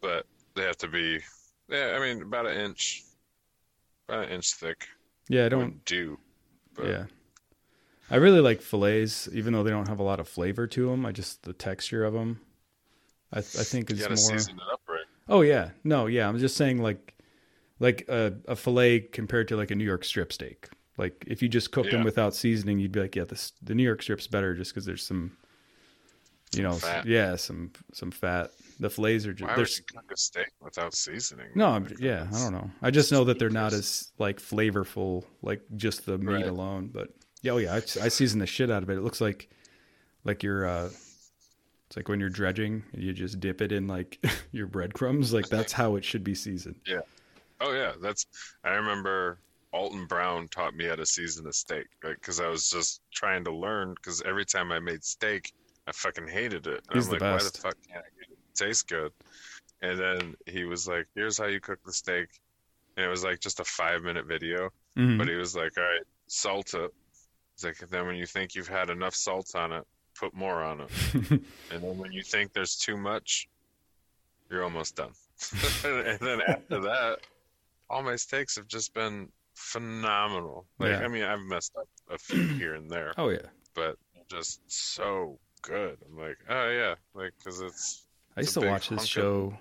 but 0.00 0.26
they 0.54 0.62
have 0.62 0.76
to 0.78 0.88
be, 0.88 1.20
yeah, 1.68 1.94
I 1.96 2.00
mean 2.00 2.22
about 2.22 2.46
an 2.46 2.56
inch, 2.58 3.04
about 4.08 4.24
an 4.24 4.30
inch 4.30 4.54
thick. 4.54 4.88
Yeah, 5.28 5.46
I 5.46 5.48
don't. 5.48 5.84
do. 5.84 6.18
But 6.74 6.86
Yeah, 6.88 7.04
I 8.10 8.16
really 8.16 8.40
like 8.40 8.60
fillets, 8.60 9.28
even 9.32 9.52
though 9.52 9.62
they 9.62 9.70
don't 9.70 9.88
have 9.88 10.00
a 10.00 10.02
lot 10.04 10.20
of 10.20 10.28
flavor 10.28 10.66
to 10.66 10.90
them. 10.90 11.06
I 11.06 11.12
just 11.12 11.42
the 11.44 11.52
texture 11.52 12.04
of 12.04 12.12
them. 12.14 12.40
I 13.32 13.38
I 13.38 13.42
think 13.42 13.90
is 13.90 14.00
more. 14.06 14.16
season 14.16 14.56
it 14.56 14.72
up 14.72 14.80
right. 14.88 15.01
Oh 15.32 15.40
yeah, 15.40 15.70
no, 15.82 16.06
yeah. 16.06 16.28
I'm 16.28 16.38
just 16.38 16.56
saying 16.58 16.82
like, 16.82 17.14
like 17.80 18.04
a, 18.08 18.34
a 18.46 18.54
fillet 18.54 19.00
compared 19.00 19.48
to 19.48 19.56
like 19.56 19.70
a 19.70 19.74
New 19.74 19.84
York 19.84 20.04
strip 20.04 20.30
steak. 20.32 20.68
Like 20.98 21.24
if 21.26 21.40
you 21.42 21.48
just 21.48 21.72
cooked 21.72 21.90
them 21.90 22.04
without 22.04 22.34
seasoning, 22.34 22.78
you'd 22.78 22.92
be 22.92 23.00
like, 23.00 23.16
yeah, 23.16 23.24
this 23.24 23.52
the 23.62 23.74
New 23.74 23.82
York 23.82 24.02
strip's 24.02 24.26
better 24.26 24.54
just 24.54 24.72
because 24.72 24.84
there's 24.84 25.04
some, 25.04 25.32
you 26.54 26.62
know, 26.62 26.72
Some 26.72 27.02
yeah, 27.06 27.34
some 27.36 27.72
some 27.94 28.10
fat. 28.10 28.50
The 28.78 28.90
fillets 28.90 29.26
are 29.26 29.32
just 29.32 29.48
Why 29.48 29.56
would 29.56 29.70
you 29.78 29.84
cook 29.94 30.04
a 30.12 30.16
steak 30.16 30.48
without 30.60 30.94
seasoning? 30.94 31.46
no, 31.54 31.68
I'm, 31.68 31.84
Like, 31.84 31.98
yeah, 31.98 32.26
I 32.32 32.38
don't 32.38 32.52
know. 32.52 32.70
I 32.82 32.90
just 32.90 33.10
know 33.10 33.24
that 33.24 33.38
they're 33.38 33.48
not 33.48 33.72
as 33.72 34.12
like 34.18 34.38
flavorful, 34.38 35.24
like 35.40 35.62
just 35.76 36.04
the 36.04 36.18
meat 36.18 36.26
Right. 36.26 36.46
alone. 36.46 36.90
But 36.92 37.08
yeah, 37.40 37.52
oh 37.52 37.56
yeah, 37.58 37.72
I, 37.72 37.76
I 37.76 38.08
season 38.08 38.38
the 38.38 38.46
shit 38.46 38.70
out 38.70 38.82
of 38.82 38.90
it. 38.90 38.98
It 38.98 39.02
looks 39.02 39.20
like 39.22 39.48
like 40.24 40.42
you're 40.42 40.66
uh, 40.66 40.90
it's 41.92 41.96
like 41.98 42.08
when 42.08 42.20
you're 42.20 42.30
dredging, 42.30 42.82
you 42.96 43.12
just 43.12 43.38
dip 43.38 43.60
it 43.60 43.70
in 43.70 43.86
like 43.86 44.18
your 44.52 44.66
breadcrumbs. 44.66 45.34
Like 45.34 45.50
that's 45.50 45.74
how 45.74 45.96
it 45.96 46.04
should 46.06 46.24
be 46.24 46.34
seasoned. 46.34 46.76
Yeah. 46.86 47.00
Oh 47.60 47.74
yeah, 47.74 47.92
that's. 48.00 48.24
I 48.64 48.70
remember 48.70 49.36
Alton 49.74 50.06
Brown 50.06 50.48
taught 50.48 50.74
me 50.74 50.86
how 50.86 50.94
to 50.94 51.04
season 51.04 51.46
a 51.48 51.52
steak, 51.52 51.84
like 52.02 52.14
because 52.14 52.40
I 52.40 52.48
was 52.48 52.70
just 52.70 53.02
trying 53.12 53.44
to 53.44 53.52
learn. 53.54 53.92
Because 53.92 54.22
every 54.22 54.46
time 54.46 54.72
I 54.72 54.78
made 54.78 55.04
steak, 55.04 55.52
I 55.86 55.92
fucking 55.92 56.28
hated 56.28 56.66
it. 56.66 56.82
And 56.88 56.94
He's 56.96 57.08
I'm 57.08 57.18
the 57.18 57.24
like, 57.26 57.40
why 57.42 57.44
the 57.46 57.58
fuck 57.58 57.76
can't 57.86 58.02
I 58.02 58.08
get 58.18 58.30
it 58.30 58.38
taste 58.54 58.88
good? 58.88 59.12
And 59.82 60.00
then 60.00 60.34
he 60.46 60.64
was 60.64 60.88
like, 60.88 61.06
"Here's 61.14 61.36
how 61.36 61.44
you 61.44 61.60
cook 61.60 61.80
the 61.84 61.92
steak," 61.92 62.28
and 62.96 63.04
it 63.04 63.10
was 63.10 63.22
like 63.22 63.40
just 63.40 63.60
a 63.60 63.64
five 63.64 64.00
minute 64.02 64.24
video. 64.26 64.70
Mhm. 64.96 65.18
But 65.18 65.28
he 65.28 65.34
was 65.34 65.54
like, 65.54 65.76
"All 65.76 65.84
right, 65.84 66.06
salt 66.26 66.72
it." 66.72 66.90
He's 67.54 67.64
like, 67.64 67.76
"Then 67.90 68.06
when 68.06 68.16
you 68.16 68.24
think 68.24 68.54
you've 68.54 68.66
had 68.66 68.88
enough 68.88 69.14
salt 69.14 69.54
on 69.54 69.72
it, 69.72 69.86
put 70.22 70.34
more 70.34 70.62
on 70.62 70.80
it." 70.82 70.90
And 71.72 71.82
then 71.82 71.96
when 71.98 72.12
you 72.12 72.22
think 72.22 72.52
there's 72.52 72.76
too 72.76 72.96
much, 72.96 73.48
you're 74.50 74.64
almost 74.64 74.96
done. 74.96 75.12
and 75.84 76.18
then 76.20 76.40
after 76.46 76.80
that, 76.80 77.18
all 77.90 78.02
my 78.02 78.16
steaks 78.16 78.54
have 78.56 78.68
just 78.68 78.94
been 78.94 79.28
phenomenal. 79.54 80.66
Like, 80.78 80.90
Yeah. 80.90 81.04
I 81.04 81.08
mean, 81.08 81.24
I've 81.24 81.40
messed 81.40 81.72
up 81.76 81.88
a 82.10 82.18
few 82.18 82.46
here 82.62 82.74
and 82.74 82.90
there, 82.90 83.12
oh 83.18 83.28
yeah, 83.30 83.48
but 83.74 83.96
just 84.30 84.60
so 84.70 85.38
good. 85.62 85.96
I'm 86.08 86.16
like, 86.18 86.38
oh 86.48 86.68
yeah, 86.70 86.94
like 87.14 87.32
because 87.38 87.60
it's 87.60 88.04
I 88.36 88.40
used 88.40 88.56
a 88.56 88.60
to 88.60 88.68
watch 88.68 88.88
his 88.88 89.06
show. 89.06 89.56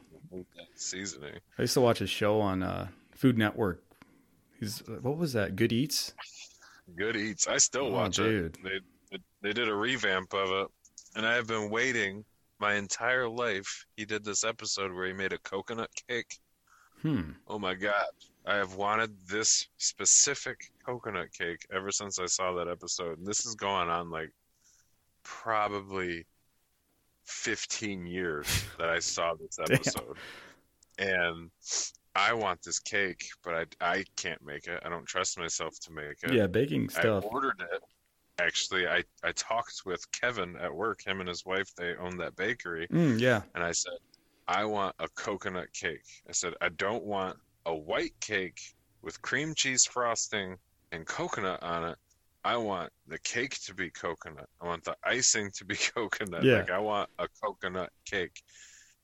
seasoning. 0.76 1.40
I 1.58 1.62
used 1.64 1.74
to 1.74 1.82
watch 1.82 2.00
his 2.00 2.10
show 2.10 2.40
on 2.40 2.64
uh, 2.64 2.88
Food 3.16 3.38
Network. 3.38 3.84
He's 4.60 4.80
what 5.02 5.18
was 5.18 5.34
that? 5.34 5.56
Good 5.56 5.74
Eats. 5.74 6.14
Good 6.96 7.16
eats. 7.16 7.48
I 7.48 7.58
still 7.58 7.88
Oh, 7.88 7.92
watch 7.92 8.18
dude. 8.18 8.58
it. 8.58 8.64
They, 8.64 8.80
they 9.42 9.54
did 9.54 9.68
a 9.68 9.76
revamp 9.76 10.34
of 10.34 10.50
it, 10.52 10.68
and 11.16 11.26
I 11.26 11.34
have 11.34 11.48
been 11.48 11.70
waiting 11.70 12.24
my 12.60 12.76
entire 12.76 13.28
life. 13.28 13.86
He 13.98 14.06
did 14.06 14.24
this 14.24 14.44
episode 14.44 14.94
where 14.94 15.08
he 15.08 15.14
made 15.14 15.34
a 15.34 15.38
coconut 15.40 15.90
cake. 16.08 16.40
Hmm. 17.02 17.32
Oh 17.48 17.60
my 17.60 17.74
god. 17.74 18.12
I 18.46 18.56
have 18.56 18.76
wanted 18.76 19.12
this 19.28 19.68
specific 19.78 20.72
coconut 20.86 21.32
cake 21.34 21.66
ever 21.74 21.92
since 21.92 22.20
I 22.20 22.26
saw 22.28 22.54
that 22.54 22.68
episode. 22.68 23.18
And 23.18 23.28
this 23.28 23.46
is 23.46 23.56
going 23.56 23.90
on 23.90 24.10
like 24.10 24.32
probably 25.24 26.26
15 27.26 28.06
years 28.06 28.48
that 28.78 28.90
I 28.90 29.00
saw 29.00 29.34
this 29.36 29.60
episode. 29.72 30.18
And 30.98 31.50
I 32.16 32.34
want 32.34 32.62
this 32.64 32.80
cake, 32.80 33.26
but 33.44 33.54
I, 33.54 33.66
I 33.94 34.04
can't 34.16 34.44
make 34.46 34.68
it. 34.68 34.82
I 34.86 34.90
don't 34.90 35.06
trust 35.06 35.40
myself 35.40 35.80
to 35.82 35.92
make 35.92 36.24
it. 36.24 36.34
Yeah, 36.34 36.48
baking 36.48 36.90
stuff. 36.90 37.24
I 37.24 37.28
ordered 37.28 37.62
it. 37.74 37.82
Actually, 38.46 38.88
I, 38.88 39.04
I 39.24 39.32
talked 39.34 39.82
with 39.86 40.10
Kevin 40.12 40.56
at 40.58 40.74
work. 40.74 41.06
Him 41.06 41.20
and 41.20 41.30
his 41.30 41.46
wife, 41.46 41.74
they 41.76 41.96
own 41.96 42.18
that 42.18 42.36
bakery. 42.36 42.88
Mm, 42.88 43.20
yeah. 43.20 43.42
And 43.56 43.64
I 43.64 43.72
said, 43.72 43.94
I 44.48 44.66
want 44.66 44.96
a 45.00 45.08
coconut 45.10 45.72
cake. 45.74 46.06
I 46.28 46.32
said, 46.32 46.54
I 46.62 46.70
don't 46.70 47.04
want 47.04 47.38
a 47.66 47.76
white 47.76 48.14
cake 48.20 48.60
with 49.02 49.22
cream 49.22 49.54
cheese 49.56 49.86
frosting 49.86 50.58
and 50.92 51.06
coconut 51.06 51.62
on 51.64 51.90
it. 51.90 51.98
I 52.44 52.58
want 52.58 52.92
the 53.08 53.20
cake 53.20 53.60
to 53.66 53.76
be 53.76 53.90
coconut. 53.92 54.50
I 54.60 54.66
want 54.66 54.84
the 54.84 54.96
icing 55.04 55.52
to 55.56 55.66
be 55.66 55.76
coconut. 55.96 56.44
Yeah. 56.44 56.58
Like, 56.58 56.72
I 56.72 56.80
want 56.80 57.10
a 57.20 57.28
coconut 57.42 57.92
cake. 58.06 58.42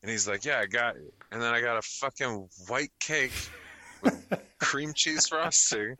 And 0.01 0.11
he's 0.11 0.27
like, 0.27 0.45
Yeah, 0.45 0.59
I 0.59 0.65
got 0.65 0.95
it. 0.95 1.13
And 1.31 1.41
then 1.41 1.53
I 1.53 1.61
got 1.61 1.77
a 1.77 1.81
fucking 1.81 2.49
white 2.67 2.91
cake 2.99 3.33
with 4.01 4.41
cream 4.59 4.93
cheese 4.93 5.27
frosting 5.27 5.95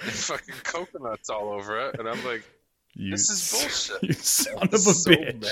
and 0.00 0.12
fucking 0.12 0.54
coconuts 0.62 1.30
all 1.30 1.50
over 1.50 1.78
it. 1.88 1.98
And 1.98 2.08
I'm 2.08 2.24
like, 2.24 2.44
You, 2.94 3.12
This 3.12 3.30
is 3.30 3.50
bullshit. 3.52 4.02
You 4.08 4.12
son 4.14 4.62
of 4.64 4.74
a 4.74 4.78
so 4.78 5.10
bitch. 5.12 5.46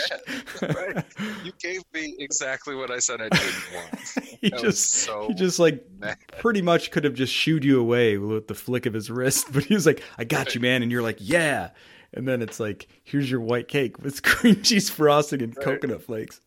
Right? 0.74 1.04
You 1.44 1.52
gave 1.60 1.82
me 1.94 2.16
exactly 2.18 2.74
what 2.74 2.90
I 2.90 2.98
said 2.98 3.20
I 3.20 3.28
didn't 3.28 3.54
want. 3.74 4.00
he 4.40 4.52
I 4.52 4.56
just 4.58 4.90
so 4.92 5.28
he 5.28 5.34
just 5.34 5.58
like 5.58 5.84
mad. 5.98 6.18
pretty 6.40 6.62
much 6.62 6.90
could 6.90 7.04
have 7.04 7.14
just 7.14 7.32
shooed 7.32 7.64
you 7.64 7.80
away 7.80 8.18
with 8.18 8.48
the 8.48 8.54
flick 8.54 8.86
of 8.86 8.92
his 8.94 9.10
wrist, 9.10 9.52
but 9.52 9.64
he 9.64 9.74
was 9.74 9.86
like, 9.86 10.02
"I 10.18 10.24
got 10.24 10.54
you, 10.54 10.60
man," 10.60 10.82
and 10.82 10.90
you're 10.90 11.02
like, 11.02 11.18
"Yeah." 11.20 11.70
And 12.14 12.26
then 12.26 12.42
it's 12.42 12.58
like, 12.58 12.88
"Here's 13.04 13.30
your 13.30 13.40
white 13.40 13.68
cake 13.68 13.98
with 14.02 14.22
cream 14.22 14.62
cheese 14.62 14.90
frosting 14.90 15.42
and 15.42 15.56
Right. 15.56 15.64
coconut 15.64 16.02
flakes." 16.02 16.40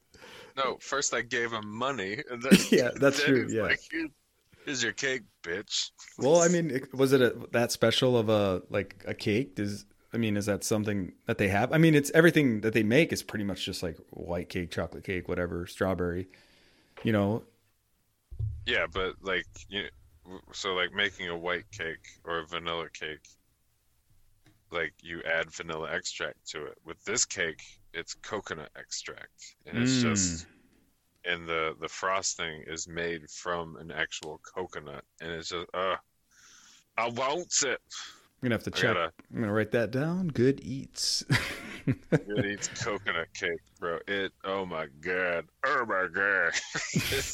No, 0.58 0.78
first 0.82 1.14
I 1.14 1.22
gave 1.22 1.52
him 1.54 1.68
money, 1.74 2.22
and 2.30 2.42
then 2.44 2.54
Yeah, 2.70 2.90
that's 2.96 3.24
true, 3.24 3.48
yeah. 3.50 3.64
like, 3.64 3.80
"Here- 3.90 4.10
here's 4.66 4.84
your 4.84 4.92
cake, 4.94 5.22
bitch. 5.44 5.92
Well, 6.18 6.42
I 6.42 6.50
mean, 6.50 6.82
was 6.94 7.14
it 7.14 7.22
a, 7.22 7.34
that 7.52 7.72
special 7.72 8.18
of 8.18 8.28
a 8.30 8.62
like 8.70 9.02
a 9.08 9.14
cake? 9.14 9.56
Does 9.56 9.86
I 10.14 10.18
mean, 10.18 10.36
is 10.36 10.46
that 10.46 10.64
something 10.64 11.14
that 11.26 11.38
they 11.38 11.48
have? 11.48 11.72
I 11.72 11.78
mean, 11.78 11.96
it's 11.96 12.12
everything 12.14 12.62
that 12.62 12.74
they 12.74 12.84
make 12.84 13.14
is 13.14 13.24
pretty 13.24 13.46
much 13.46 13.66
just 13.66 13.82
like 13.82 13.98
white 14.10 14.50
cake, 14.50 14.72
chocolate 14.72 15.04
cake, 15.06 15.30
whatever, 15.30 15.66
strawberry. 15.68 16.28
You 17.04 17.14
know, 17.14 17.44
Yeah, 18.66 18.88
but 18.92 19.16
like 19.22 19.48
you, 19.70 19.84
so 20.54 20.74
like 20.74 20.94
making 20.94 21.30
a 21.30 21.38
white 21.38 21.70
cake 21.72 22.06
or 22.24 22.40
a 22.40 22.48
vanilla 22.48 22.90
cake, 22.90 23.28
like 24.72 24.94
you 25.02 25.22
add 25.24 25.52
vanilla 25.52 25.90
extract 25.92 26.48
to 26.48 26.66
it. 26.66 26.78
With 26.86 27.04
this 27.04 27.26
cake, 27.26 27.62
it's 27.94 28.14
coconut 28.16 28.70
extract, 28.78 29.56
and 29.66 29.78
it's 29.78 30.00
Mm. 30.00 30.02
just 30.02 30.48
and 31.26 31.48
the 31.48 31.76
the 31.82 31.90
frosting 31.90 32.64
is 32.68 32.88
made 32.88 33.30
from 33.32 33.78
an 33.78 33.92
actual 33.92 34.40
coconut, 34.56 35.06
and 35.22 35.32
it's 35.32 35.50
just 35.50 35.68
uh, 35.74 35.98
I 36.98 37.10
want 37.10 37.54
it. 37.64 37.82
I'm 38.42 38.48
gonna 38.50 38.56
have 38.56 38.64
to 38.64 38.72
I 38.74 38.76
check. 38.76 38.94
gotta 38.96 39.12
I'm 39.34 39.42
gonna 39.42 39.54
write 39.54 39.72
that 39.72 39.92
down. 39.92 40.30
Good 40.30 40.62
eats. 40.62 41.24
it 41.86 42.46
eats 42.46 42.70
coconut 42.70 43.28
cake, 43.36 43.62
bro. 43.80 44.00
It 44.08 44.32
oh 44.44 44.66
my 44.66 44.88
god, 45.00 45.46
oh 45.64 45.86
my 45.86 46.08
god. 46.12 46.52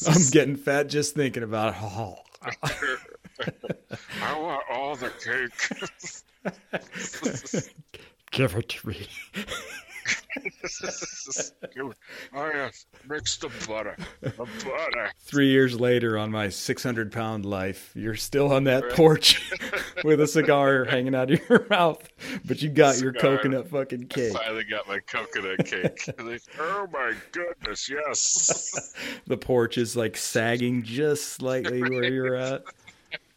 I'm 0.07 0.21
getting 0.31 0.57
fat 0.57 0.89
just 0.89 1.15
thinking 1.15 1.43
about 1.43 1.75
it. 1.75 1.79
Oh. 1.81 2.17
I 4.21 4.37
want 4.37 4.63
all 4.69 4.95
the 4.97 5.11
cake. 5.11 5.53
Give 8.31 8.53
it 8.55 8.69
to 8.69 8.89
me. 8.89 9.07
Oh 12.33 12.51
yes, 12.53 12.85
mix 13.07 13.37
the 13.37 13.49
butter. 13.67 13.95
The 14.21 14.29
butter. 14.37 15.11
Three 15.19 15.49
years 15.49 15.79
later, 15.79 16.17
on 16.17 16.31
my 16.31 16.49
600 16.49 17.11
pound 17.11 17.45
life, 17.45 17.91
you're 17.95 18.15
still 18.15 18.51
on 18.51 18.65
that 18.65 18.89
porch 18.91 19.51
with 20.03 20.21
a 20.21 20.27
cigar 20.27 20.85
hanging 20.85 21.15
out 21.15 21.31
of 21.31 21.49
your 21.49 21.65
mouth, 21.69 22.07
but 22.45 22.61
you 22.61 22.69
got 22.69 22.99
your 22.99 23.13
coconut 23.13 23.69
fucking 23.69 24.07
cake. 24.07 24.35
I 24.35 24.39
Finally 24.45 24.63
got 24.65 24.87
my 24.87 24.99
coconut 24.99 25.65
cake. 25.65 26.09
oh 26.59 26.87
my 26.91 27.13
goodness, 27.31 27.89
yes. 27.89 28.93
The 29.25 29.37
porch 29.37 29.77
is 29.77 29.95
like 29.95 30.17
sagging 30.17 30.83
just 30.83 31.29
slightly 31.29 31.81
where 31.81 32.05
you're 32.05 32.35
at. 32.35 32.63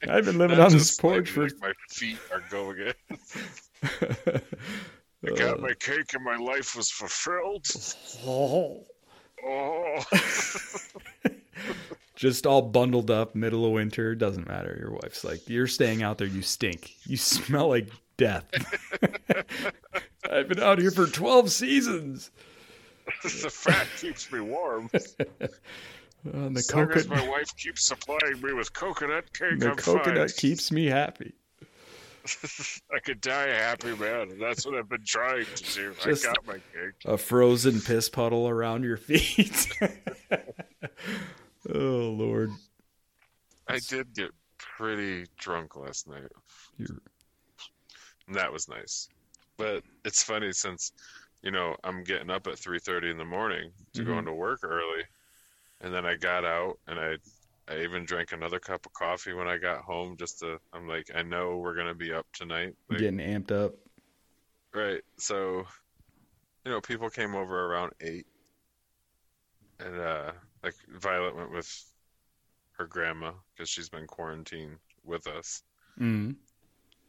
I've 0.09 0.25
been 0.25 0.39
living 0.39 0.59
Not 0.59 0.67
on 0.67 0.73
this 0.73 0.97
porch 0.97 1.31
for. 1.31 1.45
like 1.45 1.61
my 1.61 1.73
feet 1.91 2.19
are 2.33 2.43
going 2.51 2.79
in. 2.79 4.41
I 5.27 5.31
got 5.35 5.59
Uh, 5.59 5.63
my 5.63 5.75
cake 5.75 6.15
and 6.15 6.25
my 6.25 6.37
life 6.37 6.77
was 6.77 6.91
fulfilled. 6.91 7.67
oh. 8.27 8.87
Oh, 9.43 10.05
just 12.15 12.47
all 12.47 12.61
bundled 12.61 13.11
up, 13.11 13.35
middle 13.35 13.65
of 13.65 13.73
winter. 13.73 14.15
Doesn't 14.15 14.47
matter. 14.47 14.77
Your 14.79 14.93
wife's 14.93 15.25
like, 15.25 15.49
you're 15.49 15.67
staying 15.67 16.03
out 16.03 16.19
there. 16.19 16.27
You 16.27 16.43
stink. 16.43 16.93
You 17.07 17.17
smell 17.17 17.69
like 17.69 17.89
death. 18.19 18.45
I've 20.31 20.47
been 20.49 20.61
out 20.61 20.79
here 20.79 20.91
for 20.91 21.07
12 21.07 21.51
seasons. 21.51 22.31
the 23.23 23.49
fat 23.51 23.87
keeps 23.99 24.31
me 24.31 24.41
warm. 24.41 24.91
Uh, 24.93 24.99
the 26.51 26.63
as 26.67 26.75
long 26.75 26.91
as 26.93 27.07
coconut, 27.07 27.09
my 27.09 27.29
wife 27.29 27.57
keeps 27.57 27.83
supplying 27.87 28.43
me 28.43 28.53
with 28.53 28.73
coconut 28.75 29.33
cake, 29.33 29.59
the 29.59 29.71
I'm 29.71 29.77
coconut 29.77 30.31
fine. 30.31 30.37
keeps 30.37 30.71
me 30.71 30.85
happy. 30.87 31.33
I 32.95 32.99
could 33.01 33.21
die 33.21 33.47
a 33.47 33.55
happy 33.55 33.95
man, 33.97 34.39
that's 34.39 34.65
what 34.67 34.75
I've 34.77 34.89
been 34.89 35.05
trying 35.05 35.47
to 35.55 35.75
do. 35.75 35.95
Just- 36.03 36.27
I 36.27 36.33
got 36.33 36.47
my 36.47 36.53
cake. 36.55 36.95
A 37.05 37.17
frozen 37.19 37.81
piss 37.81 38.09
puddle 38.09 38.49
around 38.49 38.85
your 38.85 38.97
feet. 38.97 39.69
oh 41.75 42.15
Lord, 42.17 42.51
I 43.69 43.79
did 43.89 44.15
get 44.15 44.31
pretty 44.59 45.27
drunk 45.39 45.77
last 45.77 46.09
night, 46.09 46.31
you're 46.79 46.89
that 48.33 48.53
was 48.53 48.69
nice. 48.69 49.09
But 49.57 49.83
it's 50.05 50.23
funny 50.23 50.53
since, 50.53 50.93
you 51.43 51.51
know, 51.51 51.75
I'm 51.83 52.05
getting 52.05 52.31
up 52.31 52.47
at 52.47 52.55
3:30 52.55 53.11
in 53.11 53.19
the 53.19 53.25
morning 53.25 53.73
to 53.95 54.05
go 54.05 54.13
Mhm. 54.13 54.19
into 54.21 54.33
work 54.33 54.61
early, 54.63 55.03
and 55.81 55.93
then 55.93 56.07
I 56.07 56.15
got 56.17 56.45
out 56.45 56.79
and 56.87 56.99
I 56.99 57.17
I 57.71 57.83
even 57.83 58.05
drank 58.05 58.33
another 58.33 58.59
cup 58.59 58.85
of 58.85 58.93
coffee 58.93 59.33
when 59.33 59.47
I 59.47 59.57
got 59.57 59.83
home 59.83 60.17
just 60.19 60.41
to 60.41 60.59
I'm 60.73 60.89
like 60.89 61.09
I 61.15 61.23
know 61.23 61.57
we're 61.59 61.77
gonna 61.77 61.95
be 61.95 62.13
up 62.13 62.27
tonight. 62.33 62.75
Like, 62.89 62.99
Getting 62.99 63.19
amped 63.21 63.53
up. 63.53 63.75
right. 64.75 65.03
So 65.19 65.65
you 66.65 66.71
know, 66.73 66.81
people 66.81 67.09
came 67.09 67.35
over 67.35 67.67
around 67.67 67.93
eight 68.01 68.27
and 69.79 70.01
uh 70.01 70.33
like 70.65 70.75
Violet 70.89 71.37
went 71.37 71.53
with 71.53 71.85
her 72.73 72.87
grandma 72.87 73.33
because 73.55 73.69
she's 73.69 73.89
been 73.89 74.07
quarantined 74.07 74.77
with 75.05 75.27
us. 75.27 75.63
Mm. 75.99 76.35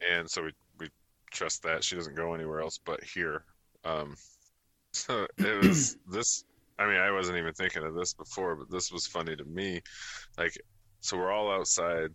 And 0.08 0.30
so 0.30 0.44
we 0.44 0.52
we 0.78 0.88
trust 1.32 1.62
that 1.64 1.82
she 1.82 1.96
doesn't 1.96 2.14
go 2.14 2.34
anywhere 2.34 2.60
else 2.60 2.78
but 2.78 3.02
here. 3.02 3.44
Um 3.84 4.14
so 4.92 5.26
it 5.38 5.64
was 5.64 5.96
this 6.08 6.44
I 6.82 6.88
mean, 6.88 7.00
I 7.00 7.10
wasn't 7.12 7.38
even 7.38 7.52
thinking 7.54 7.84
of 7.84 7.94
this 7.94 8.12
before, 8.12 8.56
but 8.56 8.70
this 8.70 8.90
was 8.90 9.06
funny 9.06 9.36
to 9.36 9.44
me. 9.44 9.80
Like, 10.36 10.52
so 11.00 11.16
we're 11.16 11.30
all 11.30 11.50
outside, 11.52 12.10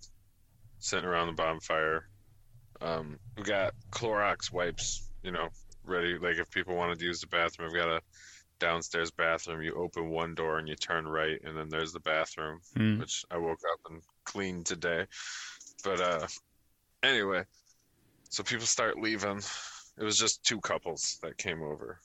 sitting 0.80 1.06
around 1.06 1.28
the 1.28 1.34
bonfire. 1.34 2.10
Um, 2.82 3.18
we 3.38 3.44
got 3.44 3.74
Clorox 3.92 4.52
wipes, 4.52 5.10
you 5.24 5.32
know, 5.32 5.48
ready. 5.84 6.18
Like, 6.18 6.38
if 6.38 6.52
people 6.52 6.76
wanted 6.76 7.00
to 7.00 7.06
use 7.06 7.22
the 7.22 7.28
bathroom, 7.28 7.70
we've 7.72 7.82
got 7.82 7.90
a 7.90 8.02
downstairs 8.60 9.12
bathroom. 9.12 9.62
You 9.62 9.76
open 9.76 10.10
one 10.10 10.36
door 10.36 10.60
and 10.60 10.68
you 10.68 10.76
turn 10.76 11.08
right, 11.08 11.40
and 11.44 11.58
then 11.58 11.70
there's 11.70 11.94
the 11.94 12.00
bathroom, 12.02 12.60
Mm. 12.76 13.00
which 13.00 13.24
I 13.32 13.38
woke 13.38 13.62
up 13.74 13.80
and 13.92 14.02
cleaned 14.26 14.66
today. 14.66 15.06
But 15.84 16.02
uh, 16.02 16.28
anyway, 17.04 17.44
so 18.30 18.44
people 18.44 18.66
start 18.66 19.00
leaving. 19.00 19.42
It 19.98 20.04
was 20.04 20.18
just 20.18 20.44
two 20.44 20.60
couples 20.60 21.20
that 21.24 21.38
came 21.38 21.62
over, 21.64 22.00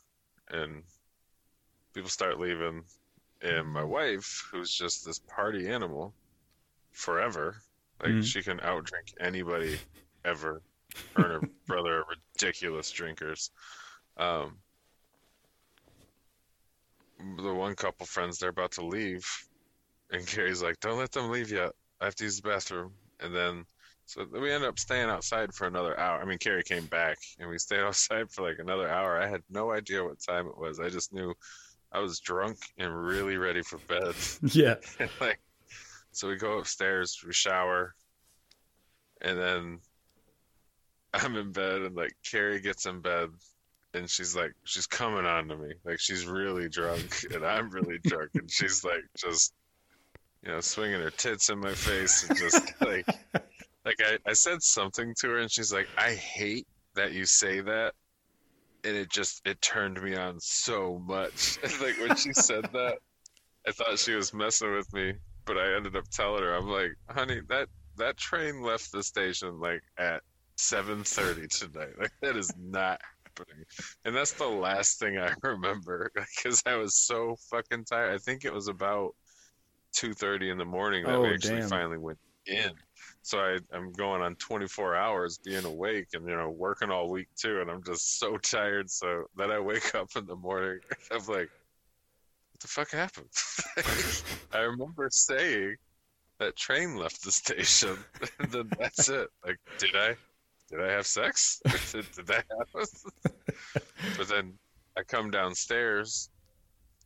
and 0.50 0.82
people 1.94 2.10
start 2.10 2.40
leaving. 2.40 2.84
And 3.42 3.68
my 3.68 3.84
wife, 3.84 4.48
who's 4.50 4.72
just 4.72 5.04
this 5.04 5.18
party 5.18 5.68
animal, 5.68 6.14
forever, 6.92 7.56
like 8.02 8.12
Mhm. 8.12 8.24
she 8.24 8.42
can 8.42 8.58
outdrink 8.60 9.14
anybody 9.20 9.80
ever. 10.24 10.62
Her 11.16 11.24
and 11.24 11.32
her 11.34 11.48
brother 11.66 12.00
are 12.00 12.04
ridiculous 12.08 12.90
drinkers. 12.90 13.50
Um, 14.16 14.62
the 17.18 17.54
one 17.54 17.74
couple 17.74 18.06
friends 18.06 18.38
they're 18.38 18.50
about 18.50 18.72
to 18.72 18.84
leave, 18.84 19.26
and 20.10 20.26
Carrie's 20.26 20.62
like, 20.62 20.80
"Don't 20.80 20.98
let 20.98 21.12
them 21.12 21.30
leave 21.30 21.50
yet. 21.50 21.72
I 22.00 22.06
have 22.06 22.14
to 22.16 22.24
use 22.24 22.40
the 22.40 22.48
bathroom." 22.48 22.94
And 23.20 23.34
then, 23.34 23.64
so 24.06 24.24
we 24.32 24.52
ended 24.52 24.68
up 24.68 24.78
staying 24.78 25.08
outside 25.08 25.54
for 25.54 25.66
another 25.66 25.98
hour. 25.98 26.20
I 26.20 26.24
mean, 26.24 26.38
Carrie 26.38 26.62
came 26.64 26.86
back, 26.86 27.18
and 27.38 27.48
we 27.48 27.58
stayed 27.58 27.80
outside 27.84 28.30
for 28.30 28.42
like 28.42 28.58
another 28.58 28.88
hour. 28.88 29.18
I 29.18 29.28
had 29.28 29.42
no 29.48 29.72
idea 29.72 30.04
what 30.04 30.20
time 30.20 30.46
it 30.46 30.58
was. 30.58 30.80
I 30.80 30.88
just 30.90 31.12
knew 31.12 31.34
I 31.92 32.00
was 32.00 32.20
drunk 32.20 32.58
and 32.78 32.94
really 32.94 33.36
ready 33.36 33.62
for 33.62 33.78
bed. 33.78 34.14
Yeah. 34.52 34.76
like, 35.20 35.40
so 36.12 36.28
we 36.28 36.36
go 36.36 36.58
upstairs, 36.58 37.18
we 37.26 37.32
shower, 37.32 37.94
and 39.20 39.38
then 39.38 39.78
I'm 41.14 41.36
in 41.36 41.52
bed, 41.52 41.82
and 41.82 41.96
like 41.96 42.12
Carrie 42.28 42.60
gets 42.60 42.86
in 42.86 43.00
bed, 43.00 43.28
and 43.94 44.08
she's 44.08 44.34
like, 44.34 44.52
she's 44.64 44.86
coming 44.86 45.26
on 45.26 45.48
to 45.48 45.56
me, 45.56 45.74
like 45.84 46.00
she's 46.00 46.26
really 46.26 46.68
drunk, 46.68 47.24
and 47.32 47.44
I'm 47.44 47.70
really 47.70 47.98
drunk, 48.04 48.30
and 48.34 48.50
she's 48.50 48.84
like, 48.84 49.04
just, 49.16 49.52
you 50.42 50.50
know, 50.50 50.60
swinging 50.60 51.00
her 51.00 51.10
tits 51.10 51.50
in 51.50 51.58
my 51.60 51.72
face, 51.74 52.28
and 52.28 52.38
just 52.38 52.72
like, 52.80 53.06
like 53.84 53.96
I, 54.00 54.18
I 54.26 54.32
said 54.32 54.62
something 54.62 55.14
to 55.20 55.28
her, 55.28 55.38
and 55.38 55.50
she's 55.50 55.72
like, 55.72 55.88
I 55.98 56.14
hate 56.14 56.66
that 56.94 57.12
you 57.12 57.24
say 57.26 57.60
that. 57.60 57.94
And 58.84 58.96
it 58.96 59.10
just 59.10 59.42
it 59.46 59.60
turned 59.62 60.02
me 60.02 60.16
on 60.16 60.38
so 60.40 61.00
much. 61.06 61.58
like 61.80 61.98
when 61.98 62.16
she 62.16 62.32
said 62.32 62.64
that, 62.72 62.98
I 63.66 63.72
thought 63.72 63.98
she 63.98 64.14
was 64.14 64.34
messing 64.34 64.72
with 64.72 64.92
me, 64.92 65.14
but 65.46 65.56
I 65.58 65.74
ended 65.76 65.96
up 65.96 66.08
telling 66.10 66.42
her, 66.42 66.54
I'm 66.54 66.68
like, 66.68 66.92
honey, 67.10 67.40
that 67.48 67.68
that 67.96 68.16
train 68.16 68.62
left 68.62 68.90
the 68.92 69.02
station 69.02 69.60
like 69.60 69.82
at 69.98 70.22
7:30 70.58 71.48
tonight. 71.48 71.90
Like 71.98 72.12
that 72.22 72.36
is 72.36 72.54
not 72.58 73.00
happening. 73.38 73.64
And 74.04 74.14
that's 74.16 74.32
the 74.32 74.46
last 74.48 74.98
thing 74.98 75.18
I 75.18 75.32
remember 75.42 76.10
because 76.14 76.62
I 76.66 76.74
was 76.76 76.96
so 76.96 77.36
fucking 77.50 77.84
tired. 77.84 78.14
I 78.14 78.18
think 78.18 78.44
it 78.44 78.52
was 78.52 78.68
about 78.68 79.14
2:30 79.96 80.50
in 80.50 80.58
the 80.58 80.64
morning 80.64 81.06
that 81.06 81.18
Oh, 81.18 81.22
we 81.22 81.34
actually 81.34 81.60
damn. 81.60 81.68
finally 81.68 81.98
went 81.98 82.18
in. 82.46 82.72
So 83.22 83.38
I, 83.38 83.58
I'm 83.72 83.92
going 83.92 84.20
on 84.20 84.34
24 84.36 84.96
hours 84.96 85.38
being 85.38 85.64
awake 85.64 86.08
and 86.12 86.26
you 86.28 86.36
know 86.36 86.50
working 86.50 86.90
all 86.90 87.08
week 87.08 87.28
too, 87.36 87.60
and 87.60 87.70
I'm 87.70 87.82
just 87.84 88.18
so 88.18 88.36
tired. 88.42 88.90
So 88.90 89.24
then 89.36 89.50
I 89.50 89.60
wake 89.60 89.94
up 89.94 90.08
in 90.16 90.26
the 90.26 90.36
morning, 90.36 90.80
I'm 91.10 91.18
like, 91.18 91.50
what 92.50 92.60
the 92.60 92.68
fuck 92.68 92.90
happened? 92.90 93.28
I 94.52 94.58
remember 94.60 95.08
saying 95.10 95.76
that 96.38 96.56
train 96.56 96.96
left 96.96 97.22
the 97.24 97.30
station, 97.30 97.96
and 98.40 98.50
then 98.50 98.70
that's 98.78 99.08
it. 99.08 99.28
Like, 99.46 99.58
did 99.78 99.94
I, 99.94 100.16
did 100.68 100.80
I 100.80 100.90
have 100.90 101.06
sex? 101.06 101.60
did, 101.92 102.10
did 102.12 102.26
that 102.26 102.44
happen? 102.58 102.86
but 104.18 104.28
then 104.28 104.54
I 104.98 105.02
come 105.02 105.30
downstairs 105.30 106.28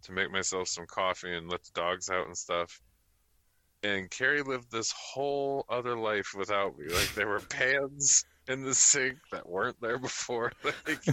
to 0.02 0.12
make 0.12 0.30
myself 0.30 0.68
some 0.68 0.86
coffee 0.86 1.34
and 1.34 1.50
let 1.50 1.62
the 1.64 1.70
dogs 1.74 2.08
out 2.08 2.26
and 2.26 2.36
stuff. 2.36 2.80
And 3.86 4.10
Carrie 4.10 4.42
lived 4.42 4.72
this 4.72 4.92
whole 4.92 5.64
other 5.68 5.96
life 5.96 6.32
without 6.36 6.76
me. 6.76 6.86
Like 6.92 7.14
there 7.14 7.28
were 7.28 7.38
pans 7.38 8.24
in 8.48 8.64
the 8.64 8.74
sink 8.74 9.16
that 9.30 9.48
weren't 9.48 9.80
there 9.80 9.98
before. 9.98 10.52
Like 10.86 11.04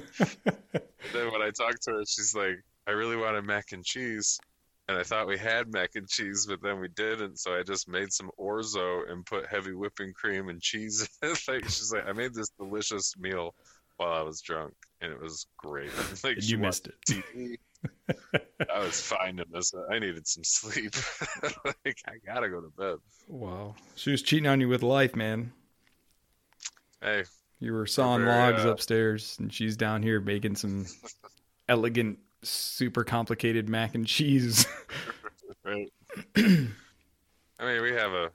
then 1.11 1.31
when 1.31 1.41
I 1.41 1.51
talked 1.51 1.83
to 1.83 1.91
her, 1.91 2.03
she's 2.07 2.33
like, 2.33 2.63
I 2.87 2.91
really 2.91 3.17
wanted 3.17 3.45
mac 3.45 3.73
and 3.73 3.83
cheese. 3.83 4.39
And 4.87 4.97
I 4.97 5.03
thought 5.03 5.27
we 5.27 5.37
had 5.37 5.71
mac 5.71 5.91
and 5.95 6.07
cheese, 6.09 6.47
but 6.47 6.61
then 6.63 6.79
we 6.79 6.87
didn't. 6.89 7.37
So 7.39 7.53
I 7.53 7.61
just 7.63 7.87
made 7.87 8.11
some 8.11 8.31
orzo 8.39 9.09
and 9.11 9.25
put 9.25 9.45
heavy 9.45 9.73
whipping 9.73 10.13
cream 10.13 10.49
and 10.49 10.61
cheese 10.61 11.07
in 11.21 11.29
it. 11.29 11.39
Like 11.47 11.65
she's 11.65 11.93
like, 11.93 12.07
I 12.07 12.13
made 12.13 12.33
this 12.33 12.49
delicious 12.57 13.13
meal 13.17 13.53
while 13.97 14.13
I 14.13 14.23
was 14.23 14.41
drunk, 14.41 14.73
and 15.01 15.11
it 15.11 15.21
was 15.21 15.45
great. 15.57 15.91
Like 16.23 16.37
And 16.37 16.43
you 16.49 16.57
missed 16.57 16.87
it. 16.87 16.95
TV. 17.07 17.57
I 18.69 18.79
was 18.79 18.99
fine 18.99 19.39
in 19.39 19.45
this. 19.51 19.73
I 19.89 19.99
needed 19.99 20.27
some 20.27 20.43
sleep. 20.43 20.93
like 21.65 21.97
I 22.07 22.13
gotta 22.25 22.49
go 22.49 22.61
to 22.61 22.69
bed. 22.77 22.97
Wow. 23.27 23.75
She 23.95 24.11
was 24.11 24.21
cheating 24.21 24.47
on 24.47 24.59
you 24.61 24.67
with 24.69 24.83
life, 24.83 25.15
man. 25.15 25.51
Hey, 27.01 27.23
You 27.59 27.73
were 27.73 27.85
sawing 27.85 28.23
very, 28.23 28.31
logs 28.53 28.65
uh, 28.65 28.69
upstairs, 28.69 29.37
and 29.39 29.53
she's 29.53 29.75
down 29.75 30.01
here 30.03 30.19
making 30.21 30.55
some 30.55 30.85
elegant, 31.69 32.19
super 32.41 33.03
complicated 33.03 33.67
mac 33.69 33.95
and 33.95 34.05
cheese. 34.07 34.65
right? 35.65 35.91
I 36.37 36.41
mean, 37.65 37.81
we 37.81 37.91
have 37.91 38.11
a 38.13 38.29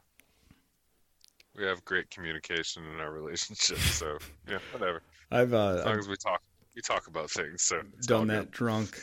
we 1.56 1.64
have 1.64 1.84
great 1.84 2.08
communication 2.10 2.84
in 2.94 3.00
our 3.00 3.10
relationship, 3.10 3.78
so 3.78 4.18
yeah, 4.48 4.58
whatever. 4.72 5.02
I've 5.30 5.52
uh, 5.52 5.68
As 5.78 5.84
long 5.84 5.94
I've 5.94 5.98
as 6.00 6.08
we 6.08 6.16
talk, 6.16 6.40
we 6.76 6.82
talk 6.82 7.06
about 7.08 7.30
things. 7.30 7.62
So 7.62 7.80
done 8.06 8.28
good. 8.28 8.36
that 8.36 8.50
drunk, 8.50 8.98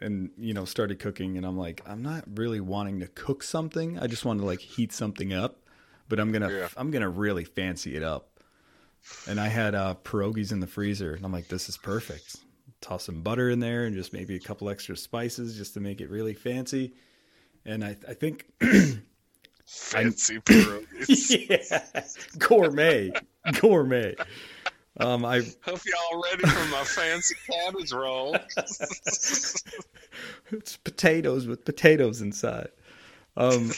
and 0.00 0.30
you 0.38 0.54
know 0.54 0.64
started 0.64 0.98
cooking, 0.98 1.36
and 1.36 1.44
I'm 1.46 1.56
like, 1.58 1.82
I'm 1.86 2.02
not 2.02 2.24
really 2.34 2.60
wanting 2.60 3.00
to 3.00 3.06
cook 3.08 3.42
something. 3.42 3.98
I 3.98 4.06
just 4.06 4.24
want 4.24 4.40
to 4.40 4.46
like 4.46 4.60
heat 4.60 4.92
something 4.92 5.32
up, 5.32 5.60
but 6.08 6.20
I'm 6.20 6.32
gonna 6.32 6.50
Yeah. 6.50 6.68
I'm 6.76 6.90
gonna 6.90 7.08
really 7.08 7.44
fancy 7.44 7.96
it 7.96 8.02
up. 8.02 8.40
And 9.26 9.40
I 9.40 9.48
had 9.48 9.74
uh, 9.74 9.94
pierogies 10.04 10.52
in 10.52 10.60
the 10.60 10.66
freezer, 10.66 11.14
and 11.14 11.24
I'm 11.24 11.32
like, 11.32 11.48
this 11.48 11.68
is 11.68 11.76
perfect. 11.76 12.36
Toss 12.80 13.04
some 13.04 13.22
butter 13.22 13.48
in 13.50 13.60
there, 13.60 13.86
and 13.86 13.94
just 13.94 14.12
maybe 14.12 14.36
a 14.36 14.40
couple 14.40 14.68
extra 14.68 14.96
spices, 14.96 15.56
just 15.56 15.74
to 15.74 15.80
make 15.80 16.00
it 16.00 16.10
really 16.10 16.34
fancy. 16.34 16.94
And 17.64 17.84
I, 17.84 17.96
I 18.08 18.14
think 18.14 18.46
fancy 19.66 20.38
pierogies. 20.40 21.48
yeah, 21.48 22.04
gourmet, 22.38 23.10
gourmet. 23.60 24.14
Um, 24.98 25.24
I 25.24 25.40
Hope 25.62 25.80
y'all 25.84 26.22
ready 26.22 26.42
for 26.46 26.68
my 26.70 26.84
fancy 26.84 27.34
cabbage 27.48 27.92
roll. 27.92 28.36
it's 30.50 30.76
potatoes 30.76 31.46
with 31.46 31.64
potatoes 31.64 32.20
inside. 32.20 32.70
Um, 33.36 33.70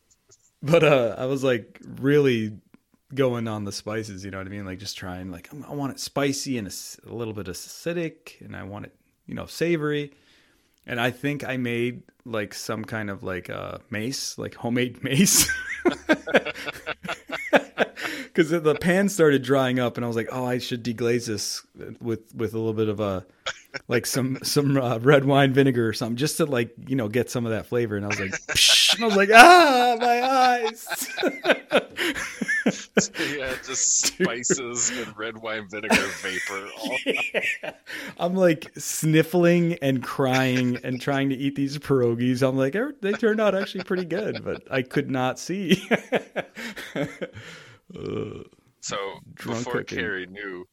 but 0.62 0.82
uh, 0.82 1.14
I 1.16 1.26
was 1.26 1.44
like 1.44 1.80
really 2.00 2.58
going 3.14 3.46
on 3.46 3.64
the 3.64 3.72
spices. 3.72 4.24
You 4.24 4.32
know 4.32 4.38
what 4.38 4.46
I 4.46 4.50
mean? 4.50 4.64
Like 4.66 4.78
just 4.78 4.96
trying. 4.96 5.30
Like 5.30 5.48
I 5.68 5.72
want 5.74 5.92
it 5.92 6.00
spicy 6.00 6.58
and 6.58 6.66
ac- 6.66 7.00
a 7.06 7.14
little 7.14 7.34
bit 7.34 7.46
acidic, 7.46 8.40
and 8.40 8.56
I 8.56 8.64
want 8.64 8.86
it, 8.86 8.94
you 9.26 9.34
know, 9.34 9.46
savory. 9.46 10.12
And 10.88 11.00
I 11.00 11.10
think 11.10 11.44
I 11.44 11.56
made 11.56 12.02
like 12.24 12.54
some 12.54 12.84
kind 12.84 13.10
of 13.10 13.22
like 13.22 13.50
uh, 13.50 13.78
mace, 13.90 14.36
like 14.38 14.54
homemade 14.54 15.02
mace. 15.04 15.48
Because 18.24 18.50
the 18.50 18.74
pan 18.74 19.08
started 19.08 19.42
drying 19.42 19.78
up, 19.80 19.96
and 19.96 20.04
I 20.04 20.08
was 20.08 20.16
like, 20.16 20.28
"Oh, 20.30 20.44
I 20.44 20.58
should 20.58 20.84
deglaze 20.84 21.26
this 21.26 21.62
with 22.00 22.34
with 22.34 22.52
a 22.52 22.58
little 22.58 22.74
bit 22.74 22.88
of 22.88 23.00
a 23.00 23.24
like 23.88 24.04
some 24.04 24.38
some 24.42 24.76
uh, 24.76 24.98
red 24.98 25.24
wine 25.24 25.54
vinegar 25.54 25.88
or 25.88 25.94
something, 25.94 26.16
just 26.16 26.36
to 26.36 26.44
like 26.44 26.74
you 26.86 26.96
know 26.96 27.08
get 27.08 27.30
some 27.30 27.46
of 27.46 27.52
that 27.52 27.64
flavor." 27.64 27.96
And 27.96 28.04
I 28.04 28.08
was 28.08 28.20
like, 28.20 28.32
Psh, 28.32 28.96
and 28.96 29.04
I 29.04 29.06
was 29.06 29.16
like, 29.16 29.30
"Ah, 29.32 29.96
my 29.98 30.22
eyes!" 30.22 30.86
yeah, 33.36 33.54
just 33.64 34.06
spices 34.06 34.90
and 34.90 35.16
red 35.16 35.38
wine 35.38 35.68
vinegar 35.70 35.96
vapor. 36.20 36.68
All 36.78 36.98
Yeah. 37.06 37.72
I'm 38.18 38.34
like 38.34 38.70
sniffling 38.76 39.74
and 39.80 40.02
crying 40.02 40.78
and 40.82 41.00
trying 41.00 41.30
to 41.30 41.36
eat 41.36 41.54
these 41.54 41.78
pierogies. 41.78 42.46
I'm 42.46 42.56
like, 42.56 42.74
"Er, 42.74 42.94
they 43.00 43.12
turned 43.12 43.40
out 43.40 43.54
actually 43.54 43.84
pretty 43.84 44.04
good, 44.04 44.44
but 44.44 44.62
I 44.70 44.82
could 44.82 45.10
not 45.10 45.38
see. 45.38 45.88
Uh, 47.94 48.42
So 48.80 48.96
before 49.34 49.72
cooking. 49.74 49.98
Carrie 49.98 50.26
knew 50.26 50.66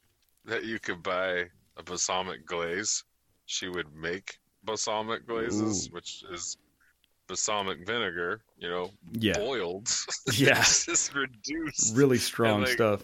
that 0.45 0.65
you 0.65 0.79
could 0.79 1.01
buy 1.03 1.45
a 1.77 1.83
balsamic 1.83 2.45
glaze, 2.45 3.03
she 3.45 3.67
would 3.69 3.93
make 3.95 4.37
balsamic 4.63 5.25
glazes, 5.27 5.87
Ooh. 5.87 5.91
which 5.91 6.23
is 6.31 6.57
balsamic 7.27 7.85
vinegar, 7.87 8.41
you 8.57 8.69
know, 8.69 8.91
yeah, 9.13 9.33
boiled. 9.37 9.89
Yeah. 10.33 10.55
Just 10.55 11.13
reduced. 11.15 11.95
really 11.95 12.17
strong 12.17 12.61
like- 12.61 12.69
stuff. 12.71 13.01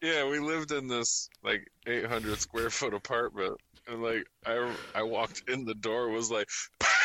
Yeah, 0.00 0.28
we 0.28 0.38
lived 0.38 0.70
in 0.72 0.86
this 0.86 1.28
like 1.42 1.66
800 1.86 2.38
square 2.38 2.68
foot 2.68 2.92
apartment, 2.92 3.56
and 3.88 4.02
like 4.02 4.26
I 4.44 4.70
I 4.94 5.02
walked 5.02 5.48
in 5.48 5.64
the 5.64 5.74
door 5.74 6.10
was 6.10 6.30
like, 6.30 6.48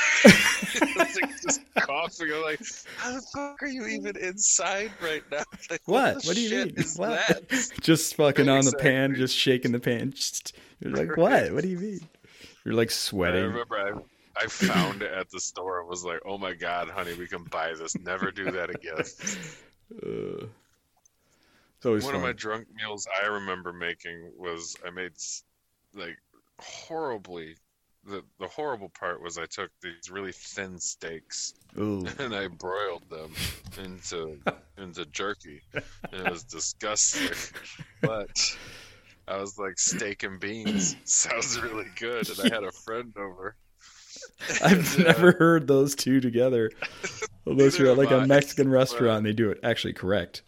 like 0.97 1.13
just 1.41 1.61
coughing. 1.79 2.31
I'm 2.33 2.41
like, 2.41 2.59
how 2.97 3.13
the 3.13 3.21
fuck 3.33 3.61
are 3.63 3.67
you 3.67 3.85
even 3.87 4.15
inside 4.17 4.91
right 5.01 5.23
now? 5.31 5.43
Like, 5.69 5.81
What? 5.85 6.21
the 6.21 6.27
What 6.27 6.35
do 6.35 6.41
you 6.41 6.65
mean? 6.65 6.73
Is 6.77 6.97
What? 6.97 7.27
that? 7.27 7.69
Just 7.81 8.15
fucking 8.15 8.49
on 8.49 8.65
the 8.65 8.73
pan, 8.73 9.15
just 9.15 9.35
shaking 9.35 9.71
the 9.71 9.79
pan. 9.79 10.11
Just- 10.11 10.55
You're 10.79 10.93
like, 10.93 11.15
what? 11.17 11.51
What 11.53 11.63
do 11.63 11.69
you 11.69 11.77
mean? 11.77 11.99
You're 12.65 12.73
like 12.75 12.91
sweating. 12.91 13.43
I 13.43 13.45
remember 13.45 13.77
I 13.77 14.43
I 14.43 14.47
found 14.47 15.01
it 15.01 15.11
at 15.11 15.29
the 15.29 15.39
store 15.39 15.79
and 15.81 15.89
was 15.89 16.03
like, 16.05 16.19
oh 16.25 16.37
my 16.37 16.53
god, 16.53 16.89
honey, 16.89 17.13
we 17.13 17.27
can 17.27 17.43
buy 17.45 17.73
this. 17.73 17.97
Never 17.97 18.31
do 18.31 18.51
that 18.51 18.69
again. 18.69 19.03
Uh, 20.03 20.45
One 21.83 22.13
of 22.15 22.21
my 22.21 22.31
drunk 22.33 22.67
meals 22.75 23.07
I 23.23 23.25
remember 23.25 23.73
making 23.73 24.31
was 24.37 24.75
I 24.85 24.91
made 24.91 25.13
like 25.95 26.17
horribly. 26.59 27.55
The 28.09 28.23
the 28.39 28.47
horrible 28.47 28.89
part 28.89 29.21
was 29.21 29.37
I 29.37 29.45
took 29.45 29.69
these 29.81 30.09
really 30.09 30.31
thin 30.31 30.79
steaks 30.79 31.53
Ooh. 31.77 32.05
and 32.19 32.33
I 32.33 32.47
broiled 32.47 33.03
them 33.09 33.31
into 33.77 34.39
into 34.77 35.05
jerky. 35.05 35.61
And 35.73 36.27
it 36.27 36.31
was 36.31 36.43
disgusting. 36.43 37.29
But 38.01 38.57
I 39.27 39.37
was 39.37 39.59
like 39.59 39.77
steak 39.77 40.23
and 40.23 40.39
beans 40.39 40.95
sounds 41.03 41.59
really 41.59 41.87
good, 41.97 42.29
and 42.29 42.39
I 42.51 42.55
had 42.55 42.63
a 42.63 42.71
friend 42.71 43.13
over. 43.17 43.55
I've 44.63 44.97
And, 44.97 45.05
uh, 45.05 45.11
never 45.11 45.31
heard 45.33 45.67
those 45.67 45.95
two 45.95 46.21
together. 46.21 46.71
Unless 47.45 47.77
you're 47.77 47.91
at 47.91 47.97
like 47.97 48.11
a 48.11 48.25
Mexican 48.25 48.69
restaurant 48.69 49.17
and 49.17 49.25
they 49.25 49.33
do 49.33 49.51
it 49.51 49.59
actually 49.63 49.93
correct. 49.93 50.43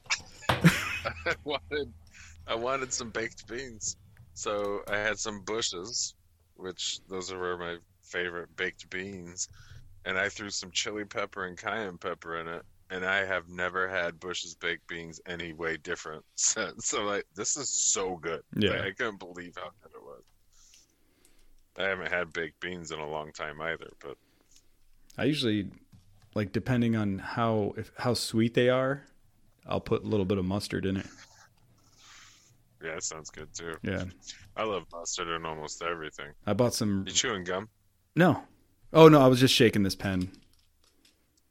I 0.50 1.36
wanted 1.44 1.92
I 2.48 2.56
wanted 2.56 2.94
some 2.94 3.10
baked 3.12 3.48
beans. 3.48 3.98
So 4.34 4.82
I 4.90 4.98
had 4.98 5.20
some 5.20 5.42
Bush's, 5.44 6.16
which 6.62 7.00
those 7.10 7.32
are 7.32 7.40
where 7.40 7.58
my 7.58 7.78
favorite 8.04 8.56
baked 8.56 8.90
beans, 8.90 9.50
and 10.06 10.18
I 10.18 10.30
threw 10.30 10.50
some 10.50 10.72
chili 10.72 11.06
pepper 11.06 11.46
and 11.46 11.58
cayenne 11.58 11.98
pepper 11.98 12.40
in 12.40 12.48
it. 12.48 12.64
And 12.90 13.06
I 13.06 13.24
have 13.26 13.48
never 13.48 13.88
had 13.88 14.20
Bush's 14.20 14.54
baked 14.54 14.86
beans 14.88 15.22
any 15.26 15.54
way 15.54 15.78
different 15.78 16.26
since. 16.36 16.88
So 16.88 17.04
like, 17.04 17.26
this 17.36 17.56
is 17.56 17.70
so 17.70 18.18
good. 18.18 18.42
Yeah. 18.58 18.72
Like, 18.72 18.82
I 18.82 18.92
couldn't 18.92 19.20
believe 19.20 19.54
how 19.56 19.70
good 19.82 19.94
it 19.96 20.04
was. 20.04 20.24
I 21.78 21.84
haven't 21.84 22.12
had 22.12 22.34
baked 22.34 22.60
beans 22.60 22.92
in 22.92 23.00
a 23.00 23.10
long 23.10 23.32
time 23.32 23.62
either, 23.62 23.90
but 24.04 24.18
I 25.18 25.24
usually 25.24 25.70
like 26.36 26.52
depending 26.52 26.96
on 26.96 27.20
how 27.20 27.74
if 27.78 27.92
how 27.98 28.14
sweet 28.14 28.54
they 28.54 28.70
are, 28.70 29.06
I'll 29.66 29.80
put 29.80 30.04
a 30.04 30.08
little 30.08 30.26
bit 30.26 30.38
of 30.38 30.46
mustard 30.46 30.86
in 30.86 30.98
it. 30.98 31.06
yeah, 32.84 32.98
it 32.98 33.04
sounds 33.04 33.30
good 33.30 33.54
too. 33.54 33.76
Yeah. 33.84 34.04
I 34.56 34.64
love 34.64 34.84
mustard 34.92 35.28
in 35.30 35.46
almost 35.46 35.82
everything. 35.82 36.32
I 36.46 36.54
bought 36.54 36.74
some 36.74 37.06
You 37.08 37.14
chewing 37.14 37.44
gum? 37.44 37.70
No. 38.16 38.44
Oh 38.94 39.08
no, 39.08 39.22
I 39.22 39.28
was 39.28 39.40
just 39.40 39.54
shaking 39.54 39.84
this 39.84 39.96
pen. 39.96 40.32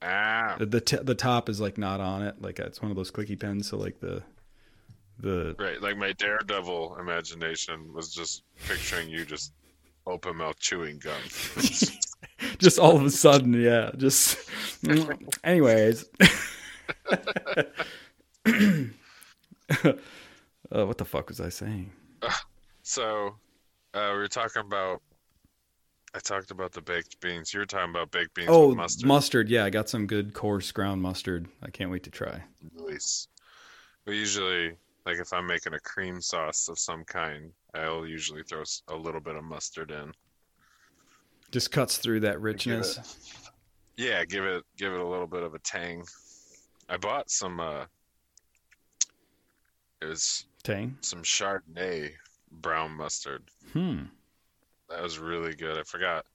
Ah, 0.03 0.57
The 0.59 0.67
the, 0.67 0.81
t- 0.81 0.97
the 1.03 1.15
top 1.15 1.49
is 1.49 1.61
like 1.61 1.77
not 1.79 2.01
on 2.01 2.23
it. 2.23 2.41
Like 2.41 2.59
it's 2.59 2.81
one 2.83 2.91
of 2.91 2.97
those 2.97 3.11
clicky 3.11 3.39
pens 3.39 3.69
so 3.69 3.77
like 3.77 4.01
the 4.01 4.23
the 5.19 5.55
Right, 5.59 5.81
like 5.81 5.97
my 5.97 6.13
daredevil 6.13 6.97
imagination 6.99 7.93
was 7.93 8.13
just 8.13 8.43
picturing 8.67 9.09
you 9.11 9.25
just 9.25 9.53
open 10.07 10.37
mouth 10.37 10.59
chewing 10.59 10.99
gum. 10.99 11.21
just 12.59 12.79
all 12.79 12.97
of 12.97 13.05
a 13.05 13.11
sudden, 13.11 13.53
yeah, 13.55 13.91
just 13.97 14.39
anyways. 15.45 16.05
uh, 19.85 19.93
what 20.71 20.99
the 20.99 21.05
fuck 21.05 21.29
was 21.29 21.41
I 21.41 21.49
saying? 21.51 21.93
So, 22.95 23.37
uh, 23.95 24.11
we 24.15 24.19
were 24.19 24.27
talking 24.27 24.63
about. 24.67 25.01
I 26.13 26.19
talked 26.19 26.51
about 26.51 26.73
the 26.73 26.83
baked 26.83 27.21
beans. 27.21 27.55
You 27.55 27.61
were 27.61 27.67
talking 27.67 27.91
about 27.91 28.11
baked 28.11 28.35
beans 28.35 28.49
Oh, 28.51 28.71
with 28.71 28.79
mustard. 28.79 29.07
mustard. 29.07 29.49
Yeah, 29.49 29.65
I 29.65 29.71
got 29.71 29.89
some 29.89 30.09
good 30.09 30.35
coarse 30.35 30.73
ground 30.73 31.01
mustard. 31.01 31.47
I 31.63 31.71
can't 31.71 31.93
wait 31.93 32.03
to 32.03 32.11
try. 32.11 32.43
Nice. 32.75 33.29
We 34.07 34.19
usually, 34.19 34.75
like, 35.07 35.19
if 35.19 35.33
I'm 35.33 35.47
making 35.47 35.75
a 35.75 35.79
cream 35.79 36.21
sauce 36.21 36.67
of 36.69 36.81
some 36.81 37.05
kind, 37.05 37.53
I'll 37.75 38.05
usually 38.09 38.43
throw 38.43 38.65
a 38.89 38.97
little 38.97 39.21
bit 39.21 39.37
of 39.37 39.45
mustard 39.45 39.93
in. 39.93 40.13
Just 41.53 41.71
cuts 41.71 41.97
through 41.99 42.19
that 42.21 42.41
richness. 42.41 42.99
Yeah, 43.97 44.25
give 44.25 44.45
it 44.45 44.65
give 44.77 44.93
it 44.93 45.01
a 45.01 45.07
little 45.07 45.29
bit 45.29 45.45
of 45.45 45.55
a 45.55 45.61
tang. 45.61 46.03
I 46.89 46.97
bought 46.97 47.31
some. 47.31 47.61
uh 47.61 47.85
It 50.03 50.07
was 50.07 50.47
Tang. 50.65 50.97
some 51.03 51.23
Chardonnay 51.23 52.11
brown 52.51 52.93
mustard. 52.93 53.43
Hmm. 53.73 54.05
That 54.89 55.03
was 55.03 55.19
really 55.19 55.55
good. 55.55 55.79
I 55.79 55.83
forgot 55.85 56.27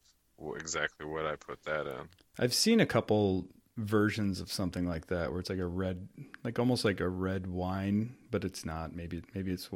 exactly 0.55 1.05
what 1.05 1.25
I 1.25 1.35
put 1.35 1.63
that 1.63 1.87
in. 1.87 2.09
I've 2.39 2.53
seen 2.53 2.79
a 2.79 2.85
couple 2.85 3.47
versions 3.77 4.39
of 4.39 4.51
something 4.51 4.87
like 4.87 5.07
that 5.07 5.31
where 5.31 5.39
it's 5.39 5.49
like 5.49 5.59
a 5.59 5.65
red, 5.65 6.07
like 6.43 6.59
almost 6.59 6.85
like 6.85 6.99
a 6.99 7.09
red 7.09 7.47
wine, 7.47 8.15
but 8.31 8.43
it's 8.43 8.65
not. 8.65 8.95
Maybe 8.95 9.21
maybe 9.33 9.51
it's 9.51 9.69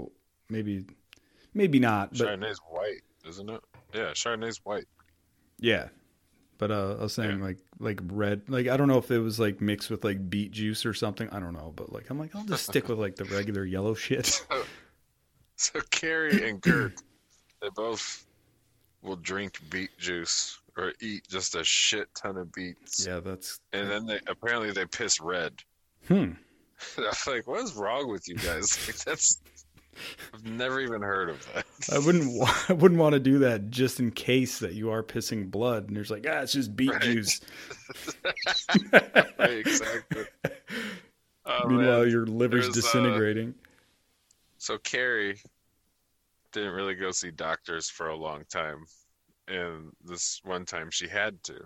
maybe 0.49 0.85
maybe 1.53 1.79
not. 1.79 2.11
But 2.11 2.19
Chardonnay's 2.19 2.59
white, 2.69 3.01
isn't 3.27 3.49
it? 3.49 3.61
Yeah, 3.93 4.11
Chardonnay's 4.11 4.63
white. 4.63 4.87
yeah. 5.59 5.89
But 6.57 6.71
uh, 6.71 6.97
I 6.99 7.03
was 7.03 7.13
saying 7.13 7.39
like 7.41 7.57
like 7.79 8.01
red, 8.03 8.41
like 8.49 8.67
I 8.67 8.75
don't 8.75 8.89
know 8.89 8.97
if 8.97 9.09
it 9.11 9.19
was 9.19 9.39
like 9.39 9.61
mixed 9.61 9.89
with 9.89 10.03
like 10.03 10.29
beet 10.29 10.51
juice 10.51 10.85
or 10.85 10.93
something. 10.93 11.29
I 11.29 11.39
don't 11.39 11.53
know, 11.53 11.71
but 11.73 11.93
like 11.93 12.09
I'm 12.09 12.19
like 12.19 12.35
I'll 12.35 12.43
just 12.43 12.65
stick 12.65 12.89
with 12.89 12.99
like 12.99 13.15
the 13.15 13.23
regular 13.23 13.63
yellow 13.63 13.93
shit. 13.93 14.45
So 15.61 15.81
Carrie 15.91 16.47
and 16.49 16.61
Kurt, 16.61 16.93
they 17.61 17.67
both 17.75 18.25
will 19.01 19.17
drink 19.17 19.59
beet 19.69 19.89
juice 19.97 20.57
or 20.77 20.93
eat 21.01 21.27
just 21.27 21.53
a 21.55 21.63
shit 21.65 22.07
ton 22.15 22.37
of 22.37 22.49
beets, 22.53 23.05
yeah, 23.05 23.19
that's 23.19 23.59
and 23.73 23.89
then 23.89 24.05
they 24.05 24.19
apparently 24.27 24.71
they 24.71 24.85
piss 24.85 25.19
red. 25.19 25.51
hmm. 26.07 26.31
I'm 26.97 27.03
like, 27.27 27.45
what 27.45 27.59
is 27.61 27.73
wrong 27.73 28.09
with 28.09 28.25
you 28.29 28.35
guys? 28.35 28.77
Like, 28.87 28.95
that's 28.99 29.41
I've 30.33 30.45
never 30.45 30.79
even 30.79 31.01
heard 31.01 31.29
of 31.29 31.45
that. 31.53 31.65
I 31.93 31.99
wouldn't 31.99 32.41
I 32.69 32.73
wouldn't 32.73 33.01
want 33.01 33.13
to 33.15 33.19
do 33.19 33.39
that 33.39 33.69
just 33.69 33.99
in 33.99 34.11
case 34.11 34.59
that 34.59 34.75
you 34.75 34.91
are 34.91 35.03
pissing 35.03 35.51
blood 35.51 35.87
and 35.89 35.97
there's 35.97 36.09
like 36.09 36.25
ah 36.25 36.39
it's 36.39 36.53
just 36.53 36.73
beet 36.73 36.91
Right. 36.91 37.01
juice. 37.01 37.41
Right, 38.93 39.57
exactly. 39.65 40.23
Oh, 41.45 41.67
Meanwhile, 41.67 42.01
man. 42.03 42.09
your 42.11 42.25
liver's 42.25 42.65
There's, 42.67 42.77
uh, 42.77 42.81
disintegrating. 42.81 43.55
So 44.59 44.77
Carrie 44.77 45.41
didn't 46.51 46.73
really 46.73 46.95
go 46.95 47.11
see 47.11 47.31
doctors 47.31 47.89
for 47.89 48.09
a 48.09 48.15
long 48.15 48.43
time, 48.51 48.83
and 49.47 49.89
this 50.03 50.41
one 50.43 50.65
time 50.65 50.89
she 50.91 51.07
had 51.07 51.41
to, 51.43 51.59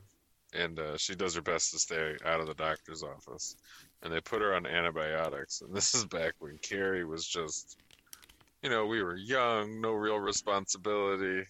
and 0.54 0.80
uh, 0.80 0.96
she 0.96 1.16
does 1.16 1.34
her 1.36 1.41
best 1.41 1.72
to 1.72 1.80
stay 1.80 2.16
out 2.24 2.39
of 2.39 2.48
the 2.48 2.54
doctor's 2.54 3.04
office. 3.04 3.58
And 4.04 4.14
they 4.14 4.22
put 4.22 4.41
her 4.41 4.54
on 4.54 4.68
antibiotics, 4.68 5.62
and 5.62 5.74
this 5.76 5.96
is 5.96 6.06
back 6.06 6.34
when 6.39 6.58
Carrie 6.60 7.06
was 7.06 7.26
just, 7.26 7.78
you 8.62 8.70
know, 8.70 8.86
we 8.86 9.02
were 9.02 9.16
young, 9.16 9.82
no 9.82 9.94
real 9.94 10.20
responsibility, 10.20 11.48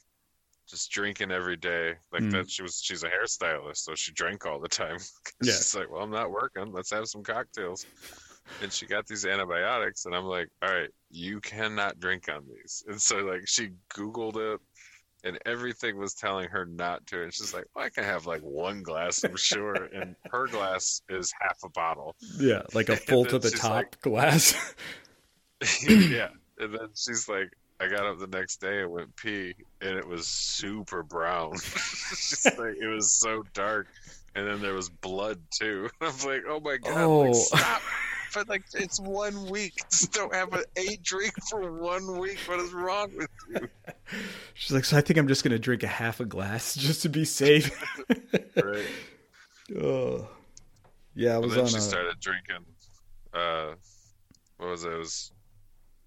just 0.70 0.92
drinking 0.92 1.32
every 1.32 1.58
day. 1.58 1.96
Like 2.14 2.24
Mm. 2.24 2.32
that, 2.32 2.50
she 2.50 2.62
was. 2.62 2.80
She's 2.82 3.04
a 3.04 3.10
hairstylist, 3.10 3.78
so 3.78 3.96
she 3.96 4.14
drank 4.14 4.46
all 4.46 4.60
the 4.60 4.70
time. 4.70 4.98
Yeah. 5.42 5.54
She's 5.54 5.76
like, 5.76 5.92
well, 5.92 6.04
I'm 6.04 6.12
not 6.12 6.32
working. 6.32 6.72
Let's 6.72 6.92
have 6.92 7.08
some 7.08 7.24
cocktails 7.24 7.86
and 8.62 8.72
she 8.72 8.86
got 8.86 9.08
these 9.08 9.26
antibiotics 9.26 10.06
and 10.06 10.14
i'm 10.16 10.26
like 10.26 10.50
all 10.62 10.74
right 10.74 10.90
you 11.16 11.40
cannot 11.42 12.00
drink 12.00 12.28
on 12.28 12.44
these. 12.48 12.84
And 12.88 13.00
so 13.00 13.18
like 13.18 13.48
she 13.48 13.70
googled 13.94 14.36
it 14.38 14.60
and 15.24 15.38
everything 15.46 15.96
was 15.98 16.16
telling 16.16 16.50
her 16.50 16.66
not 16.66 17.06
to. 17.08 17.22
And 17.24 17.32
she's 17.34 17.54
like 17.54 17.66
well, 17.76 17.86
i 17.86 17.90
can 17.90 18.04
have 18.04 18.26
like 18.26 18.42
one 18.42 18.82
glass 18.84 19.24
i'm 19.24 19.36
sure. 19.38 19.76
And 19.94 20.16
her 20.32 20.48
glass 20.48 21.02
is 21.10 21.32
half 21.40 21.60
a 21.64 21.70
bottle. 21.70 22.16
Yeah, 22.40 22.64
like 22.74 22.90
a 22.90 22.96
full 23.10 23.26
to 23.26 23.38
the 23.40 23.52
top 23.52 23.72
like- 23.74 24.02
glass. 24.02 24.56
yeah 25.88 26.30
and 26.60 26.74
then 26.74 26.88
she's 26.96 27.30
like 27.30 27.50
i 27.80 27.88
got 27.88 28.06
up 28.06 28.20
the 28.20 28.28
next 28.28 28.58
day 28.60 28.82
and 28.82 28.92
went 28.92 29.16
pee 29.16 29.54
and 29.82 29.98
it 29.98 30.08
was 30.08 30.28
super 30.28 31.04
brown. 31.04 31.52
Like 31.52 32.76
it 32.82 32.92
was 32.94 33.14
so 33.14 33.44
dark. 33.54 33.88
And 34.36 34.48
then 34.48 34.62
there 34.62 34.74
was 34.74 34.90
blood 34.90 35.40
too. 35.52 35.90
I'm 36.02 36.14
like 36.26 36.44
oh 36.50 36.60
my 36.60 36.78
god 36.78 36.98
Oh. 37.04 37.20
like, 37.22 37.36
stop 37.36 37.82
but 38.34 38.50
like 38.50 38.64
it's 38.74 39.00
one 39.00 39.50
week. 39.50 39.74
Just 39.92 40.14
don't 40.14 40.34
have 40.34 40.54
an 40.54 40.64
eight 40.78 41.02
drink 41.04 41.34
for 41.50 41.72
one 41.72 42.18
week. 42.20 42.38
What 42.48 42.60
is 42.60 42.74
wrong 42.74 43.12
with 43.16 43.30
you? 43.50 43.68
She's 44.54 44.72
like, 44.72 44.86
so 44.86 44.98
I 44.98 45.02
think 45.02 45.18
I'm 45.18 45.28
just 45.28 45.44
gonna 45.44 45.60
drink 45.60 45.84
a 45.84 45.88
half 45.88 46.20
a 46.20 46.26
glass 46.26 46.76
just 46.80 47.02
to 47.04 47.10
be 47.10 47.26
safe. 47.26 47.72
Right. 48.56 48.86
oh, 49.82 50.28
yeah, 51.16 51.32
I 51.36 51.38
Well, 51.40 51.42
was 51.48 51.54
then 51.56 51.64
on 51.66 51.70
she 51.70 51.78
a. 51.78 51.82
started 51.82 52.20
drinking. 52.20 52.66
Uh, 53.34 53.74
what 54.58 54.70
was 54.70 54.84
it? 54.84 54.92
It 54.92 54.98
was 54.98 55.32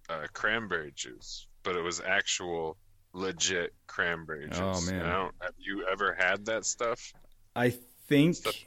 uh, 0.08 0.26
cranberry 0.32 0.92
juice, 0.94 1.46
but 1.62 1.74
it 1.76 1.82
was 1.82 2.00
actual 2.00 2.76
legit 3.12 3.72
cranberry 3.86 4.48
juice. 4.48 4.58
Oh, 4.60 4.80
man. 4.90 5.02
I 5.04 5.12
don't, 5.12 5.34
have 5.40 5.54
you 5.58 5.86
ever 5.90 6.14
had 6.14 6.44
that 6.46 6.64
stuff? 6.64 7.12
I 7.56 7.74
think, 8.08 8.36
Stuff- 8.36 8.64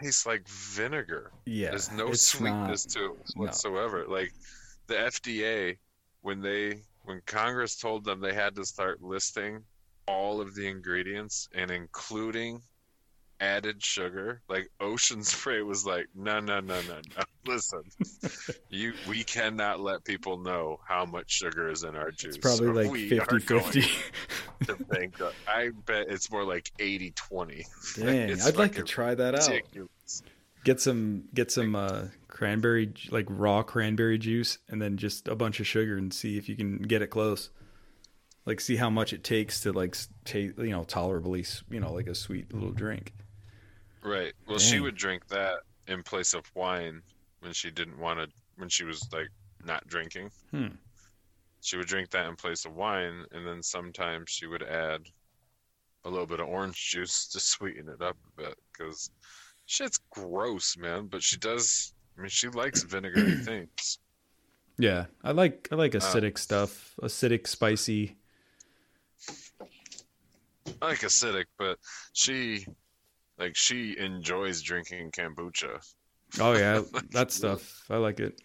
tastes 0.00 0.26
like 0.26 0.46
vinegar. 0.48 1.32
yeah, 1.44 1.70
There's 1.70 1.90
no 1.90 2.12
sweetness 2.12 2.86
not- 2.86 2.92
to 2.94 3.04
it 3.12 3.30
whatsoever. 3.36 4.06
Like 4.06 4.32
the 4.86 4.94
FDA, 4.94 5.76
when 6.22 6.40
they 6.40 6.82
when 7.04 7.20
Congress 7.26 7.76
told 7.76 8.04
them 8.04 8.20
they 8.20 8.34
had 8.34 8.54
to 8.56 8.64
start 8.64 9.00
listing 9.02 9.62
all 10.08 10.40
of 10.40 10.54
the 10.54 10.66
ingredients 10.66 11.48
and 11.54 11.70
including 11.70 12.60
added 13.40 13.82
sugar, 13.82 14.42
like 14.48 14.70
Ocean 14.80 15.22
Spray 15.22 15.62
was 15.62 15.86
like, 15.86 16.06
no, 16.14 16.40
no, 16.40 16.60
no, 16.60 16.80
no, 16.82 17.00
no. 17.16 17.22
Listen, 17.46 17.82
you 18.70 18.92
we 19.08 19.22
cannot 19.22 19.80
let 19.80 20.04
people 20.04 20.38
know 20.38 20.80
how 20.86 21.04
much 21.04 21.30
sugar 21.30 21.70
is 21.70 21.84
in 21.84 21.94
our 21.94 22.10
juice. 22.10 22.36
It's 22.36 22.38
probably 22.38 22.84
like 22.84 22.90
we 22.92 23.08
50 23.08 23.38
50. 23.38 23.46
going 23.46 24.78
to 24.78 24.84
bankrupt. 24.86 25.36
I 25.46 25.70
bet 25.86 26.06
it's 26.08 26.30
more 26.30 26.44
like 26.44 26.72
80 26.78 27.12
20. 27.12 27.66
Dang, 27.96 28.30
It's 28.30 28.46
I'd 28.46 28.56
like 28.56 28.74
to 28.74 28.82
try 28.82 29.14
that 29.14 29.36
out. 29.36 29.48
Get 30.64 30.80
some, 30.80 31.24
get 31.32 31.52
some 31.52 31.76
uh, 31.76 32.06
cranberry, 32.26 32.92
like 33.10 33.26
raw 33.28 33.62
cranberry 33.62 34.18
juice, 34.18 34.58
and 34.68 34.82
then 34.82 34.96
just 34.96 35.28
a 35.28 35.36
bunch 35.36 35.60
of 35.60 35.66
sugar, 35.68 35.96
and 35.96 36.12
see 36.12 36.36
if 36.38 36.48
you 36.48 36.56
can 36.56 36.78
get 36.78 37.02
it 37.02 37.06
close. 37.06 37.50
Like, 38.44 38.60
see 38.60 38.74
how 38.74 38.90
much 38.90 39.12
it 39.12 39.22
takes 39.22 39.60
to 39.60 39.72
like 39.72 39.96
take, 40.24 40.58
you 40.58 40.70
know, 40.70 40.82
tolerably, 40.82 41.44
you 41.70 41.78
know, 41.78 41.92
like 41.92 42.08
a 42.08 42.14
sweet 42.16 42.52
little 42.52 42.72
drink. 42.72 43.12
Right. 44.06 44.32
Well, 44.46 44.58
she 44.58 44.78
would 44.78 44.94
drink 44.94 45.26
that 45.28 45.56
in 45.88 46.04
place 46.04 46.32
of 46.32 46.44
wine 46.54 47.02
when 47.40 47.52
she 47.52 47.72
didn't 47.72 47.98
want 47.98 48.20
to, 48.20 48.28
when 48.56 48.68
she 48.68 48.84
was 48.84 49.04
like 49.12 49.28
not 49.64 49.84
drinking. 49.88 50.30
Hmm. 50.52 50.68
She 51.60 51.76
would 51.76 51.88
drink 51.88 52.10
that 52.10 52.28
in 52.28 52.36
place 52.36 52.64
of 52.64 52.76
wine, 52.76 53.24
and 53.32 53.44
then 53.44 53.62
sometimes 53.64 54.30
she 54.30 54.46
would 54.46 54.62
add 54.62 55.00
a 56.04 56.08
little 56.08 56.26
bit 56.26 56.38
of 56.38 56.46
orange 56.46 56.90
juice 56.90 57.26
to 57.28 57.40
sweeten 57.52 57.88
it 57.88 58.00
up 58.00 58.16
a 58.38 58.42
bit 58.42 58.54
because 58.72 59.10
shit's 59.66 59.98
gross, 60.10 60.76
man. 60.76 61.08
But 61.08 61.24
she 61.24 61.36
does. 61.36 61.92
I 62.16 62.20
mean, 62.20 62.30
she 62.30 62.48
likes 62.48 62.84
vinegary 62.84 63.34
things. 63.44 63.98
Yeah, 64.78 65.06
I 65.24 65.32
like 65.32 65.68
I 65.72 65.74
like 65.74 65.96
Uh, 65.96 65.98
acidic 65.98 66.38
stuff, 66.38 66.94
acidic, 67.02 67.48
spicy. 67.48 68.18
I 70.80 70.86
like 70.90 71.00
acidic, 71.00 71.46
but 71.58 71.78
she, 72.12 72.66
like, 73.38 73.56
she 73.56 73.96
enjoys 73.98 74.62
drinking 74.62 75.10
kombucha. 75.12 75.80
Oh 76.40 76.52
yeah, 76.52 76.82
that 77.12 77.30
stuff. 77.30 77.84
I 77.88 77.96
like 77.96 78.20
it. 78.20 78.40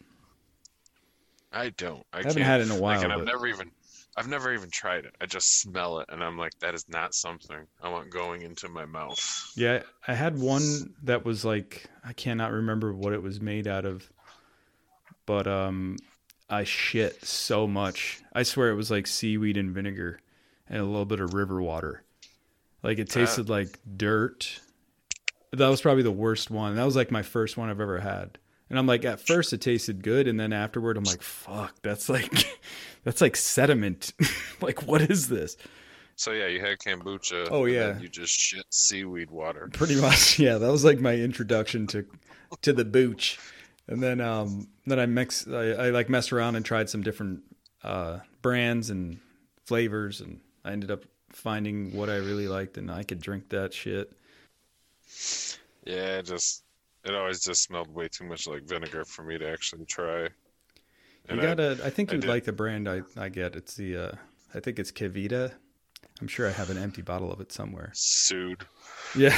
I 1.52 1.70
don't. 1.70 2.06
I, 2.14 2.20
I 2.20 2.24
haven't 2.24 2.44
had 2.44 2.62
it 2.62 2.70
in 2.70 2.72
a 2.72 2.80
while. 2.80 2.96
Like, 2.96 3.04
and 3.04 3.14
I've 3.14 3.26
never 3.26 3.48
even, 3.48 3.72
I've 4.16 4.28
never 4.28 4.54
even 4.54 4.70
tried 4.70 5.06
it. 5.06 5.16
I 5.20 5.26
just 5.26 5.60
smell 5.62 6.00
it, 6.00 6.08
and 6.10 6.24
I'm 6.24 6.38
like, 6.38 6.58
that 6.60 6.74
is 6.74 6.88
not 6.88 7.14
something 7.14 7.58
I 7.82 7.90
want 7.90 8.10
going 8.10 8.44
into 8.44 8.70
my 8.70 8.86
mouth. 8.86 9.52
Yeah, 9.56 9.84
I 10.08 10.14
had 10.14 10.40
one 10.40 10.94
that 11.04 11.26
was 11.26 11.44
like 11.44 11.86
I 12.06 12.14
cannot 12.14 12.52
remember 12.52 12.94
what 12.94 13.14
it 13.14 13.22
was 13.22 13.42
made 13.42 13.68
out 13.68 13.86
of, 13.86 14.10
but 15.26 15.48
um, 15.48 15.98
I 16.50 16.64
shit 16.64 17.26
so 17.26 17.68
much. 17.68 18.22
I 18.34 18.44
swear 18.44 18.70
it 18.70 18.76
was 18.76 18.92
like 18.92 19.08
seaweed 19.08 19.58
and 19.58 19.72
vinegar, 19.72 20.20
and 20.70 20.80
a 20.80 20.86
little 20.86 21.06
bit 21.06 21.20
of 21.20 21.34
river 21.34 21.62
water. 21.62 22.04
Like 22.84 22.98
it 23.00 23.10
tasted 23.10 23.50
like 23.50 23.80
dirt. 23.98 24.60
That 25.54 25.68
was 25.68 25.82
probably 25.82 26.04
the 26.04 26.12
worst 26.12 26.50
one. 26.50 26.76
That 26.76 26.86
was 26.86 26.96
like 26.96 27.12
my 27.12 27.24
first 27.24 27.58
one 27.58 27.70
I've 27.70 27.82
ever 27.82 28.00
had. 28.00 28.38
And 28.70 28.80
I'm 28.80 28.88
like, 28.88 29.04
at 29.04 29.20
first 29.20 29.52
it 29.52 29.60
tasted 29.60 30.02
good, 30.02 30.30
and 30.30 30.40
then 30.40 30.54
afterward 30.54 30.96
I'm 30.96 31.04
like, 31.04 31.22
fuck, 31.22 31.76
that's 31.82 32.08
like, 32.08 32.32
that's 33.04 33.20
like 33.20 33.36
sediment. 33.36 34.14
like, 34.62 34.84
what 34.84 35.02
is 35.02 35.28
this? 35.28 35.58
So 36.16 36.32
yeah, 36.32 36.48
you 36.48 36.62
had 36.62 36.78
kombucha. 36.78 37.48
Oh, 37.50 37.66
and 37.66 37.74
yeah. 37.74 38.00
you 38.00 38.08
just 38.08 38.32
shit 38.32 38.66
seaweed 38.70 39.32
water. 39.32 39.70
pretty 39.74 40.00
much 40.00 40.38
yeah 40.40 40.58
that 40.58 40.72
was 40.72 40.86
like 40.86 41.00
my 41.00 41.16
introduction 41.16 41.88
to 41.88 42.06
to 42.62 42.74
the 42.74 42.86
booch 42.86 43.40
and 43.88 44.04
then 44.04 44.22
um 44.22 44.68
then 44.86 45.00
i 45.00 45.06
mix 45.06 45.48
I, 45.48 45.70
I 45.70 45.90
like 45.90 46.10
messed 46.10 46.34
around 46.34 46.56
and 46.56 46.66
tried 46.66 46.90
some 46.90 47.02
different 47.02 47.42
uh 47.84 48.20
brands 48.42 48.90
and 48.90 49.20
flavors 49.66 50.22
and 50.22 50.42
i 50.66 50.72
ended 50.72 50.92
up 50.92 51.06
finding 51.30 51.96
what 51.96 52.10
i 52.10 52.18
really 52.18 52.48
liked 52.48 52.78
and 52.78 52.92
i 52.92 53.04
could 53.04 53.22
drink 53.22 53.50
that 53.50 53.74
shit 53.74 54.12
Yeah, 55.86 56.20
it 56.20 56.26
just 56.26 56.64
it 57.04 57.14
always 57.16 57.42
just 57.42 57.64
smelled 57.64 57.94
way 57.94 58.08
too 58.08 58.26
much 58.26 58.48
like 58.48 58.64
vinegar 58.64 59.04
for 59.06 59.24
me 59.24 59.38
to 59.38 59.50
actually 59.50 59.86
try. 59.86 60.24
you 60.24 60.30
And 61.30 61.40
I- 61.40 61.44
gotta 61.44 61.80
i, 61.84 61.90
think 61.90 62.12
you'd 62.12 62.26
like 62.26 62.44
the 62.46 62.52
brand 62.54 62.88
i 62.88 63.02
i 63.18 63.30
get 63.30 63.56
it's 63.56 63.76
the 63.76 63.98
uh 63.98 64.12
i 64.54 64.60
think 64.60 64.78
it's 64.80 64.92
KeVita 64.92 65.52
i'm 66.20 66.28
sure 66.28 66.48
i 66.48 66.52
have 66.52 66.70
an 66.70 66.78
empty 66.78 67.02
bottle 67.02 67.32
of 67.32 67.40
it 67.42 67.52
somewhere 67.52 67.92
sued. 67.94 68.64
yeah 69.16 69.38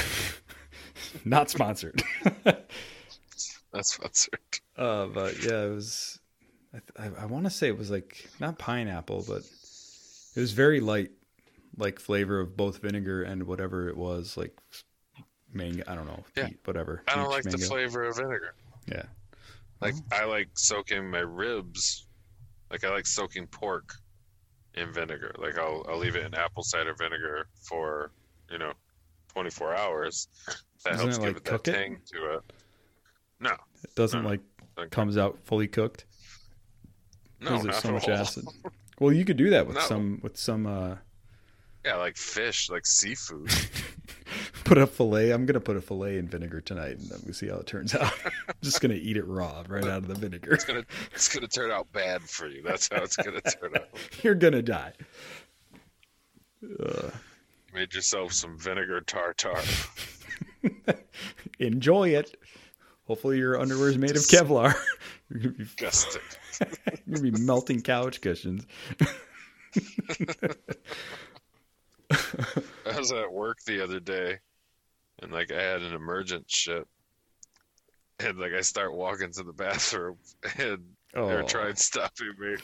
not 1.25 1.49
sponsored 1.49 2.01
That's 3.73 3.95
sponsored. 3.95 4.39
Uh, 4.77 5.07
but 5.07 5.43
yeah, 5.43 5.63
it 5.63 5.69
was. 5.73 6.19
I, 6.75 7.05
I, 7.05 7.11
I 7.21 7.25
want 7.25 7.45
to 7.45 7.49
say 7.49 7.67
it 7.67 7.77
was 7.77 7.89
like 7.89 8.29
not 8.39 8.59
pineapple, 8.59 9.25
but 9.27 9.41
it 10.35 10.39
was 10.39 10.51
very 10.51 10.79
light, 10.79 11.09
like 11.75 11.99
flavor 11.99 12.39
of 12.39 12.55
both 12.55 12.83
vinegar 12.83 13.23
and 13.23 13.43
whatever 13.47 13.89
it 13.89 13.97
was, 13.97 14.37
like 14.37 14.55
mango. 15.55 15.83
I 15.87 15.95
don't 15.95 16.05
know, 16.07 16.23
Yeah. 16.35 16.47
peat, 16.47 16.59
whatever. 16.65 17.03
I 17.07 17.15
don't 17.15 17.25
peach, 17.35 17.45
like 17.45 17.53
the 17.53 17.57
flavor 17.65 18.03
of 18.03 18.15
vinegar. 18.17 18.55
Yeah, 18.87 19.03
Like 19.81 19.95
I 20.11 20.25
like 20.25 20.49
soaking 20.55 21.09
my 21.09 21.19
ribs. 21.19 22.07
Like 22.71 22.83
I 22.83 22.89
like 22.89 23.05
soaking 23.07 23.47
pork 23.47 23.93
in 24.73 24.91
vinegar. 24.91 25.33
Like 25.37 25.57
I'll 25.57 25.85
I'll 25.87 25.97
leave 25.99 26.15
it 26.15 26.25
in 26.25 26.33
apple 26.35 26.63
cider 26.63 26.93
vinegar 26.93 27.47
for 27.61 28.11
you 28.51 28.57
know 28.57 28.73
24 29.33 29.75
hours. 29.75 30.27
That 30.83 30.91
Doesn't 30.97 30.99
helps 30.99 31.17
it, 31.17 31.19
give 31.21 31.27
like, 31.27 31.37
it 31.37 31.43
that 31.45 31.49
cook 31.51 31.67
it? 31.67 31.73
tang 31.73 32.01
to 32.13 32.33
it. 32.35 32.41
No, 33.39 33.51
it 33.83 33.95
doesn't 33.95 34.23
No. 34.23 34.29
like 34.29 34.41
Like- 34.77 34.89
comes 34.91 35.17
out 35.17 35.37
fully 35.45 35.67
cooked 35.67 36.05
no, 37.39 37.51
because 37.51 37.63
not 37.65 37.71
there's 37.73 37.83
so 37.83 37.89
at 37.89 37.93
much 37.93 38.09
all. 38.09 38.15
acid. 38.15 38.45
Well, 38.99 39.11
you 39.11 39.25
could 39.25 39.37
do 39.37 39.49
that 39.49 39.65
with 39.65 39.75
No. 39.75 39.81
some 39.81 40.19
with 40.21 40.37
some. 40.37 40.65
uh 40.67 40.95
Yeah, 41.83 41.95
like 41.95 42.15
fish, 42.15 42.69
like 42.69 42.85
seafood. 42.85 43.49
Put 44.65 44.77
a 44.77 44.87
fillet. 44.87 45.31
I'm 45.31 45.45
gonna 45.45 45.59
put 45.59 45.75
a 45.75 45.81
fillet 45.81 46.17
in 46.17 46.27
vinegar 46.27 46.61
tonight, 46.61 46.97
and 46.97 47.09
then 47.09 47.19
we'll 47.25 47.33
see 47.33 47.47
how 47.49 47.57
it 47.57 47.67
turns 47.67 47.93
out. 47.95 48.13
I'm 48.47 48.53
just 48.61 48.79
gonna 48.81 48.93
eat 48.93 49.17
it 49.17 49.25
raw, 49.27 49.63
right 49.67 49.83
out 49.83 49.97
of 50.03 50.07
the 50.07 50.15
vinegar. 50.15 50.53
It's 50.53 50.63
gonna 50.65 50.85
it's 51.11 51.27
gonna 51.33 51.47
turn 51.47 51.69
out 51.71 51.91
bad 51.91 52.21
for 52.21 52.47
you. 52.47 52.61
That's 52.63 52.87
how 52.91 53.03
it's 53.03 53.15
gonna 53.17 53.41
turn 53.41 53.75
out. 53.75 53.87
You're 54.23 54.35
gonna 54.35 54.61
die. 54.61 54.93
Uh, 56.63 57.09
You 57.67 57.73
made 57.73 57.93
yourself 57.93 58.31
some 58.33 58.57
vinegar 58.57 59.01
tartar. 59.01 59.55
enjoy 61.59 62.09
it. 62.09 62.39
Hopefully 63.05 63.37
your 63.39 63.59
underwear 63.59 63.89
is 63.89 63.97
made 63.97 64.11
of 64.15 64.23
Kevlar. 64.23 64.73
You're 65.29 65.39
gonna 65.39 65.53
be, 65.55 65.63
Disgusting. 65.65 66.21
you're 67.05 67.17
gonna 67.17 67.31
be 67.31 67.41
melting 67.43 67.81
couch 67.81 68.21
cushions. 68.21 68.65
I 72.11 72.97
was 72.97 73.11
at 73.11 73.31
work 73.31 73.59
the 73.65 73.83
other 73.83 73.99
day, 73.99 74.39
and 75.23 75.31
like 75.31 75.51
I 75.51 75.61
had 75.61 75.81
an 75.81 75.93
emergent 75.93 76.49
shit, 76.49 76.85
and 78.19 78.37
like 78.37 78.53
I 78.53 78.61
start 78.61 78.93
walking 78.95 79.31
to 79.33 79.43
the 79.43 79.53
bathroom, 79.53 80.17
and 80.57 80.79
Oh, 81.15 81.27
they're 81.27 81.43
trying 81.43 81.75
stopping 81.75 82.33
me, 82.39 82.55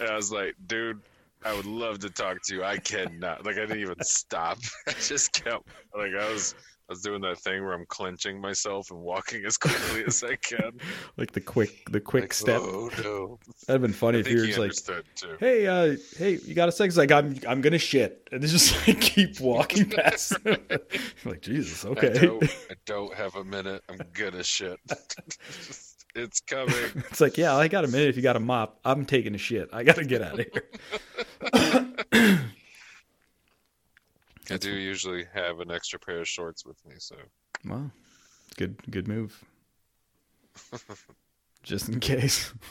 and 0.00 0.08
I 0.08 0.14
was 0.16 0.32
like, 0.32 0.54
dude. 0.66 1.00
I 1.44 1.54
would 1.54 1.66
love 1.66 2.00
to 2.00 2.10
talk 2.10 2.38
to 2.46 2.54
you. 2.56 2.64
I 2.64 2.78
cannot. 2.78 3.46
Like 3.46 3.58
I 3.58 3.60
didn't 3.60 3.78
even 3.78 4.02
stop. 4.02 4.58
I 4.88 4.92
just 4.92 5.32
kept 5.32 5.68
like 5.96 6.10
I 6.12 6.32
was 6.32 6.56
I 6.88 6.92
was 6.94 7.02
doing 7.02 7.20
that 7.20 7.36
thing 7.38 7.62
where 7.62 7.74
I'm 7.74 7.84
clenching 7.84 8.40
myself 8.40 8.90
and 8.90 9.00
walking 9.00 9.44
as 9.44 9.58
quickly 9.58 10.04
as 10.06 10.24
I 10.24 10.36
can. 10.36 10.80
like 11.18 11.32
the 11.32 11.40
quick, 11.40 11.84
the 11.90 12.00
quick 12.00 12.24
Like, 12.24 12.32
step. 12.32 12.62
Oh 12.62 12.88
no. 13.04 13.38
That'd 13.66 13.82
been 13.82 13.92
funny 13.92 14.18
I 14.18 14.20
if 14.22 14.28
you 14.30 14.38
were 14.38 14.46
just 14.46 14.88
like, 14.88 15.04
too. 15.14 15.36
"Hey, 15.38 15.66
uh, 15.66 15.96
hey, 16.16 16.38
you 16.46 16.54
got 16.54 16.70
a 16.70 16.72
sec?" 16.72 16.88
It's 16.88 16.96
like, 16.96 17.12
"I'm, 17.12 17.38
I'm 17.46 17.60
gonna 17.60 17.76
shit," 17.78 18.26
and 18.32 18.42
it's 18.42 18.52
just 18.54 18.88
like 18.88 19.02
keep 19.02 19.38
walking 19.38 19.90
past. 19.90 20.32
like 21.26 21.42
Jesus, 21.42 21.84
I 21.84 21.88
okay. 21.90 22.18
don't, 22.20 22.42
I 22.44 22.74
don't 22.86 23.14
have 23.14 23.36
a 23.36 23.44
minute. 23.44 23.82
I'm 23.90 24.00
gonna 24.14 24.42
shit. 24.42 24.80
it's 26.14 26.40
coming. 26.40 26.74
It's 27.10 27.20
like, 27.20 27.36
yeah, 27.36 27.54
I 27.54 27.68
got 27.68 27.84
a 27.84 27.88
minute. 27.88 28.08
If 28.08 28.16
you 28.16 28.22
got 28.22 28.36
a 28.36 28.40
mop, 28.40 28.80
I'm 28.82 29.04
taking 29.04 29.34
a 29.34 29.38
shit. 29.38 29.68
I 29.74 29.82
gotta 29.82 30.06
get 30.06 30.22
out 30.22 30.40
of 30.40 30.46
here. 32.12 32.38
I 34.50 34.56
do 34.56 34.70
usually 34.72 35.24
have 35.34 35.60
an 35.60 35.70
extra 35.70 35.98
pair 35.98 36.20
of 36.20 36.28
shorts 36.28 36.64
with 36.64 36.76
me, 36.86 36.94
so 36.98 37.16
Well, 37.66 37.90
good, 38.56 38.76
good 38.90 39.06
move. 39.08 39.44
Just 41.62 41.88
in 41.88 42.00
case. 42.00 42.52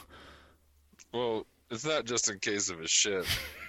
Well, 1.13 1.45
it's 1.71 1.85
not 1.85 2.03
just 2.03 2.29
in 2.29 2.37
case 2.39 2.69
of 2.69 2.81
a 2.81 2.87
shit. 2.87 3.25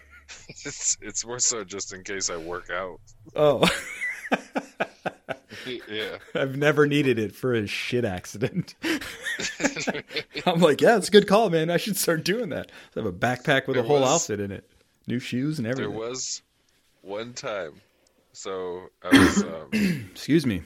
it's 0.48 0.98
it's 1.00 1.24
more 1.24 1.38
so 1.38 1.62
just 1.62 1.92
in 1.94 2.02
case 2.02 2.30
I 2.30 2.36
work 2.36 2.68
out. 2.68 2.98
Oh. 3.36 3.66
yeah. 5.88 6.18
I've 6.34 6.56
never 6.56 6.86
needed 6.86 7.18
it 7.18 7.34
for 7.34 7.54
a 7.54 7.66
shit 7.68 8.04
accident. 8.04 8.74
I'm 10.44 10.60
like, 10.60 10.80
yeah, 10.80 10.96
it's 10.96 11.08
a 11.08 11.12
good 11.12 11.28
call, 11.28 11.48
man. 11.48 11.70
I 11.70 11.76
should 11.76 11.96
start 11.96 12.24
doing 12.24 12.48
that. 12.50 12.70
I 12.96 13.00
have 13.00 13.06
a 13.06 13.12
backpack 13.12 13.66
with 13.68 13.76
There 13.76 13.84
a 13.84 13.86
whole 13.86 14.00
was- 14.00 14.22
outfit 14.22 14.40
in 14.40 14.50
it, 14.50 14.68
new 15.06 15.20
shoes 15.20 15.58
and 15.58 15.66
everything. 15.66 15.90
There 15.92 15.98
was 16.08 16.42
one 17.02 17.34
time. 17.34 17.74
So 18.32 18.86
I 19.02 19.08
was 19.18 19.42
um, 19.42 20.08
Excuse 20.12 20.46
me. 20.46 20.62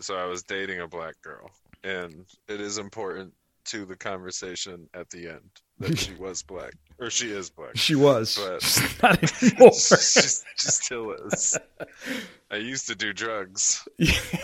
so 0.00 0.16
I 0.16 0.26
was 0.26 0.42
dating 0.42 0.80
a 0.80 0.88
black 0.88 1.14
girl, 1.22 1.50
and 1.84 2.24
it 2.48 2.60
is 2.60 2.78
important 2.78 3.32
to 3.66 3.84
the 3.84 3.96
conversation 3.96 4.88
at 4.94 5.10
the 5.10 5.28
end 5.28 5.50
that 5.80 5.98
she 5.98 6.14
was 6.18 6.42
black 6.42 6.72
or 6.98 7.10
she 7.10 7.30
is 7.30 7.50
black. 7.50 7.76
She 7.76 7.94
was. 7.96 8.38
But- 8.38 8.62
She's 8.62 9.02
not 9.02 9.42
anymore. 9.42 9.72
she, 9.74 9.96
she 9.96 10.68
still 10.68 11.12
is. 11.12 11.58
I 12.50 12.56
used 12.56 12.86
to 12.88 12.94
do 12.94 13.12
drugs. 13.12 13.86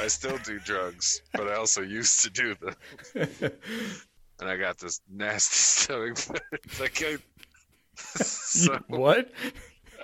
I 0.00 0.08
still 0.08 0.38
do 0.38 0.58
drugs, 0.58 1.22
but 1.34 1.48
I 1.48 1.54
also 1.54 1.82
used 1.82 2.22
to 2.24 2.30
do 2.30 2.54
them. 2.56 2.74
And 4.40 4.50
I 4.50 4.56
got 4.56 4.78
this 4.78 5.00
nasty 5.08 5.54
stomach. 5.54 6.18
Like 6.80 7.00
I, 7.06 7.16
so 7.94 8.78
what? 8.88 9.30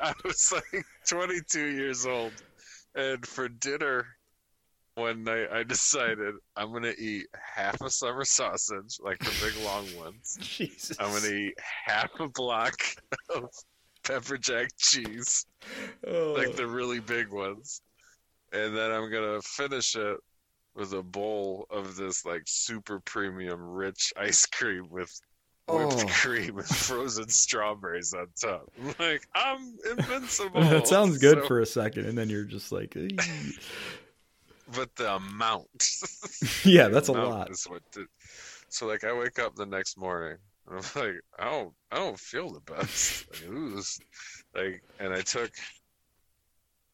I 0.02 0.12
was 0.24 0.52
like 0.52 0.84
22 1.08 1.66
years 1.66 2.06
old, 2.06 2.32
and 2.94 3.24
for 3.26 3.48
dinner 3.48 4.06
one 4.94 5.22
night 5.22 5.46
I 5.52 5.62
decided 5.62 6.34
I'm 6.56 6.72
gonna 6.72 6.94
eat 6.98 7.26
half 7.32 7.80
a 7.80 7.90
summer 7.90 8.24
sausage, 8.24 8.98
like 9.00 9.18
the 9.20 9.32
big 9.40 9.64
long 9.64 9.86
ones. 9.96 10.36
Jesus. 10.40 10.96
I'm 10.98 11.12
gonna 11.12 11.32
eat 11.34 11.54
half 11.86 12.10
a 12.18 12.28
block 12.28 12.74
of 13.34 13.44
pepper 14.04 14.38
jack 14.38 14.70
cheese, 14.76 15.46
Oh. 16.06 16.34
like 16.36 16.56
the 16.56 16.66
really 16.66 17.00
big 17.00 17.28
ones, 17.30 17.82
and 18.52 18.76
then 18.76 18.90
I'm 18.90 19.10
gonna 19.10 19.40
finish 19.42 19.94
it 19.94 20.16
with 20.74 20.92
a 20.92 21.02
bowl 21.02 21.66
of 21.70 21.96
this 21.96 22.24
like 22.24 22.42
super 22.46 23.00
premium 23.00 23.60
rich 23.60 24.12
ice 24.16 24.46
cream 24.46 24.88
with 24.90 25.10
whipped 25.68 26.04
Oh. 26.04 26.06
cream 26.08 26.58
and 26.58 26.66
frozen 26.66 27.28
strawberries 27.28 28.14
on 28.14 28.26
top. 28.40 28.70
I'm 28.80 28.86
like, 28.98 29.26
I'm 29.34 29.76
invincible. 29.98 30.60
that 30.62 30.86
sounds 30.88 31.18
good 31.18 31.38
So- 31.42 31.46
for 31.46 31.60
a 31.60 31.66
second, 31.66 32.06
and 32.06 32.16
then 32.16 32.28
you're 32.30 32.44
just 32.44 32.72
like, 32.72 32.94
but 34.74 34.94
the 34.96 35.14
amount. 35.16 35.68
yeah, 36.64 36.88
that's 36.88 37.08
a 37.08 37.12
lot. 37.12 37.50
what 37.68 37.82
did- 37.92 38.06
So 38.68 38.86
like, 38.86 39.04
I 39.04 39.12
wake 39.12 39.38
up 39.38 39.54
the 39.54 39.66
next 39.66 39.96
morning. 39.96 40.36
And 40.68 40.76
I'm 40.78 41.02
like, 41.02 41.14
I 41.38 41.44
don't, 41.50 41.72
I 41.90 41.96
don't 41.96 42.18
feel 42.18 42.50
the 42.50 42.60
best. 42.60 43.26
Like, 43.30 43.50
ooh, 43.50 43.80
like, 44.54 44.82
and 45.00 45.14
I 45.14 45.22
took 45.22 45.50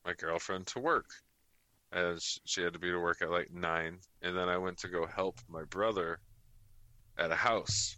my 0.06 0.12
girlfriend 0.14 0.66
to 0.68 0.78
work, 0.78 1.06
and 1.90 2.20
she 2.44 2.62
had 2.62 2.72
to 2.74 2.78
be 2.78 2.90
to 2.92 2.98
work 3.00 3.20
at 3.22 3.30
like 3.32 3.50
nine. 3.52 3.98
And 4.22 4.36
then 4.36 4.48
I 4.48 4.58
went 4.58 4.78
to 4.78 4.88
go 4.88 5.06
help 5.06 5.40
my 5.48 5.64
brother 5.64 6.20
at 7.18 7.32
a 7.32 7.34
house. 7.36 7.96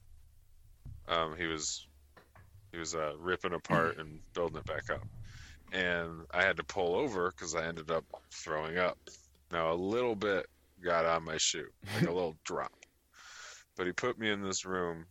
Um, 1.09 1.35
he 1.37 1.47
was, 1.47 1.87
he 2.73 2.79
was 2.79 2.95
uh, 2.95 3.13
ripping 3.19 3.55
apart 3.55 3.99
and 3.99 4.21
building 4.35 4.59
it 4.59 4.67
back 4.67 4.91
up, 4.91 5.07
and 5.73 6.23
I 6.33 6.43
had 6.43 6.57
to 6.57 6.65
pull 6.65 6.95
over 6.97 7.31
because 7.31 7.55
I 7.55 7.67
ended 7.67 7.91
up 7.91 8.05
throwing 8.33 8.79
up. 8.79 8.99
Now 9.53 9.73
a 9.73 9.75
little 9.75 10.17
bit 10.17 10.47
got 10.85 11.07
on 11.07 11.25
my 11.25 11.37
shoe, 11.37 11.69
like 11.95 12.09
a 12.09 12.13
little 12.13 12.37
drop. 12.45 12.73
But 13.77 13.87
he 13.87 13.93
put 13.93 14.19
me 14.19 14.31
in 14.31 14.43
this 14.43 14.65
room 14.65 15.05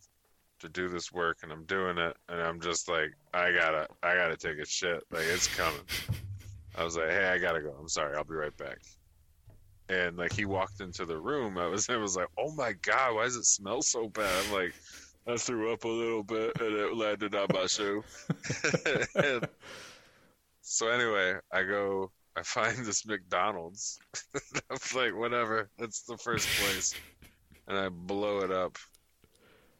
to 0.60 0.68
do 0.68 0.88
this 0.88 1.12
work, 1.12 1.38
and 1.42 1.52
I'm 1.52 1.64
doing 1.64 1.98
it, 1.98 2.16
and 2.28 2.40
I'm 2.40 2.60
just 2.60 2.88
like, 2.88 3.12
I 3.32 3.52
gotta, 3.52 3.86
I 4.02 4.14
gotta 4.14 4.36
take 4.36 4.58
a 4.58 4.66
shit. 4.66 5.02
Like 5.10 5.24
it's 5.24 5.46
coming. 5.54 5.80
I 6.76 6.84
was 6.84 6.96
like, 6.96 7.10
hey, 7.10 7.26
I 7.28 7.38
gotta 7.38 7.62
go. 7.62 7.74
I'm 7.78 7.88
sorry. 7.88 8.16
I'll 8.16 8.24
be 8.24 8.34
right 8.34 8.56
back. 8.56 8.78
And 9.88 10.16
like 10.16 10.32
he 10.32 10.44
walked 10.44 10.80
into 10.80 11.04
the 11.04 11.18
room, 11.18 11.58
I 11.58 11.66
was, 11.66 11.88
I 11.90 11.96
was 11.96 12.16
like, 12.16 12.28
oh 12.38 12.52
my 12.52 12.72
god, 12.82 13.14
why 13.14 13.24
does 13.24 13.36
it 13.36 13.44
smell 13.44 13.82
so 13.82 14.08
bad? 14.08 14.44
I'm 14.46 14.52
like, 14.52 14.74
I 15.28 15.36
threw 15.36 15.72
up 15.72 15.84
a 15.84 15.88
little 15.88 16.22
bit, 16.22 16.52
and 16.60 16.74
it 16.74 16.94
landed 16.96 17.34
on 17.34 17.48
my 17.52 17.66
shoe. 17.66 18.04
so 20.60 20.88
anyway, 20.88 21.34
I 21.52 21.64
go, 21.64 22.12
I 22.36 22.42
find 22.42 22.76
this 22.78 23.04
McDonald's. 23.06 23.98
I'm 24.70 24.78
like, 24.94 25.16
whatever, 25.16 25.68
that's 25.78 26.02
the 26.02 26.16
first 26.16 26.48
place, 26.60 26.94
and 27.66 27.76
I 27.76 27.88
blow 27.88 28.38
it 28.38 28.52
up. 28.52 28.78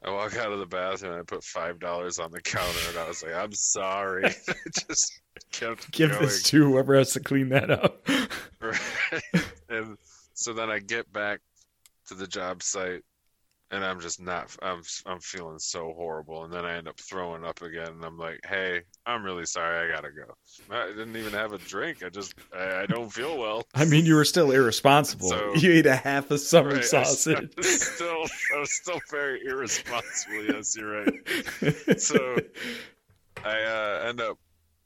I 0.05 0.11
walk 0.11 0.37
out 0.37 0.53
of 0.53 0.59
the 0.59 0.67
bathroom 0.67 1.13
and 1.13 1.21
I 1.21 1.25
put 1.25 1.43
five 1.43 1.81
dollars 1.81 2.19
on 2.19 2.31
the 2.31 2.41
counter, 2.41 2.89
and 2.89 2.99
I 2.99 3.09
was 3.09 3.23
like, 3.23 3.35
I'm 3.35 3.53
sorry. 3.53 4.27
I 4.27 4.35
just 4.89 5.21
kept 5.53 5.91
Give 5.93 6.11
going. 6.11 6.23
this 6.23 6.43
to 6.45 6.65
whoever 6.65 6.97
has 6.97 7.13
to 7.13 7.21
clean 7.21 7.49
that 7.51 7.71
up. 7.71 8.07
Right. 8.61 8.81
and 9.69 9.97
so 10.35 10.53
then 10.53 10.71
I 10.71 10.81
get 10.81 11.13
back 11.13 11.41
to 12.09 12.15
the 12.15 12.27
job 12.27 12.63
site 12.63 13.03
and 13.71 13.85
I'm 13.85 14.01
just 14.01 14.21
not 14.21 14.55
I'm 14.63 14.83
I'm 15.07 15.21
feeling 15.21 15.59
so 15.59 15.93
horrible 15.97 16.45
and 16.45 16.53
then 16.53 16.65
I 16.65 16.77
end 16.77 16.87
up 16.89 16.99
throwing 17.01 17.45
up 17.45 17.63
again 17.63 17.89
and 17.89 18.05
I'm 18.05 18.17
like, 18.17 18.39
"Hey, 18.49 18.83
I'm 19.07 19.25
really 19.25 19.45
sorry. 19.47 19.89
I 19.91 19.95
got 19.95 20.03
to 20.03 20.11
go." 20.11 20.75
I 20.75 20.87
didn't 20.89 21.17
even 21.17 21.33
have 21.33 21.53
a 21.53 21.59
drink. 21.59 22.03
I 22.05 22.09
just 22.09 22.35
I, 22.57 22.83
I 22.83 22.87
don't 22.87 23.13
feel 23.13 23.37
well. 23.39 23.67
I 23.75 23.85
mean, 23.85 24.07
you 24.07 24.15
were 24.15 24.25
still 24.25 24.53
irresponsible. 24.53 25.29
So- 25.29 25.55
you 25.57 25.73
ate 25.73 25.87
a 25.87 25.97
half 25.97 26.31
a 26.31 26.39
summer 26.39 26.75
Right, 26.77 26.85
sausage. 26.85 27.37
I 27.37 27.49
was 27.57 27.83
still 27.83 28.25
I 28.55 28.59
was 28.61 28.73
still 28.73 29.01
very 29.11 29.41
irresponsible. 29.45 30.45
Yes, 30.45 30.77
you're 30.77 31.03
right. 31.05 31.99
So 32.01 32.37
I 33.45 33.63
uh, 33.63 34.07
end 34.09 34.21
up 34.21 34.39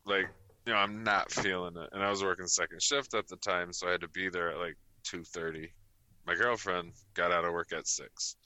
like 0.06 0.26
you 0.66 0.72
know 0.72 0.78
I'm 0.78 1.02
not 1.02 1.30
feeling 1.30 1.76
it, 1.76 1.88
and 1.92 2.02
I 2.02 2.10
was 2.10 2.22
working 2.22 2.46
second 2.46 2.82
shift 2.82 3.14
at 3.14 3.26
the 3.28 3.36
time, 3.36 3.72
so 3.72 3.88
I 3.88 3.92
had 3.92 4.00
to 4.02 4.08
be 4.08 4.28
there 4.28 4.50
at 4.50 4.58
like 4.58 4.76
two 5.02 5.22
thirty. 5.24 5.70
My 6.26 6.34
girlfriend 6.34 6.92
got 7.14 7.32
out 7.32 7.44
of 7.44 7.52
work 7.52 7.72
at 7.72 7.86
six, 7.88 8.36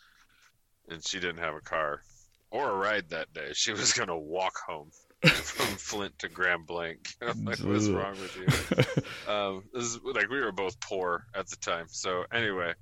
and 0.89 1.05
she 1.05 1.21
didn't 1.21 1.39
have 1.39 1.55
a 1.55 1.61
car 1.61 2.03
or 2.51 2.71
a 2.71 2.77
ride 2.77 3.09
that 3.11 3.33
day. 3.33 3.51
She 3.53 3.73
was 3.73 3.93
gonna 3.99 4.19
walk 4.19 4.57
home 4.67 4.91
from 5.23 5.67
Flint 5.79 6.19
to 6.21 6.29
Grand 6.29 6.67
Blanc. 6.67 7.09
Like, 7.45 7.59
what's 7.59 7.89
wrong 7.89 8.13
with 8.13 8.37
you? 8.37 9.33
um, 9.33 9.65
this 9.73 9.85
is 9.85 10.01
like 10.05 10.29
we 10.29 10.41
were 10.41 10.53
both 10.53 10.79
poor 10.81 11.25
at 11.35 11.49
the 11.49 11.57
time. 11.57 11.87
So 11.89 12.25
anyway, 12.33 12.75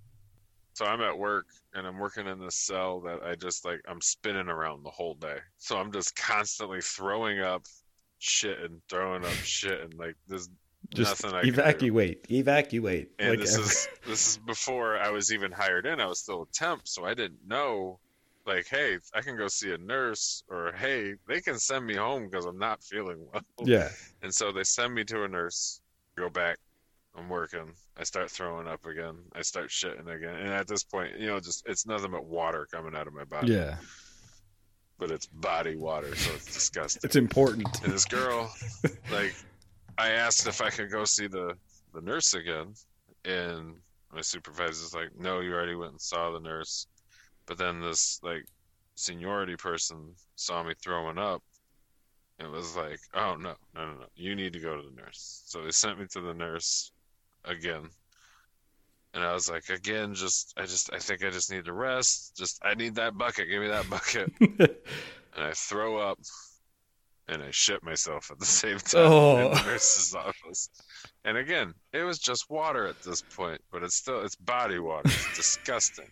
so 0.74 0.84
I'm 0.84 1.00
at 1.00 1.16
work 1.16 1.46
and 1.74 1.86
I'm 1.86 1.98
working 1.98 2.26
in 2.26 2.38
this 2.40 2.56
cell 2.56 3.00
that 3.02 3.22
I 3.22 3.34
just 3.34 3.64
like 3.64 3.80
I'm 3.88 4.00
spinning 4.00 4.48
around 4.48 4.84
the 4.84 4.90
whole 4.90 5.14
day. 5.14 5.36
So 5.58 5.76
I'm 5.78 5.92
just 5.92 6.16
constantly 6.16 6.80
throwing 6.80 7.40
up 7.40 7.62
shit 8.18 8.60
and 8.60 8.80
throwing 8.88 9.24
up 9.24 9.32
shit 9.32 9.80
and 9.80 9.94
like 9.94 10.14
there's 10.28 10.48
Just 10.94 11.22
nothing 11.24 11.36
I 11.38 11.42
evacuate, 11.48 12.26
evacuate. 12.30 13.10
And 13.18 13.30
like 13.30 13.38
this 13.40 13.54
every- 13.54 13.64
is 13.66 13.88
this 14.06 14.28
is 14.28 14.36
before 14.38 14.98
I 14.98 15.10
was 15.10 15.32
even 15.32 15.52
hired 15.52 15.86
in. 15.86 16.00
I 16.00 16.06
was 16.06 16.18
still 16.20 16.42
a 16.42 16.46
temp, 16.52 16.82
so 16.84 17.04
I 17.04 17.14
didn't 17.14 17.46
know 17.46 17.98
like, 18.46 18.66
hey, 18.66 18.98
I 19.14 19.20
can 19.20 19.36
go 19.36 19.46
see 19.48 19.72
a 19.72 19.78
nurse 19.78 20.42
or 20.48 20.72
hey, 20.72 21.14
they 21.28 21.40
can 21.40 21.58
send 21.58 21.86
me 21.86 21.94
home 21.94 22.28
because 22.28 22.44
I'm 22.44 22.58
not 22.58 22.82
feeling 22.82 23.18
well. 23.32 23.42
yeah. 23.64 23.88
And 24.22 24.34
so 24.34 24.52
they 24.52 24.64
send 24.64 24.94
me 24.94 25.04
to 25.04 25.24
a 25.24 25.28
nurse, 25.28 25.80
go 26.16 26.28
back, 26.28 26.58
I'm 27.16 27.28
working, 27.28 27.72
I 27.96 28.04
start 28.04 28.30
throwing 28.30 28.66
up 28.66 28.84
again, 28.86 29.16
I 29.34 29.42
start 29.42 29.68
shitting 29.68 30.08
again. 30.12 30.34
And 30.36 30.48
at 30.48 30.66
this 30.66 30.82
point, 30.82 31.18
you 31.18 31.26
know, 31.28 31.38
just 31.40 31.62
it's 31.66 31.86
nothing 31.86 32.10
but 32.10 32.24
water 32.24 32.66
coming 32.70 32.94
out 32.96 33.06
of 33.06 33.14
my 33.14 33.24
body. 33.24 33.52
Yeah. 33.52 33.76
But 34.98 35.10
it's 35.10 35.26
body 35.26 35.76
water, 35.76 36.14
so 36.14 36.32
it's 36.34 36.46
disgusting. 36.54 37.00
It's 37.04 37.16
important. 37.16 37.82
And 37.82 37.92
this 37.92 38.04
girl, 38.04 38.52
like, 39.10 39.34
I 40.02 40.10
asked 40.10 40.48
if 40.48 40.60
I 40.60 40.70
could 40.70 40.90
go 40.90 41.04
see 41.04 41.28
the, 41.28 41.54
the 41.94 42.00
nurse 42.00 42.34
again. 42.34 42.74
And 43.24 43.76
my 44.12 44.20
supervisor's 44.20 44.92
like, 44.92 45.10
no, 45.16 45.38
you 45.38 45.52
already 45.52 45.76
went 45.76 45.92
and 45.92 46.00
saw 46.00 46.32
the 46.32 46.40
nurse. 46.40 46.88
But 47.46 47.56
then 47.56 47.80
this, 47.80 48.18
like, 48.22 48.44
seniority 48.96 49.54
person 49.54 50.14
saw 50.34 50.64
me 50.64 50.74
throwing 50.82 51.18
up 51.18 51.42
and 52.40 52.50
was 52.50 52.74
like, 52.74 52.98
oh, 53.14 53.36
no, 53.36 53.54
no, 53.76 53.86
no, 53.86 53.92
no. 53.92 54.06
You 54.16 54.34
need 54.34 54.52
to 54.54 54.60
go 54.60 54.76
to 54.76 54.82
the 54.82 55.00
nurse. 55.00 55.44
So 55.46 55.62
they 55.62 55.70
sent 55.70 56.00
me 56.00 56.06
to 56.10 56.20
the 56.20 56.34
nurse 56.34 56.90
again. 57.44 57.88
And 59.14 59.22
I 59.22 59.32
was 59.34 59.48
like, 59.48 59.68
again, 59.68 60.14
just, 60.14 60.52
I 60.56 60.62
just, 60.62 60.92
I 60.92 60.98
think 60.98 61.24
I 61.24 61.30
just 61.30 61.52
need 61.52 61.66
to 61.66 61.72
rest. 61.72 62.36
Just, 62.36 62.58
I 62.64 62.74
need 62.74 62.96
that 62.96 63.16
bucket. 63.16 63.48
Give 63.48 63.62
me 63.62 63.68
that 63.68 63.88
bucket. 63.88 64.32
and 64.40 65.44
I 65.44 65.52
throw 65.52 65.98
up 65.98 66.18
and 67.32 67.42
I 67.42 67.50
shit 67.50 67.82
myself 67.82 68.30
at 68.30 68.38
the 68.38 68.46
same 68.62 68.78
time 68.78 69.10
Oh. 69.10 69.36
in 69.38 69.54
the 69.54 69.62
nurse's 69.64 70.14
office. 70.14 70.68
And 71.24 71.36
again, 71.36 71.74
it 71.92 72.02
was 72.02 72.18
just 72.18 72.50
water 72.50 72.86
at 72.86 73.00
this 73.02 73.22
point, 73.22 73.60
but 73.70 73.82
it's 73.82 73.96
still 73.96 74.22
it's 74.24 74.36
body 74.36 74.78
water. 74.78 75.02
It's 75.06 75.36
disgusting. 75.36 76.08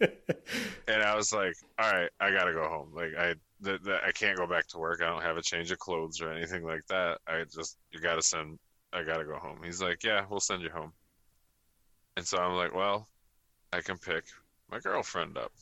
And 0.86 1.02
I 1.02 1.14
was 1.14 1.32
like, 1.34 1.52
all 1.78 1.90
right, 1.92 2.08
I 2.18 2.30
gotta 2.30 2.52
go 2.54 2.66
home. 2.66 2.92
Like 2.94 3.10
I 3.18 3.34
the, 3.60 3.78
the, 3.82 3.98
I 4.06 4.10
can't 4.12 4.38
go 4.38 4.46
back 4.46 4.66
to 4.68 4.78
work. 4.78 5.02
I 5.02 5.06
don't 5.06 5.22
have 5.22 5.36
a 5.36 5.42
change 5.42 5.70
of 5.70 5.78
clothes 5.78 6.22
or 6.22 6.32
anything 6.32 6.64
like 6.64 6.86
that. 6.88 7.18
I 7.26 7.44
just 7.54 7.76
you 7.90 8.00
gotta 8.00 8.22
send 8.22 8.58
I 8.92 9.02
gotta 9.02 9.24
go 9.24 9.36
home. 9.36 9.58
He's 9.62 9.82
like, 9.82 10.02
yeah, 10.02 10.24
we'll 10.30 10.40
send 10.40 10.62
you 10.62 10.70
home. 10.70 10.92
And 12.16 12.26
so 12.26 12.38
I'm 12.38 12.56
like, 12.56 12.74
well, 12.74 13.06
I 13.72 13.80
can 13.82 13.98
pick 13.98 14.24
my 14.70 14.78
girlfriend 14.78 15.36
up. 15.36 15.52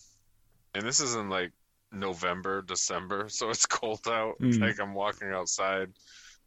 and 0.75 0.85
this 0.85 1.01
is 1.01 1.17
in 1.17 1.29
like 1.29 1.51
November, 1.93 2.63
December, 2.63 3.29
so 3.29 3.51
it's 3.51 3.67
cold 3.67 4.07
out. 4.09 4.39
Mm. 4.41 4.61
Like 4.61 4.81
I'm 4.81 4.95
walking 4.95 5.31
outside 5.31 5.91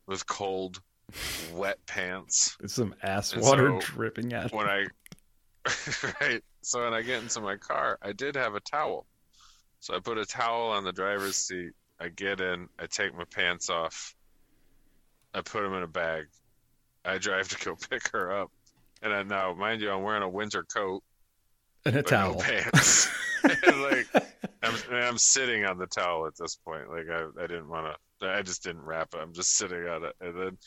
with 0.08 0.26
cold, 0.26 0.82
wet 1.54 1.78
pants. 1.86 2.58
It's 2.62 2.74
some 2.74 2.96
ass 3.04 3.34
And 3.34 3.42
water 3.42 3.80
so, 3.82 3.88
dripping 3.88 4.34
out. 4.34 4.52
When 4.52 4.68
I 4.68 4.86
right, 6.22 6.44
so 6.62 6.84
when 6.84 6.94
I 6.94 7.02
get 7.02 7.22
into 7.22 7.42
my 7.42 7.58
car, 7.58 7.98
I 8.02 8.12
did 8.12 8.36
have 8.36 8.56
a 8.56 8.60
towel, 8.60 9.06
so 9.80 9.96
I 9.96 10.00
put 10.00 10.18
a 10.18 10.26
towel 10.26 10.70
on 10.72 10.84
the 10.84 10.92
driver's 10.92 11.36
seat. 11.36 11.72
I 12.00 12.10
get 12.10 12.40
in, 12.40 12.68
I 12.80 12.86
take 12.86 13.16
my 13.16 13.26
pants 13.26 13.70
off, 13.70 14.16
I 15.34 15.42
put 15.42 15.64
them 15.64 15.74
in 15.74 15.84
a 15.84 15.88
bag. 15.88 16.28
I 17.06 17.18
drive 17.18 17.50
to 17.50 17.66
go 17.66 17.76
pick 17.90 18.10
her 18.10 18.42
up, 18.42 18.52
and 19.02 19.14
I 19.14 19.24
now, 19.24 19.54
mind 19.54 19.82
you, 19.82 19.92
I'm 19.92 20.04
wearing 20.04 20.24
a 20.24 20.30
winter 20.30 20.64
coat 20.64 21.04
and 21.86 21.96
a 21.96 22.04
but 22.04 22.12
no 22.12 22.18
towel. 22.18 22.40
pants. 22.40 23.10
Like 23.68 24.08
I'm, 24.64 24.76
I'm 24.92 25.18
sitting 25.18 25.66
on 25.66 25.78
the 25.78 25.88
towel 25.88 26.28
at 26.28 26.36
this 26.38 26.56
point. 26.56 26.90
Like 26.90 27.06
I, 27.10 27.26
I 27.42 27.48
didn't 27.48 27.70
want 27.70 27.96
to. 28.22 28.28
I 28.30 28.42
just 28.42 28.64
didn't 28.64 28.82
wrap 28.82 29.10
it. 29.14 29.20
I'm 29.22 29.34
just 29.34 29.56
sitting 29.56 29.88
on 29.88 30.04
it. 30.04 30.14
And 30.20 30.40
then 30.40 30.58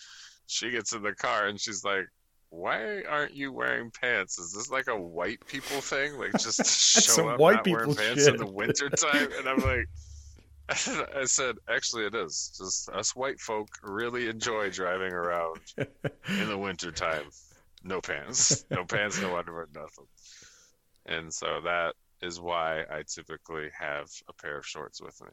she 0.47 0.71
gets 0.71 0.93
in 0.95 1.03
the 1.03 1.15
car 1.15 1.47
and 1.47 1.61
she's 1.61 1.85
like, 1.85 2.07
"Why 2.49 3.03
aren't 3.03 3.35
you 3.35 3.53
wearing 3.53 3.91
pants? 3.91 4.39
Is 4.39 4.53
this 4.53 4.71
like 4.71 4.89
a 4.89 4.99
white 4.99 5.47
people 5.47 5.81
thing? 5.81 6.19
Like 6.19 6.33
just 6.33 6.59
show 6.67 7.01
some 7.01 7.29
up 7.29 7.39
white 7.39 7.57
not 7.57 7.67
wearing 7.69 7.91
people 7.91 8.05
pants 8.05 8.25
shit. 8.25 8.35
in 8.35 8.41
the 8.41 8.51
winter 8.51 8.89
time?" 8.89 9.29
And 9.39 9.49
I'm 9.49 9.59
like. 9.59 9.87
I 10.69 11.25
said, 11.27 11.57
actually, 11.69 12.07
it 12.07 12.15
is. 12.15 12.55
Just 12.57 12.89
us 12.91 13.15
white 13.15 13.39
folk 13.41 13.69
really 13.83 14.29
enjoy 14.29 14.71
driving 14.71 15.13
around 15.13 15.61
in 15.77 16.49
the 16.49 16.57
winter 16.57 16.91
time. 16.91 17.25
No 17.85 18.01
pants, 18.01 18.65
no 18.71 18.85
pants, 18.85 19.21
no 19.21 19.37
underwear, 19.37 19.69
nothing. 19.75 20.07
And 21.07 21.33
so 21.33 21.61
that 21.65 21.95
is 22.21 22.41
why 22.41 22.83
I 22.91 23.03
typically 23.07 23.69
have 23.79 24.09
a 24.29 24.33
pair 24.33 24.59
of 24.59 24.67
shorts 24.67 25.01
with 25.01 25.21
me. 25.23 25.31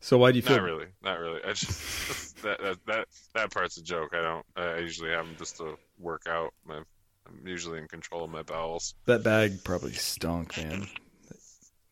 So 0.00 0.16
why 0.16 0.32
do 0.32 0.38
you 0.38 0.42
feel? 0.42 0.56
Not 0.56 0.64
really, 0.64 0.86
not 1.02 1.18
really. 1.18 1.40
I 1.44 1.52
just 1.52 2.36
that, 2.42 2.60
that 2.60 2.78
that 2.86 3.08
that 3.34 3.52
part's 3.52 3.76
a 3.76 3.82
joke. 3.82 4.14
I 4.14 4.22
don't. 4.22 4.46
I 4.56 4.78
usually 4.78 5.10
have 5.10 5.26
them 5.26 5.36
just 5.38 5.58
to 5.58 5.76
work 5.98 6.22
out. 6.26 6.54
My, 6.64 6.76
I'm 6.76 7.46
usually 7.46 7.78
in 7.78 7.86
control 7.86 8.24
of 8.24 8.30
my 8.30 8.42
bowels. 8.42 8.94
That 9.04 9.22
bag 9.22 9.62
probably 9.62 9.92
stunk, 9.92 10.56
man. 10.56 10.88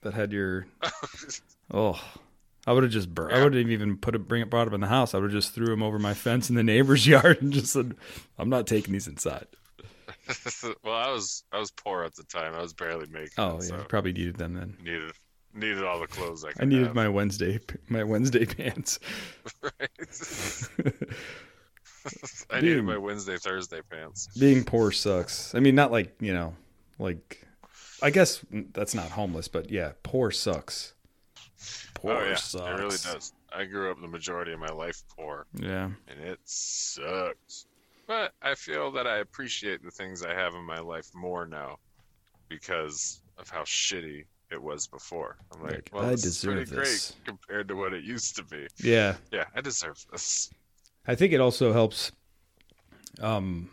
That 0.02 0.14
had 0.14 0.32
your 0.32 0.66
oh. 1.72 2.00
I 2.66 2.72
would 2.72 2.82
have 2.82 2.92
just 2.92 3.14
bur- 3.14 3.32
I 3.32 3.42
wouldn't 3.42 3.70
even 3.70 3.96
put 3.96 4.14
it 4.14 4.28
bring 4.28 4.42
it 4.42 4.50
brought 4.50 4.66
up 4.66 4.74
in 4.74 4.80
the 4.80 4.88
house. 4.88 5.14
I 5.14 5.18
would 5.18 5.32
have 5.32 5.32
just 5.32 5.54
threw 5.54 5.72
him 5.72 5.82
over 5.82 5.98
my 5.98 6.12
fence 6.12 6.50
in 6.50 6.54
the 6.54 6.62
neighbor's 6.62 7.06
yard 7.06 7.40
and 7.40 7.50
just 7.52 7.72
said, 7.72 7.94
"I'm 8.38 8.50
not 8.50 8.66
taking 8.66 8.92
these 8.92 9.08
inside." 9.08 9.46
well, 10.84 10.94
I 10.94 11.10
was 11.10 11.44
I 11.52 11.58
was 11.58 11.70
poor 11.70 12.04
at 12.04 12.14
the 12.14 12.24
time. 12.24 12.54
I 12.54 12.60
was 12.60 12.72
barely 12.72 13.06
making. 13.10 13.32
Oh 13.38 13.58
it, 13.58 13.64
yeah, 13.64 13.78
so 13.78 13.84
probably 13.88 14.12
needed 14.12 14.36
them 14.36 14.54
then. 14.54 14.76
needed 14.82 15.12
needed 15.54 15.84
all 15.84 15.98
the 16.00 16.06
clothes 16.06 16.44
I 16.44 16.52
could. 16.52 16.62
I 16.62 16.64
needed 16.66 16.86
have. 16.88 16.94
my 16.94 17.08
Wednesday 17.08 17.58
my 17.88 18.04
Wednesday 18.04 18.44
pants. 18.46 18.98
I 22.50 22.60
needed 22.60 22.84
my 22.84 22.96
Wednesday 22.96 23.36
Thursday 23.36 23.80
pants. 23.90 24.28
Being 24.38 24.64
poor 24.64 24.92
sucks. 24.92 25.54
I 25.54 25.60
mean, 25.60 25.74
not 25.74 25.90
like 25.92 26.14
you 26.20 26.32
know, 26.32 26.54
like 26.98 27.46
I 28.02 28.10
guess 28.10 28.44
that's 28.72 28.94
not 28.94 29.10
homeless, 29.10 29.48
but 29.48 29.70
yeah, 29.70 29.92
poor 30.02 30.30
sucks. 30.30 30.94
Poor 31.94 32.12
oh 32.12 32.28
yeah, 32.28 32.34
sucks. 32.36 32.66
it 32.66 32.82
really 32.82 32.96
does. 33.14 33.32
I 33.52 33.64
grew 33.64 33.90
up 33.90 34.00
the 34.00 34.08
majority 34.08 34.52
of 34.52 34.60
my 34.60 34.68
life 34.68 35.02
poor. 35.16 35.46
Yeah, 35.54 35.90
and 36.06 36.20
it 36.20 36.38
sucks. 36.44 37.66
But 38.08 38.32
I 38.42 38.54
feel 38.54 38.90
that 38.92 39.06
I 39.06 39.18
appreciate 39.18 39.82
the 39.84 39.90
things 39.90 40.24
I 40.24 40.34
have 40.34 40.54
in 40.54 40.64
my 40.64 40.80
life 40.80 41.06
more 41.14 41.46
now 41.46 41.76
because 42.48 43.20
of 43.36 43.50
how 43.50 43.60
shitty 43.62 44.24
it 44.50 44.60
was 44.60 44.86
before. 44.86 45.36
I'm 45.52 45.62
like, 45.62 45.72
Like, 45.72 45.90
well, 45.92 46.04
I 46.06 46.10
this 46.12 46.24
is 46.24 46.42
pretty 46.42 46.64
deserve 46.64 46.70
this. 46.84 47.10
great 47.10 47.26
compared 47.26 47.68
to 47.68 47.74
what 47.76 47.92
it 47.92 48.02
used 48.02 48.34
to 48.36 48.44
be. 48.44 48.66
yeah. 48.78 49.16
Yeah, 49.30 49.44
I 49.54 49.60
deserve 49.60 50.02
this. 50.10 50.50
I 51.06 51.14
think 51.14 51.34
it 51.34 51.40
also 51.40 51.72
helps, 51.74 52.10
um, 53.20 53.68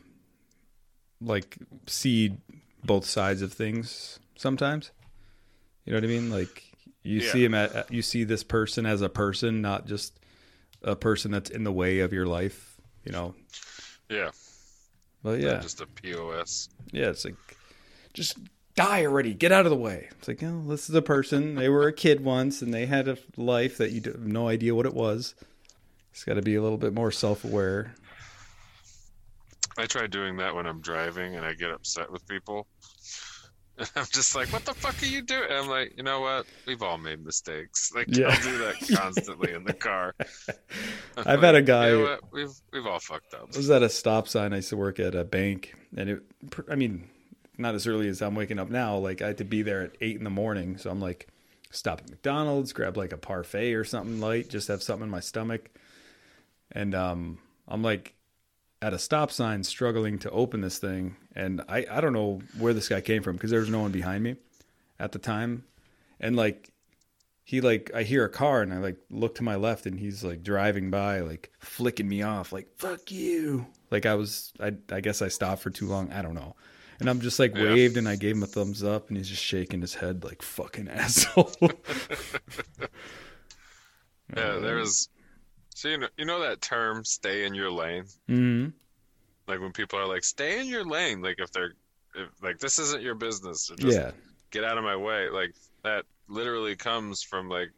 like 1.22 1.58
see 1.88 2.36
both 2.84 3.06
sides 3.06 3.42
of 3.42 3.54
things 3.54 4.20
sometimes. 4.36 4.92
You 5.86 5.94
know 5.94 5.98
what 5.98 6.04
I 6.04 6.08
mean? 6.08 6.30
Like 6.30 6.64
you 7.04 7.22
Yeah. 7.22 7.32
see 7.32 7.46
him 7.46 7.54
at 7.54 7.90
you 7.90 8.02
see 8.02 8.26
this 8.26 8.44
person 8.44 8.86
as 8.86 9.02
a 9.02 9.08
person, 9.10 9.62
not 9.62 9.86
just 9.88 10.20
a 10.82 10.96
person 10.96 11.32
that's 11.32 11.50
in 11.50 11.64
the 11.64 11.72
way 11.72 12.00
of 12.00 12.12
your 12.12 12.26
life. 12.26 12.76
You 13.06 13.14
know. 13.14 13.34
Yeah, 14.10 14.32
But 15.24 15.40
not 15.40 15.40
yeah, 15.40 15.60
just 15.60 15.82
a 15.82 15.88
POS. 15.88 16.70
yeah. 16.92 17.10
It's 17.10 17.26
like 17.26 17.36
just 18.14 18.38
die 18.76 19.06
already. 19.06 19.34
Get 19.34 19.52
out 19.52 19.66
of 19.66 19.72
the 19.72 19.78
way. 19.78 20.10
It's 20.20 20.28
like, 20.28 20.44
oh, 20.44 20.64
this 20.68 20.90
is 20.90 20.96
a 20.96 21.02
person. 21.02 21.56
They 21.56 21.70
were 21.70 21.88
a 21.88 21.94
kid 21.94 22.24
once, 22.24 22.62
and 22.62 22.74
they 22.74 22.86
had 22.86 23.08
a 23.08 23.18
life 23.38 23.78
that 23.78 23.92
you 23.92 24.02
have 24.06 24.20
no 24.20 24.48
idea 24.48 24.76
what 24.76 24.86
it 24.86 24.94
was. 24.94 25.34
It's 26.12 26.24
got 26.24 26.36
to 26.36 26.42
be 26.42 26.56
a 26.56 26.62
little 26.62 26.78
bit 26.78 26.94
more 26.94 27.12
self-aware. 27.12 27.96
I 29.78 29.86
try 29.86 30.08
doing 30.08 30.38
that 30.38 30.56
when 30.56 30.66
I'm 30.66 30.80
driving 30.80 31.36
and 31.36 31.46
I 31.46 31.54
get 31.54 31.72
upset 31.72 32.10
with 32.12 32.26
people. 32.28 32.68
And 33.78 33.92
I'm 33.96 34.06
just 34.12 34.36
like, 34.36 34.52
what 34.54 34.66
the 34.66 34.74
fuck 34.74 35.02
are 35.02 35.06
you 35.06 35.22
doing? 35.22 35.44
And 35.50 35.54
I'm 35.60 35.68
like, 35.70 35.94
you 35.98 36.04
know 36.04 36.22
what? 36.22 36.46
We've 36.66 36.82
all 36.82 36.98
made 36.98 37.24
mistakes. 37.26 37.92
Like, 37.94 38.08
Yeah. 38.10 38.28
I'll 38.30 38.42
do 38.42 38.58
that 38.60 38.76
constantly 38.98 39.54
in 39.54 39.64
the 39.64 39.74
car. 39.74 40.14
I've 41.18 41.42
had 41.42 41.56
a 41.56 41.62
guy- 41.62 41.90
You 41.90 41.98
know? 42.04 42.18
We've 42.32 42.54
we've 42.72 42.86
all 42.86 43.00
fucked 43.00 43.34
up. 43.34 43.50
I 43.54 43.58
was 43.58 43.70
at 43.70 43.84
a 43.84 43.90
stop 43.90 44.28
sign. 44.28 44.54
I 44.54 44.58
used 44.58 44.70
to 44.70 44.78
work 44.78 45.00
at 45.00 45.16
a 45.16 45.24
bank, 45.24 45.76
and 45.96 46.10
it. 46.10 46.24
I 46.70 46.76
mean, 46.76 47.10
not 47.58 47.76
as 47.76 47.88
early 47.88 48.08
as 48.08 48.22
I'm 48.22 48.36
waking 48.36 48.60
up 48.60 48.70
now. 48.70 48.98
Like 48.98 49.22
I 49.22 49.28
had 49.28 49.38
to 49.38 49.46
be 49.46 49.62
there 49.62 49.82
at 49.82 49.92
eight 50.02 50.18
in 50.18 50.24
the 50.24 50.30
morning, 50.30 50.78
so 50.78 50.90
I'm 50.90 51.00
like, 51.00 51.28
stop 51.72 52.02
at 52.02 52.10
McDonald's, 52.10 52.74
grab 52.74 52.98
like 52.98 53.14
a 53.14 53.18
parfait 53.18 53.74
or 53.74 53.84
something 53.84 54.20
light, 54.20 54.50
just 54.50 54.68
have 54.68 54.84
something 54.84 55.06
in 55.06 55.12
my 55.12 55.20
stomach, 55.22 55.70
and 56.72 56.94
um, 56.96 57.38
I'm 57.68 57.82
like 57.84 58.15
at 58.86 58.94
a 58.94 59.00
stop 59.00 59.32
sign, 59.32 59.64
struggling 59.64 60.20
to 60.20 60.30
open 60.30 60.62
this 60.62 60.78
thing, 60.78 61.16
and 61.36 61.62
I 61.68 61.86
I 61.90 62.02
don't 62.02 62.14
know 62.14 62.42
where 62.60 62.74
this 62.74 62.88
guy 62.88 63.02
came 63.02 63.24
from 63.24 63.36
because 63.36 63.50
there 63.52 63.60
was 63.60 63.70
no 63.70 63.80
one 63.82 63.92
behind 63.92 64.24
me 64.24 64.36
at 65.00 65.12
the 65.12 65.20
time, 65.20 65.64
and 66.20 66.36
like 66.36 66.70
he 67.44 67.62
like 67.62 67.92
I 67.94 68.04
hear 68.04 68.26
a 68.26 68.30
car 68.30 68.62
and 68.62 68.74
I 68.74 68.78
like 68.78 68.98
look 69.10 69.36
to 69.36 69.44
my 69.44 69.56
left 69.56 69.86
and 69.86 70.00
he's 70.00 70.24
like 70.24 70.44
driving 70.44 70.90
by 70.92 71.20
like 71.22 71.52
flicking 71.60 72.08
me 72.10 72.24
off 72.24 72.52
like 72.52 72.68
fuck 72.78 73.12
you 73.12 73.68
like 73.92 74.06
I 74.08 74.16
was 74.16 74.52
I 74.60 74.74
I 74.92 75.00
guess 75.00 75.22
I 75.22 75.28
stopped 75.28 75.62
for 75.62 75.70
too 75.70 75.86
long 75.88 76.12
I 76.12 76.24
don't 76.24 76.34
know 76.34 76.56
and 77.00 77.08
I'm 77.08 77.22
just 77.22 77.38
like 77.38 77.56
Yeah. 77.56 77.66
waved 77.66 77.98
and 77.98 78.10
I 78.10 78.16
gave 78.16 78.36
him 78.36 78.42
a 78.42 78.48
thumbs 78.48 78.84
up 78.84 79.10
and 79.10 79.18
he's 79.18 79.30
just 79.30 79.44
shaking 79.44 79.82
his 79.82 79.94
head 79.94 80.24
like 80.24 80.42
fucking 80.42 80.88
asshole 81.04 81.52
Yeah, 84.36 84.58
there 84.58 84.78
was. 84.78 85.10
So 85.76 85.90
you 85.90 85.98
know, 85.98 86.08
you 86.18 86.26
know 86.26 86.40
that 86.40 86.62
term 86.62 87.04
"stay 87.04 87.44
in 87.46 87.54
your 87.54 87.70
lane." 87.70 88.06
hmm 88.28 88.68
Like 89.48 89.60
when 89.60 89.74
people 89.74 90.00
are 90.00 90.08
like, 90.08 90.24
"Stay 90.24 90.60
in 90.60 90.68
your 90.68 90.86
lane," 90.86 91.22
like 91.22 91.36
if 91.38 91.52
they're, 91.52 91.74
if, 92.16 92.30
like 92.42 92.58
this 92.60 92.80
isn't 92.80 93.04
your 93.04 93.14
business, 93.16 93.70
just 93.78 93.98
yeah 93.98 94.12
get 94.52 94.64
out 94.64 94.78
of 94.78 94.86
my 94.86 94.96
way. 94.96 95.30
Like 95.30 95.54
that 95.84 96.06
literally 96.30 96.78
comes 96.78 97.22
from 97.22 97.50
like 97.50 97.72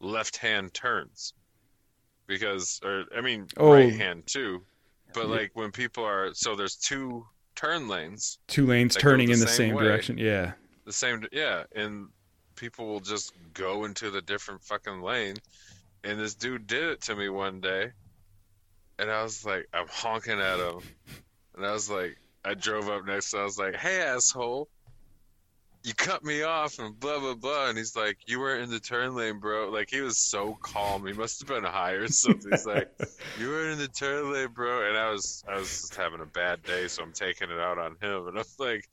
left-hand 0.00 0.74
turns, 0.74 1.32
because, 2.26 2.80
or 2.84 3.04
I 3.16 3.20
mean, 3.20 3.46
Oh. 3.56 3.72
right 3.72 3.94
hand 3.94 4.26
too. 4.26 4.66
But 5.14 5.26
Yeah. 5.28 5.36
like 5.36 5.50
when 5.54 5.70
people 5.70 6.04
are, 6.04 6.34
so 6.34 6.56
there's 6.56 6.74
two 6.76 7.24
turn 7.54 7.86
lanes, 7.86 8.40
two 8.48 8.66
lanes 8.66 8.96
turning 8.96 9.28
the 9.28 9.34
in 9.34 9.38
the 9.38 9.46
same 9.46 9.56
same 9.56 9.76
direction 9.78 10.18
yeah 10.18 10.54
the 10.86 10.92
same, 10.92 11.24
yeah, 11.30 11.64
and 11.76 12.08
people 12.56 12.86
will 12.86 13.00
just 13.00 13.32
go 13.54 13.84
into 13.84 14.10
the 14.10 14.22
different 14.22 14.62
fucking 14.64 15.00
lane. 15.02 15.36
And 16.04 16.18
this 16.18 16.34
dude 16.34 16.66
did 16.66 16.84
it 16.84 17.02
to 17.02 17.16
me 17.16 17.28
one 17.28 17.60
day, 17.60 17.90
and 19.00 19.10
I 19.10 19.22
was 19.24 19.44
like, 19.44 19.66
I'm 19.74 19.88
honking 19.88 20.40
at 20.40 20.60
him, 20.60 20.80
and 21.56 21.66
I 21.66 21.72
was 21.72 21.90
like, 21.90 22.16
I 22.44 22.54
drove 22.54 22.88
up 22.88 23.04
next, 23.04 23.32
to 23.32 23.38
I 23.38 23.42
was 23.44 23.58
like, 23.58 23.74
hey 23.74 24.00
asshole, 24.00 24.68
you 25.82 25.92
cut 25.94 26.24
me 26.24 26.42
off 26.42 26.78
and 26.78 26.98
blah 26.98 27.18
blah 27.18 27.34
blah, 27.34 27.68
and 27.68 27.76
he's 27.76 27.96
like, 27.96 28.16
you 28.26 28.38
were 28.38 28.56
in 28.58 28.70
the 28.70 28.78
turn 28.78 29.16
lane, 29.16 29.40
bro. 29.40 29.70
Like 29.70 29.90
he 29.90 30.00
was 30.00 30.18
so 30.18 30.56
calm, 30.62 31.04
he 31.04 31.12
must 31.12 31.40
have 31.40 31.48
been 31.48 31.64
high 31.64 31.92
or 31.92 32.06
something. 32.06 32.52
He's 32.52 32.64
like, 32.64 32.88
you 33.38 33.48
were 33.48 33.68
in 33.68 33.78
the 33.78 33.88
turn 33.88 34.32
lane, 34.32 34.48
bro, 34.54 34.88
and 34.88 34.96
I 34.96 35.10
was 35.10 35.44
I 35.48 35.56
was 35.56 35.68
just 35.68 35.96
having 35.96 36.20
a 36.20 36.26
bad 36.26 36.62
day, 36.62 36.86
so 36.86 37.02
I'm 37.02 37.12
taking 37.12 37.50
it 37.50 37.58
out 37.58 37.78
on 37.78 37.96
him, 38.00 38.28
and 38.28 38.38
I'm 38.38 38.44
like. 38.58 38.88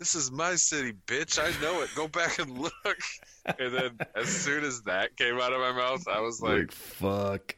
This 0.00 0.14
is 0.14 0.32
my 0.32 0.56
city, 0.56 0.94
bitch. 1.06 1.38
I 1.38 1.52
know 1.62 1.82
it. 1.82 1.90
Go 1.94 2.08
back 2.08 2.38
and 2.38 2.58
look. 2.58 2.98
And 3.46 3.72
then, 3.72 3.98
as 4.16 4.28
soon 4.28 4.64
as 4.64 4.80
that 4.82 5.14
came 5.16 5.38
out 5.38 5.52
of 5.52 5.60
my 5.60 5.72
mouth, 5.72 6.08
I 6.08 6.20
was 6.20 6.40
like, 6.40 6.58
like 6.58 6.72
fuck 6.72 7.56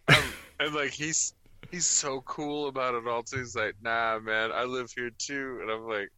and 0.62 0.74
like 0.74 0.90
he's 0.90 1.34
he's 1.70 1.86
so 1.86 2.20
cool 2.22 2.68
about 2.68 2.94
it 2.94 3.06
all 3.06 3.22
too. 3.22 3.38
He's 3.38 3.56
like, 3.56 3.74
nah, 3.82 4.18
man, 4.18 4.50
I 4.52 4.64
live 4.64 4.90
here 4.94 5.10
too, 5.18 5.58
and 5.62 5.70
I'm 5.70 5.88
like, 5.88 6.10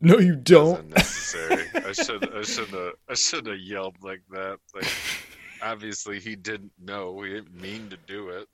no 0.00 0.18
you 0.18 0.36
don't 0.36 0.80
unnecessary. 0.80 1.64
I 1.74 1.92
should 1.92 2.34
I 2.34 2.42
should 2.42 2.68
have 2.68 2.92
I 3.08 3.14
should 3.14 3.46
have 3.46 3.58
yelled 3.58 3.96
like 4.02 4.22
that. 4.30 4.58
Like, 4.74 4.90
obviously 5.62 6.20
he 6.20 6.36
didn't 6.36 6.72
know. 6.82 7.20
He 7.22 7.32
didn't 7.34 7.60
mean 7.60 7.88
to 7.90 7.96
do 8.06 8.28
it. 8.30 8.48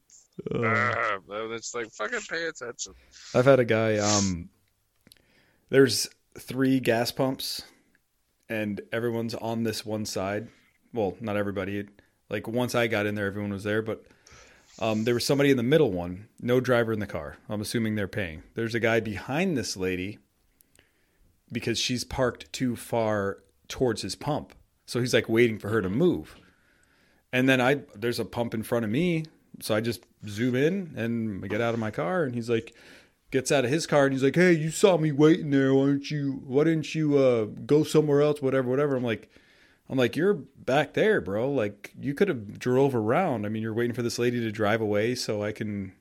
Ah, 0.52 1.18
it's 1.30 1.74
like 1.74 1.90
fucking 1.92 2.20
pay 2.28 2.46
attention. 2.46 2.92
I've 3.34 3.44
had 3.44 3.60
a 3.60 3.64
guy. 3.64 3.98
Um, 3.98 4.48
there's 5.70 6.08
three 6.38 6.80
gas 6.80 7.10
pumps, 7.10 7.62
and 8.48 8.80
everyone's 8.92 9.34
on 9.34 9.62
this 9.62 9.84
one 9.84 10.04
side, 10.04 10.48
well, 10.92 11.16
not 11.20 11.36
everybody. 11.36 11.86
Like 12.30 12.48
once 12.48 12.74
I 12.74 12.86
got 12.86 13.06
in 13.06 13.14
there, 13.14 13.26
everyone 13.26 13.52
was 13.52 13.64
there, 13.64 13.82
but 13.82 14.04
um, 14.78 15.04
there 15.04 15.14
was 15.14 15.26
somebody 15.26 15.50
in 15.50 15.56
the 15.56 15.62
middle 15.62 15.92
one, 15.92 16.28
no 16.40 16.60
driver 16.60 16.92
in 16.92 17.00
the 17.00 17.06
car. 17.06 17.36
I'm 17.48 17.60
assuming 17.60 17.94
they're 17.94 18.08
paying. 18.08 18.42
There's 18.54 18.74
a 18.74 18.80
guy 18.80 19.00
behind 19.00 19.56
this 19.56 19.76
lady 19.76 20.18
because 21.52 21.78
she's 21.78 22.04
parked 22.04 22.52
too 22.52 22.74
far 22.74 23.38
towards 23.68 24.02
his 24.02 24.16
pump. 24.16 24.54
So 24.86 25.00
he's 25.00 25.14
like 25.14 25.28
waiting 25.28 25.58
for 25.58 25.68
her 25.68 25.80
to 25.80 25.88
move. 25.88 26.36
And 27.32 27.48
then 27.48 27.60
I 27.60 27.82
there's 27.94 28.20
a 28.20 28.24
pump 28.24 28.54
in 28.54 28.62
front 28.62 28.84
of 28.84 28.90
me, 28.90 29.24
so 29.60 29.74
I 29.74 29.80
just 29.80 30.04
zoom 30.28 30.54
in 30.54 30.92
and 30.96 31.44
I 31.44 31.48
get 31.48 31.60
out 31.60 31.74
of 31.74 31.80
my 31.80 31.90
car 31.90 32.24
and 32.24 32.34
he's 32.34 32.50
like 32.50 32.74
gets 33.34 33.50
out 33.50 33.64
of 33.64 33.70
his 33.70 33.84
car 33.84 34.04
and 34.04 34.12
he's 34.12 34.22
like, 34.22 34.36
"Hey, 34.36 34.52
you 34.52 34.70
saw 34.70 34.96
me 34.96 35.10
waiting 35.10 35.50
there. 35.50 35.74
Why 35.74 35.86
don't 35.86 36.08
you 36.08 36.40
why 36.46 36.62
didn't 36.62 36.94
you 36.94 37.18
uh, 37.18 37.44
go 37.66 37.82
somewhere 37.82 38.22
else 38.22 38.40
whatever 38.40 38.70
whatever." 38.70 38.94
I'm 38.94 39.02
like 39.02 39.28
I'm 39.90 39.98
like, 39.98 40.14
"You're 40.14 40.34
back 40.34 40.94
there, 40.94 41.20
bro. 41.20 41.50
Like 41.50 41.92
you 41.98 42.14
could 42.14 42.28
have 42.28 42.60
drove 42.60 42.94
around. 42.94 43.44
I 43.44 43.48
mean, 43.48 43.60
you're 43.62 43.74
waiting 43.74 43.92
for 43.92 44.02
this 44.02 44.20
lady 44.20 44.38
to 44.40 44.52
drive 44.52 44.80
away 44.80 45.16
so 45.16 45.42
I 45.42 45.50
can 45.50 45.92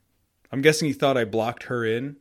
I'm 0.52 0.62
guessing 0.62 0.88
he 0.88 0.94
thought 0.94 1.18
I 1.18 1.26
blocked 1.26 1.64
her 1.64 1.84
in. 1.84 2.18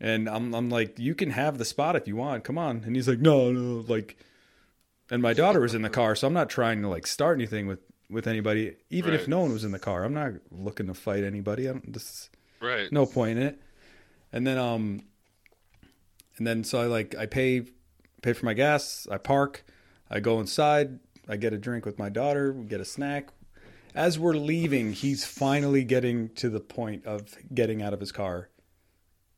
And 0.00 0.28
I'm 0.28 0.52
I'm 0.52 0.68
like, 0.68 0.98
"You 0.98 1.14
can 1.14 1.30
have 1.30 1.56
the 1.58 1.64
spot 1.64 1.94
if 1.94 2.08
you 2.08 2.16
want. 2.16 2.42
Come 2.42 2.58
on." 2.58 2.82
And 2.84 2.96
he's 2.96 3.08
like, 3.08 3.20
"No, 3.20 3.52
no, 3.52 3.84
like 3.86 4.16
and 5.10 5.22
my 5.22 5.32
daughter 5.32 5.60
was 5.60 5.74
in 5.74 5.82
the 5.82 5.90
car, 5.90 6.16
so 6.16 6.26
I'm 6.26 6.34
not 6.34 6.50
trying 6.50 6.82
to 6.82 6.88
like 6.88 7.06
start 7.06 7.38
anything 7.38 7.68
with 7.68 7.78
with 8.10 8.26
anybody, 8.26 8.74
even 8.90 9.14
if 9.14 9.28
no 9.28 9.40
one 9.40 9.52
was 9.52 9.64
in 9.64 9.70
the 9.70 9.78
car. 9.78 10.02
I'm 10.02 10.14
not 10.14 10.32
looking 10.50 10.86
to 10.86 10.94
fight 10.94 11.22
anybody. 11.24 11.68
I 11.68 11.72
don't, 11.72 11.92
this 11.92 12.30
Right. 12.60 12.90
no 12.90 13.06
point 13.06 13.38
in 13.38 13.46
it. 13.46 13.60
And 14.32 14.46
then 14.46 14.58
um, 14.58 15.02
and 16.36 16.46
then 16.46 16.64
so 16.64 16.80
I 16.80 16.86
like 16.86 17.14
I 17.16 17.26
pay 17.26 17.62
pay 18.22 18.32
for 18.32 18.46
my 18.46 18.54
gas. 18.54 19.06
I 19.10 19.18
park. 19.18 19.64
I 20.10 20.20
go 20.20 20.40
inside. 20.40 20.98
I 21.28 21.36
get 21.36 21.52
a 21.52 21.58
drink 21.58 21.84
with 21.84 21.98
my 21.98 22.08
daughter. 22.08 22.52
We 22.52 22.64
get 22.64 22.80
a 22.80 22.84
snack. 22.84 23.28
As 23.94 24.18
we're 24.18 24.34
leaving, 24.34 24.92
he's 24.92 25.24
finally 25.24 25.82
getting 25.84 26.28
to 26.36 26.48
the 26.48 26.60
point 26.60 27.04
of 27.04 27.36
getting 27.54 27.82
out 27.82 27.92
of 27.92 28.00
his 28.00 28.12
car. 28.12 28.48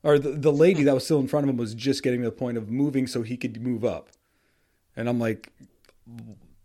Or 0.02 0.18
the, 0.18 0.30
the 0.30 0.52
lady 0.52 0.82
that 0.84 0.94
was 0.94 1.04
still 1.04 1.20
in 1.20 1.28
front 1.28 1.44
of 1.44 1.50
him 1.50 1.56
was 1.56 1.74
just 1.74 2.02
getting 2.02 2.20
to 2.22 2.26
the 2.26 2.32
point 2.36 2.56
of 2.56 2.70
moving 2.70 3.06
so 3.06 3.22
he 3.22 3.36
could 3.36 3.60
move 3.62 3.84
up. 3.84 4.08
And 4.96 5.08
I'm 5.08 5.18
like, 5.18 5.52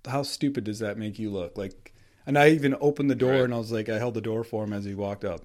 how 0.06 0.24
stupid 0.24 0.64
does 0.64 0.80
that 0.80 0.98
make 0.98 1.20
you 1.20 1.30
look? 1.32 1.58
Like, 1.58 1.94
and 2.26 2.38
I 2.38 2.50
even 2.50 2.76
opened 2.80 3.10
the 3.10 3.16
door 3.16 3.32
Right. 3.34 3.42
and 3.42 3.54
I 3.54 3.58
was 3.58 3.72
like, 3.72 3.90
I 3.90 3.98
held 3.98 4.14
the 4.14 4.22
door 4.22 4.44
for 4.44 4.64
him 4.64 4.74
as 4.74 4.86
he 4.86 4.94
walked 4.94 5.26
up. 5.26 5.42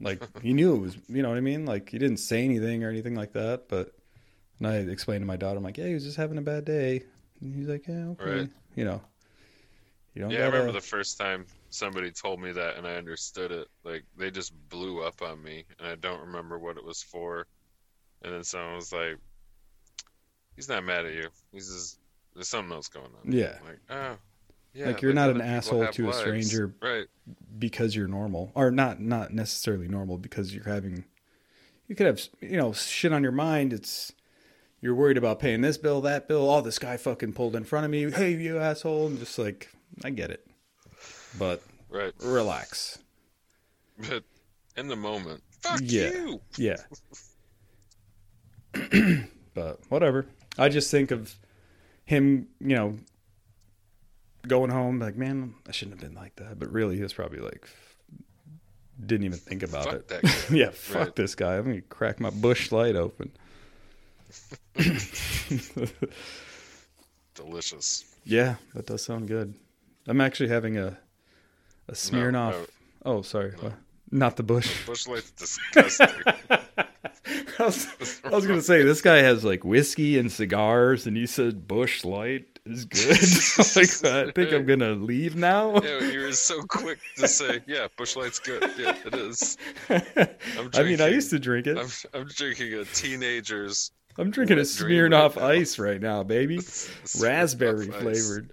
Like 0.00 0.22
he 0.42 0.52
knew 0.52 0.74
it 0.74 0.78
was, 0.78 0.96
you 1.08 1.22
know 1.22 1.28
what 1.28 1.38
I 1.38 1.42
mean? 1.42 1.66
Like 1.66 1.90
he 1.90 1.98
didn't 1.98 2.18
say 2.18 2.44
anything 2.44 2.84
or 2.84 2.88
anything 2.90 3.14
like 3.14 3.32
that. 3.32 3.68
But 3.68 3.92
and 4.58 4.66
I 4.68 4.76
explained 4.76 5.22
to 5.22 5.26
my 5.26 5.36
daughter, 5.36 5.58
I'm 5.58 5.64
like, 5.64 5.78
yeah, 5.78 5.86
he 5.86 5.94
was 5.94 6.04
just 6.04 6.16
having 6.16 6.38
a 6.38 6.42
bad 6.42 6.64
day. 6.64 7.02
And 7.40 7.54
he's 7.54 7.68
like, 7.68 7.86
yeah, 7.86 8.06
okay, 8.08 8.40
Right. 8.40 8.50
you 8.74 8.84
know, 8.84 9.00
you 10.14 10.22
don't 10.22 10.30
Yeah, 10.30 10.38
I 10.38 10.40
gotta. 10.46 10.52
remember 10.58 10.72
the 10.72 10.86
first 10.86 11.18
time 11.18 11.46
somebody 11.70 12.10
told 12.10 12.40
me 12.40 12.50
that 12.52 12.76
and 12.76 12.86
I 12.86 12.94
understood 12.96 13.52
it. 13.52 13.68
Like 13.84 14.04
they 14.16 14.30
just 14.30 14.52
blew 14.68 15.02
up 15.02 15.22
on 15.22 15.42
me 15.42 15.64
and 15.78 15.88
I 15.88 15.94
don't 15.96 16.20
remember 16.20 16.58
what 16.58 16.76
it 16.76 16.84
was 16.84 17.02
for. 17.02 17.46
And 18.22 18.32
then 18.34 18.42
someone 18.44 18.74
was 18.76 18.92
like, 18.92 19.18
He's 20.56 20.68
not 20.68 20.84
mad 20.84 21.06
at 21.06 21.14
you. 21.14 21.28
He's 21.52 21.68
just 21.72 22.00
there's 22.34 22.48
something 22.48 22.72
else 22.72 22.88
going 22.88 23.06
on. 23.06 23.32
Yeah. 23.32 23.58
I'm 23.60 23.66
like, 23.66 23.78
oh 23.90 24.16
yeah. 24.74 24.86
Like, 24.86 25.02
you're 25.02 25.12
not 25.12 25.30
an 25.30 25.40
asshole 25.40 25.88
to 25.88 26.08
a 26.10 26.12
stranger. 26.12 26.74
Right. 26.80 27.06
because 27.58 27.94
you're 27.96 28.08
normal 28.08 28.52
or 28.54 28.70
not 28.70 29.00
not 29.00 29.32
necessarily 29.32 29.88
normal 29.88 30.16
because 30.18 30.54
you're 30.54 30.64
having 30.64 31.04
you 31.86 31.94
could 31.94 32.06
have 32.06 32.20
you 32.40 32.56
know 32.56 32.72
shit 32.72 33.12
on 33.12 33.22
your 33.22 33.32
mind 33.32 33.72
it's 33.72 34.12
you're 34.80 34.94
worried 34.94 35.16
about 35.18 35.38
paying 35.40 35.60
this 35.60 35.76
bill 35.78 36.00
that 36.02 36.28
bill 36.28 36.48
oh 36.50 36.60
this 36.60 36.78
guy 36.78 36.96
fucking 36.96 37.32
pulled 37.32 37.56
in 37.56 37.64
front 37.64 37.84
of 37.84 37.90
me 37.90 38.10
hey 38.10 38.32
you 38.34 38.58
asshole 38.58 39.06
and 39.08 39.18
just 39.18 39.38
like 39.38 39.68
i 40.04 40.10
get 40.10 40.30
it 40.30 40.46
but 41.38 41.62
Right. 41.90 42.12
relax 42.22 42.98
But 43.98 44.22
in 44.76 44.88
the 44.88 44.96
moment, 44.96 45.42
fuck 45.62 45.80
Yeah. 45.82 46.10
you. 46.10 46.40
yeah 46.56 46.76
but 49.54 49.80
whatever 49.88 50.26
i 50.58 50.68
just 50.68 50.90
think 50.90 51.10
of 51.10 51.34
him 52.04 52.46
you 52.60 52.76
know 52.76 52.96
going 54.46 54.70
home 54.70 54.98
like 54.98 55.16
man 55.16 55.52
i 55.68 55.72
shouldn't 55.72 56.00
have 56.00 56.08
been 56.08 56.16
like 56.18 56.34
that 56.36 56.58
but 56.58 56.70
really 56.72 56.96
he 56.96 57.02
was 57.02 57.12
probably 57.12 57.40
like 57.40 57.68
didn't 59.04 59.24
even 59.26 59.38
think 59.38 59.62
about 59.62 59.84
Fuck 59.84 60.24
it 60.24 60.46
yeah, 60.50 60.70
fuck 60.70 60.96
Right. 61.06 61.16
this 61.16 61.34
guy. 61.36 61.54
Let 61.56 61.66
me 61.66 61.82
crack 61.88 62.18
my 62.18 62.30
Busch 62.30 62.72
Light 62.72 62.96
open. 62.96 63.30
Delicious. 67.34 68.04
yeah, 68.24 68.56
that 68.74 68.86
does 68.86 69.04
sound 69.04 69.28
good. 69.28 69.54
I'm 70.06 70.20
actually 70.20 70.48
having 70.48 70.76
a 70.78 70.98
a 71.88 71.92
Smirnoff. 71.92 72.50
no. 72.52 72.66
Oh, 73.04 73.22
sorry, 73.22 73.52
what? 73.60 73.74
not 74.10 74.36
the 74.36 74.42
bush. 74.42 74.84
Busch 74.86 75.06
Light's 75.06 75.30
disgusting. 75.76 76.08
I 76.50 77.64
was, 77.64 77.86
I 78.24 78.28
was 78.30 78.46
gonna 78.46 78.60
say 78.62 78.82
this 78.82 79.00
guy 79.00 79.18
has 79.18 79.44
like 79.44 79.64
whiskey 79.64 80.18
and 80.18 80.30
cigars, 80.32 81.06
and 81.06 81.16
you 81.16 81.26
said 81.28 81.68
Busch 81.68 82.04
Light 82.04 82.57
is 82.70 82.84
good. 82.84 83.18
like, 83.76 84.28
I 84.28 84.30
think 84.32 84.52
I'm 84.52 84.66
gonna 84.66 84.92
leave 84.92 85.36
now. 85.36 85.80
yeah, 85.82 86.00
you 86.00 86.20
were 86.20 86.32
so 86.32 86.62
quick 86.62 86.98
to 87.16 87.28
say, 87.28 87.60
yeah, 87.66 87.88
Busch 87.96 88.16
Light's 88.16 88.38
good. 88.38 88.62
Yeah, 88.78 88.96
it 89.04 89.14
is. 89.14 89.56
I 89.88 90.82
mean, 90.82 91.00
I 91.00 91.08
used 91.08 91.30
to 91.30 91.38
drink 91.38 91.66
it. 91.66 91.78
I'm, 91.78 91.88
I'm 92.14 92.28
drinking 92.28 92.74
a 92.74 92.84
teenager's 92.84 93.92
I'm 94.18 94.32
drinking 94.32 94.58
a 94.58 94.62
Smirnoff 94.62 95.36
right. 95.36 95.58
Ice 95.58 95.78
right 95.78 96.00
now, 96.00 96.24
baby. 96.24 96.58
Raspberry 97.20 97.86
flavored. 97.86 98.50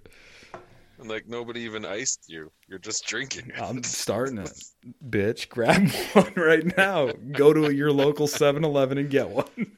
And 0.98 1.08
like 1.08 1.28
nobody 1.28 1.62
even 1.62 1.84
iced 1.84 2.28
you. 2.28 2.52
You're 2.68 2.78
just 2.78 3.04
drinking. 3.06 3.48
it. 3.48 3.60
I'm 3.60 3.82
starting 3.82 4.38
it. 4.38 4.52
Bitch, 5.10 5.48
grab 5.48 5.90
one 6.12 6.32
right 6.36 6.76
now. 6.76 7.10
Go 7.32 7.52
to 7.52 7.74
your 7.74 7.90
local 7.90 8.28
7 8.28 8.64
Eleven 8.64 8.96
and 8.96 9.10
get 9.10 9.28
one. 9.28 9.76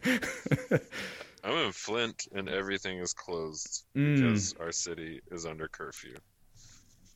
I'm 1.49 1.57
in 1.67 1.73
Flint 1.73 2.29
and 2.35 2.49
everything 2.49 2.99
is 2.99 3.15
closed 3.15 3.85
Mm. 3.97 4.17
because 4.17 4.55
our 4.61 4.71
city 4.73 5.21
is 5.31 5.47
under 5.47 5.67
curfew. 5.69 6.17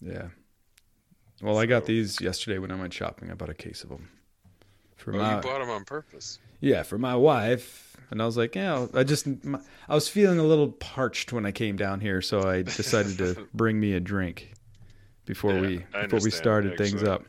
yeah. 0.01 0.29
Well, 1.43 1.59
I 1.59 1.67
got 1.67 1.87
these 1.87 2.21
yesterday 2.21 2.59
when 2.59 2.71
I 2.71 2.77
went 2.77 2.95
shopping. 2.95 3.31
I 3.31 3.35
bought 3.35 3.49
a 3.51 3.55
case 3.55 3.83
of 3.83 3.89
them. 3.91 4.09
For 4.97 5.13
Oh, 5.15 5.19
my, 5.19 5.35
you 5.37 5.41
bought 5.43 5.59
them 5.59 5.71
on 5.71 5.85
purpose. 5.85 6.39
yeah, 6.61 6.83
for 6.85 6.99
my 6.99 7.17
wife. 7.17 7.97
And 8.11 8.23
I 8.23 8.27
was 8.27 8.37
like, 8.37 8.55
yeah, 8.55 8.87
I 8.95 9.03
just, 9.03 9.27
my, 9.45 9.59
I 9.89 9.95
was 9.95 10.09
feeling 10.09 10.39
a 10.39 10.45
little 10.45 10.69
parched 10.71 11.33
when 11.33 11.45
I 11.45 11.51
came 11.51 11.77
down 11.77 12.01
here, 12.01 12.23
so 12.23 12.49
I 12.49 12.63
decided 12.63 13.19
to 13.19 13.49
bring 13.55 13.81
me 13.81 13.95
a 13.95 14.01
drink 14.01 14.53
before 15.25 15.55
Yeah, 15.55 15.61
we 15.61 15.79
before 16.03 16.21
we 16.21 16.31
started 16.31 16.79
things 16.79 17.03
up. 17.03 17.25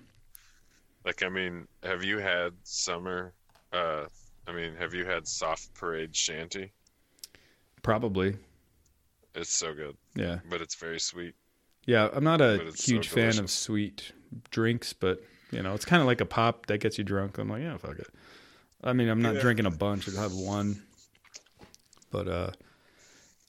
Like, 1.05 1.23
I 1.23 1.29
mean, 1.29 1.67
have 1.83 2.03
you 2.03 2.19
had 2.19 2.53
summer? 2.63 3.33
Uh, 3.71 4.05
I 4.45 4.51
mean, 4.51 4.75
have 4.75 4.93
you 4.93 5.05
had 5.05 5.27
soft 5.27 5.73
parade 5.73 6.15
shandy? 6.15 6.71
Probably, 7.83 8.35
It's 9.35 9.53
so 9.53 9.73
good, 9.75 9.95
yeah. 10.15 10.39
but 10.49 10.61
it's 10.61 10.75
very 10.75 10.99
sweet. 10.99 11.35
Yeah, 11.85 12.09
I'm 12.13 12.23
not 12.23 12.39
a 12.41 12.67
it's 12.67 12.85
so 12.85 12.93
huge 12.93 13.09
fan 13.09 13.37
of 13.39 13.49
sweet 13.51 14.13
drinks, 14.51 14.93
but 14.93 15.19
you 15.51 15.61
know, 15.61 15.73
it's 15.75 15.85
kind 15.85 16.01
of 16.01 16.07
like 16.07 16.21
a 16.21 16.25
pop 16.25 16.65
that 16.67 16.79
gets 16.79 16.97
you 16.97 17.03
drunk. 17.03 17.37
I'm 17.37 17.49
like, 17.49 17.61
yeah, 17.61 17.77
fuck 17.77 17.99
it. 17.99 18.07
I 18.83 18.93
mean, 18.93 19.09
I'm 19.09 19.21
not 19.21 19.35
Yeah. 19.35 19.41
drinking 19.41 19.65
a 19.65 19.71
bunch. 19.71 20.07
I'll 20.09 20.15
have 20.15 20.33
one. 20.33 20.81
But 22.09 22.27
uh 22.27 22.51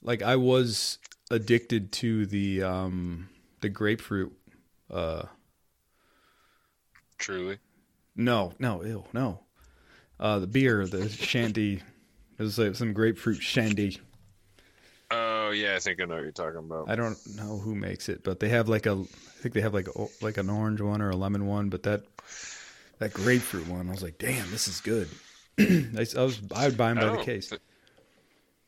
like 0.01 0.21
I 0.21 0.35
was 0.35 0.97
addicted 1.31 1.91
to 1.93 2.25
the 2.25 2.61
um 2.63 3.29
the 3.61 3.69
grapefruit 3.69 4.33
uh 4.91 5.23
Truly. 7.17 7.57
no, 8.15 8.53
no, 8.59 8.83
ew, 8.83 9.05
no. 9.13 9.39
Uh 10.19 10.39
the 10.39 10.47
beer, 10.47 10.85
the 10.87 11.07
shandy 11.09 11.81
it 12.37 12.43
was 12.43 12.59
like 12.59 12.75
some 12.75 12.91
grapefruit 12.93 13.41
shandy. 13.41 13.99
Oh 15.11 15.51
yeah, 15.51 15.75
I 15.75 15.79
think 15.79 16.01
I 16.01 16.05
know 16.05 16.15
what 16.15 16.23
you're 16.23 16.31
talking 16.31 16.59
about. 16.59 16.89
I 16.89 16.95
don't 16.95 17.17
know 17.35 17.57
who 17.57 17.75
makes 17.75 18.09
it, 18.09 18.23
but 18.23 18.39
they 18.39 18.49
have 18.49 18.67
like 18.67 18.85
a 18.85 18.93
I 18.93 19.41
think 19.41 19.53
they 19.53 19.61
have 19.61 19.73
like 19.73 19.87
a, 19.95 20.07
like 20.21 20.37
an 20.37 20.49
orange 20.49 20.81
one 20.81 21.01
or 21.01 21.11
a 21.11 21.15
lemon 21.15 21.45
one, 21.45 21.69
but 21.69 21.83
that 21.83 22.03
that 22.99 23.13
grapefruit 23.13 23.67
one, 23.67 23.87
I 23.87 23.91
was 23.91 24.01
like, 24.03 24.17
damn, 24.17 24.49
this 24.51 24.67
is 24.67 24.81
good. 24.81 25.07
I, 25.59 26.05
I 26.17 26.23
was 26.23 26.41
I 26.55 26.65
would 26.67 26.77
buy 26.77 26.93
them 26.93 26.97
by 26.97 27.15
the 27.17 27.23
case. 27.23 27.49
thi- 27.49 27.57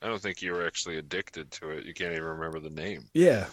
I 0.01 0.07
don't 0.07 0.21
think 0.21 0.41
you 0.43 0.51
were 0.51 0.65
actually 0.67 0.97
addicted 0.97 1.49
to 1.53 1.71
it. 1.71 1.85
You 1.85 1.93
can't 1.93 2.11
even 2.11 2.23
remember 2.23 2.59
the 2.59 2.69
name. 2.69 3.05
Yeah, 3.15 3.47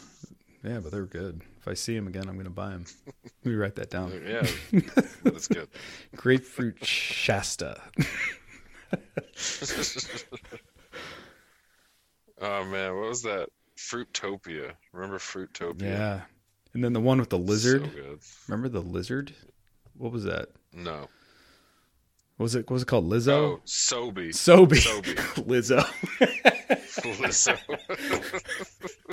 yeah, 0.62 0.80
but 0.80 0.92
they're 0.92 1.06
good. 1.06 1.40
If 1.60 1.68
I 1.68 1.72
see 1.74 1.94
them 1.96 2.06
again, 2.06 2.28
I'm 2.28 2.36
gonna 2.36 2.50
buy 2.50 2.70
them. 2.70 2.84
Let 3.06 3.46
me 3.46 3.54
write 3.54 3.76
that 3.76 3.88
down. 3.88 4.12
Yeah, 4.26 4.46
that's 5.22 5.48
good. 5.48 5.68
Grapefruit 6.16 6.84
Shasta. 6.84 7.80
oh 12.40 12.64
man, 12.64 12.96
what 12.96 13.08
was 13.08 13.22
that? 13.22 13.48
Fruitopia. 13.76 14.72
Remember 14.92 15.18
Fruitopia? 15.18 15.82
Yeah, 15.82 16.20
and 16.72 16.84
then 16.84 16.92
the 16.92 17.00
one 17.00 17.18
with 17.18 17.30
the 17.30 17.38
lizard. 17.38 17.90
So. 17.94 18.18
Remember 18.48 18.68
the 18.68 18.80
lizard? 18.80 19.32
What 19.96 20.12
was 20.12 20.24
that? 20.24 20.48
No. 20.72 21.08
What 22.36 22.44
was 22.44 22.54
it? 22.56 22.68
What 22.68 22.74
was 22.74 22.82
it 22.82 22.86
called? 22.86 23.08
Lizzo. 23.08 23.32
Oh, 23.32 23.60
Sobe. 23.64 24.30
Sobe. 24.30 24.72
Sobe. 24.72 25.14
Lizzo. 25.46 25.80
Lizzo. 27.20 27.56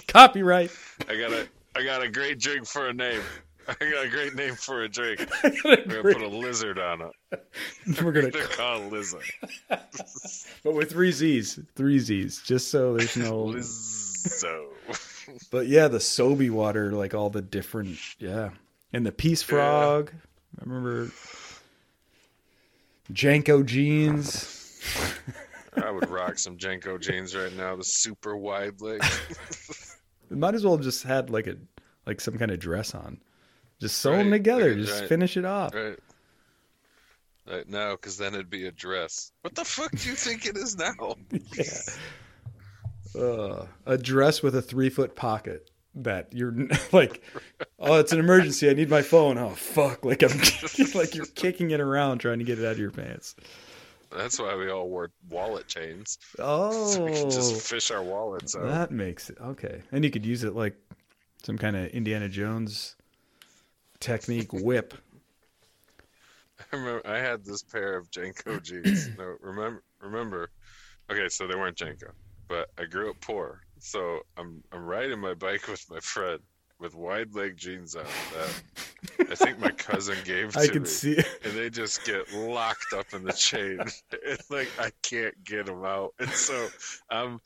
Copyright. 0.07 0.71
I 1.07 1.17
got 1.17 1.31
a 1.31 1.47
I 1.75 1.83
got 1.83 2.01
a 2.01 2.09
great 2.09 2.39
drink 2.39 2.65
for 2.65 2.87
a 2.87 2.93
name. 2.93 3.21
I 3.79 3.89
got 3.89 4.05
a 4.05 4.09
great 4.09 4.35
name 4.35 4.55
for 4.55 4.83
a 4.83 4.89
drink. 4.89 5.27
We're 5.63 5.85
gonna 5.85 6.01
put 6.01 6.21
a 6.21 6.27
lizard 6.27 6.79
on 6.79 7.01
it. 7.01 7.45
we're 8.01 8.11
gonna, 8.11 8.29
They're 8.33 8.47
called 8.47 8.91
lizard. 8.91 9.23
but 9.69 10.73
with 10.73 10.89
three 10.89 11.11
Z's, 11.11 11.59
three 11.75 11.99
Z's, 11.99 12.41
just 12.41 12.69
so 12.69 12.97
there's 12.97 13.15
no. 13.15 13.45
Lizzo. 13.45 14.67
But 15.49 15.67
yeah, 15.67 15.87
the 15.87 15.99
Sobe 15.99 16.49
water, 16.49 16.91
like 16.91 17.13
all 17.13 17.29
the 17.29 17.41
different, 17.41 17.97
yeah, 18.19 18.49
and 18.91 19.05
the 19.05 19.11
Peace 19.11 19.41
Frog. 19.41 20.11
I 20.59 20.63
remember 20.65 21.11
JNCO 23.13 23.65
jeans. 23.65 24.81
I 25.81 25.89
would 25.89 26.09
rock 26.09 26.37
some 26.37 26.57
JNCO 26.57 26.99
jeans 26.99 27.35
right 27.35 27.55
now. 27.55 27.77
The 27.77 27.83
super 27.83 28.35
wide 28.35 28.81
leg. 28.81 29.01
Might 30.29 30.55
as 30.55 30.65
well 30.65 30.75
have 30.75 30.83
just 30.83 31.03
had 31.03 31.29
like 31.29 31.47
a 31.47 31.55
like 32.05 32.19
some 32.19 32.37
kind 32.37 32.51
of 32.51 32.59
dress 32.59 32.93
on. 32.93 33.19
Just 33.81 33.97
sew 33.97 34.15
them 34.15 34.31
together. 34.31 34.71
a 34.71 34.75
just 34.75 34.93
giant- 34.93 35.09
finish 35.09 35.35
it 35.35 35.43
off. 35.45 35.73
Right. 35.73 35.99
Right 37.49 37.67
now, 37.67 37.91
because 37.91 38.17
then 38.17 38.33
it'd 38.35 38.49
be 38.49 38.67
a 38.67 38.71
dress. 38.71 39.31
What 39.41 39.55
the 39.55 39.65
fuck 39.65 39.91
do 39.91 40.07
you 40.09 40.15
think 40.15 40.45
it 40.45 40.55
is 40.55 40.77
now? 40.77 40.93
Yeah. 41.55 41.63
Uh, 43.21 43.65
a 43.85 43.97
dress 43.97 44.41
with 44.41 44.55
a 44.55 44.61
three 44.61 44.89
foot 44.89 45.15
pocket 45.17 45.69
that 45.95 46.29
you're 46.31 46.55
like, 46.93 47.21
oh, 47.77 47.95
it's 47.95 48.13
an 48.13 48.19
emergency. 48.19 48.69
I 48.69 48.73
need 48.73 48.89
my 48.89 49.01
phone. 49.01 49.37
Oh 49.37 49.49
fuck! 49.49 50.05
Like 50.05 50.23
I'm 50.23 50.29
like 50.95 51.13
you're 51.15 51.25
kicking 51.35 51.71
it 51.71 51.81
around 51.81 52.19
trying 52.19 52.39
to 52.39 52.45
get 52.45 52.57
it 52.59 52.65
out 52.65 52.71
of 52.73 52.79
your 52.79 52.91
pants. 52.91 53.35
That's 54.15 54.39
why 54.39 54.55
we 54.55 54.69
all 54.69 54.87
wore 54.87 55.11
wallet 55.29 55.67
chains. 55.67 56.19
Oh, 56.39 56.87
So 56.87 57.03
we 57.05 57.11
can 57.11 57.29
just 57.29 57.61
fish 57.69 57.91
our 57.91 58.01
wallets 58.03 58.55
out. 58.55 58.63
that 58.67 58.91
makes 58.91 59.29
it 59.29 59.37
okay. 59.41 59.81
And 59.91 60.05
you 60.05 60.11
could 60.11 60.25
use 60.25 60.45
it 60.45 60.55
like 60.55 60.75
some 61.43 61.57
kind 61.57 61.75
of 61.75 61.87
Indiana 61.87 62.29
Jones 62.29 62.95
technique 64.01 64.51
whip. 64.51 64.93
I 66.59 66.75
remember 66.75 67.07
I 67.07 67.17
had 67.17 67.45
this 67.45 67.63
pair 67.63 67.95
of 67.97 68.11
JNCO 68.11 68.61
jeans. 68.61 69.09
no, 69.17 69.35
remember, 69.41 69.83
remember. 70.01 70.49
Okay, 71.09 71.29
so 71.29 71.47
they 71.47 71.55
weren't 71.55 71.77
JNCO, 71.77 72.11
but 72.49 72.69
I 72.77 72.85
grew 72.85 73.09
up 73.09 73.21
poor, 73.21 73.61
so 73.79 74.19
I'm 74.37 74.61
I'm 74.73 74.85
riding 74.85 75.19
my 75.19 75.33
bike 75.33 75.67
with 75.67 75.85
my 75.89 75.99
friend 75.99 76.39
with 76.79 76.95
wide 76.95 77.33
leg 77.35 77.55
jeans 77.57 77.95
on 77.95 78.03
that 78.33 78.63
I 79.31 79.35
think 79.35 79.59
my 79.59 79.69
cousin 79.71 80.17
gave 80.25 80.53
to 80.53 80.59
I 80.59 80.67
could 80.67 80.81
me, 80.83 80.87
see 80.87 81.13
it. 81.13 81.27
and 81.43 81.53
they 81.53 81.69
just 81.69 82.03
get 82.05 82.33
locked 82.33 82.93
up 82.93 83.13
in 83.13 83.23
the 83.23 83.33
chain. 83.33 83.79
It's 84.23 84.49
like 84.51 84.69
I 84.79 84.91
can't 85.01 85.35
get 85.43 85.65
them 85.65 85.83
out, 85.85 86.13
and 86.19 86.29
so 86.29 86.67
I'm. 87.09 87.39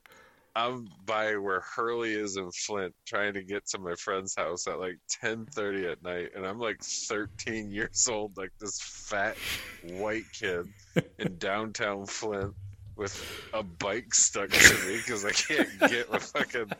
I'm 0.55 0.87
by 1.05 1.35
where 1.35 1.61
Hurley 1.61 2.13
is 2.13 2.37
in 2.37 2.49
Flint, 2.51 2.93
trying 3.05 3.33
to 3.33 3.43
get 3.43 3.65
to 3.67 3.79
my 3.79 3.93
friend's 3.95 4.33
house 4.35 4.67
at 4.67 4.79
like 4.79 4.97
10:30 5.21 5.91
at 5.91 6.03
night, 6.03 6.29
and 6.35 6.45
I'm 6.45 6.59
like 6.59 6.81
13 6.81 7.71
years 7.71 8.07
old, 8.09 8.37
like 8.37 8.51
this 8.59 8.79
fat 8.81 9.35
white 9.83 10.23
kid 10.31 10.67
in 11.19 11.35
downtown 11.39 12.05
Flint 12.05 12.53
with 12.95 13.21
a 13.53 13.61
bike 13.61 14.13
stuck 14.13 14.49
to 14.49 14.87
me 14.87 14.97
because 14.97 15.25
I 15.25 15.31
can't 15.31 15.91
get 15.91 16.09
my 16.09 16.19
fucking 16.19 16.71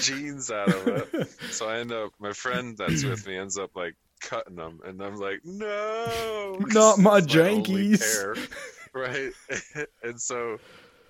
jeans 0.00 0.50
out 0.50 0.68
of 0.68 0.88
it. 0.88 1.28
So 1.52 1.68
I 1.68 1.78
end 1.78 1.92
up, 1.92 2.12
my 2.18 2.32
friend 2.32 2.76
that's 2.78 3.04
with 3.04 3.26
me 3.26 3.36
ends 3.36 3.58
up 3.58 3.70
like 3.76 3.94
cutting 4.22 4.56
them, 4.56 4.80
and 4.84 5.02
I'm 5.02 5.16
like, 5.16 5.40
no, 5.44 6.56
Not 6.68 6.98
my 6.98 7.20
jankies. 7.20 8.48
right? 8.94 9.32
and 10.02 10.18
so 10.20 10.56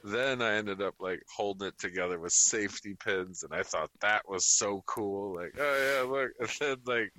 then 0.05 0.43
I 0.43 0.55
ended 0.55 0.81
up 0.83 0.95
like 1.01 1.23
holding 1.35 1.69
it 1.69 1.79
together 1.79 2.19
with 2.19 2.33
safety 2.33 2.95
pins, 2.95 3.43
and 3.43 3.53
I 3.53 3.63
thought 3.63 3.91
that 4.01 4.29
was 4.29 4.47
so 4.47 4.83
cool. 4.87 5.37
Like, 5.37 5.55
oh 5.59 6.03
yeah, 6.05 6.11
look. 6.11 6.31
And 6.41 6.51
then 6.61 6.77
like 6.87 7.13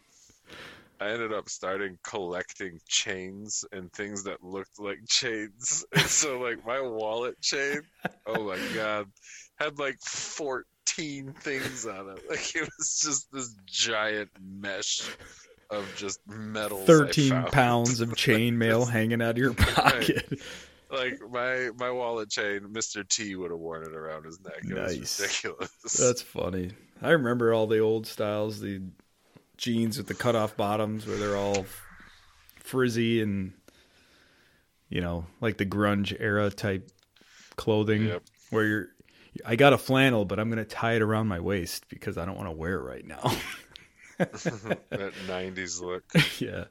I 1.01 1.09
ended 1.09 1.33
up 1.33 1.49
starting 1.49 1.97
collecting 2.03 2.79
chains 2.87 3.65
and 3.71 3.91
things 3.91 4.23
that 4.25 4.43
looked 4.43 4.79
like 4.79 4.99
chains. 5.07 5.83
And 5.95 6.05
so 6.05 6.39
like 6.39 6.65
my 6.65 6.79
wallet 6.79 7.41
chain, 7.41 7.81
oh 8.27 8.43
my 8.43 8.59
god, 8.75 9.07
had 9.55 9.79
like 9.79 9.99
fourteen 10.01 11.33
things 11.33 11.87
on 11.87 12.09
it. 12.09 12.23
Like 12.29 12.55
it 12.55 12.69
was 12.77 12.99
just 13.03 13.31
this 13.31 13.55
giant 13.65 14.29
mesh 14.39 15.01
of 15.71 15.91
just 15.97 16.19
metal. 16.27 16.77
Thirteen 16.79 17.45
pounds 17.51 17.99
of 17.99 18.09
chainmail 18.11 18.87
hanging 18.89 19.23
out 19.23 19.31
of 19.31 19.37
your 19.39 19.53
pocket. 19.53 20.39
Like 20.91 21.19
my 21.31 21.69
my 21.77 21.89
wallet 21.89 22.29
chain, 22.29 22.61
Mr. 22.71 23.07
T 23.07 23.35
would 23.35 23.51
have 23.51 23.59
worn 23.59 23.83
it 23.83 23.93
around 23.95 24.25
his 24.25 24.39
neck. 24.41 24.59
It 24.63 24.69
Nice. 24.75 24.99
was 24.99 25.19
ridiculous. 25.19 25.93
That's 25.97 26.21
funny. 26.21 26.71
I 27.01 27.11
remember 27.11 27.53
all 27.53 27.65
the 27.67 27.79
old 27.79 28.05
styles, 28.07 28.59
the 28.59 28.81
jeans 29.57 29.97
with 29.97 30.07
the 30.07 30.13
cut 30.13 30.35
off 30.35 30.57
bottoms 30.57 31.07
where 31.07 31.17
they're 31.17 31.37
all 31.37 31.65
frizzy 32.59 33.21
and 33.21 33.53
you 34.89 34.99
know, 35.01 35.25
like 35.39 35.57
the 35.57 35.65
grunge 35.65 36.15
era 36.19 36.49
type 36.49 36.91
clothing 37.55 38.07
Yep. 38.07 38.23
where 38.49 38.65
you're 38.65 38.87
I 39.45 39.55
got 39.55 39.71
a 39.71 39.77
flannel, 39.77 40.25
but 40.25 40.39
I'm 40.39 40.49
gonna 40.49 40.65
tie 40.65 40.95
it 40.95 41.01
around 41.01 41.27
my 41.29 41.39
waist 41.39 41.87
because 41.87 42.17
I 42.17 42.25
don't 42.25 42.35
want 42.35 42.47
to 42.47 42.51
wear 42.55 42.75
it 42.75 42.83
right 42.83 43.05
now. 43.05 43.31
that 44.17 45.13
'90s 45.27 45.81
look. 45.81 46.03
yeah. 46.39 46.65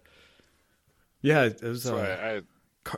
Yeah, 1.22 1.44
it 1.44 1.62
was 1.62 1.86
uh, 1.86 1.97
I 1.97 2.40
Ca- 2.40 2.47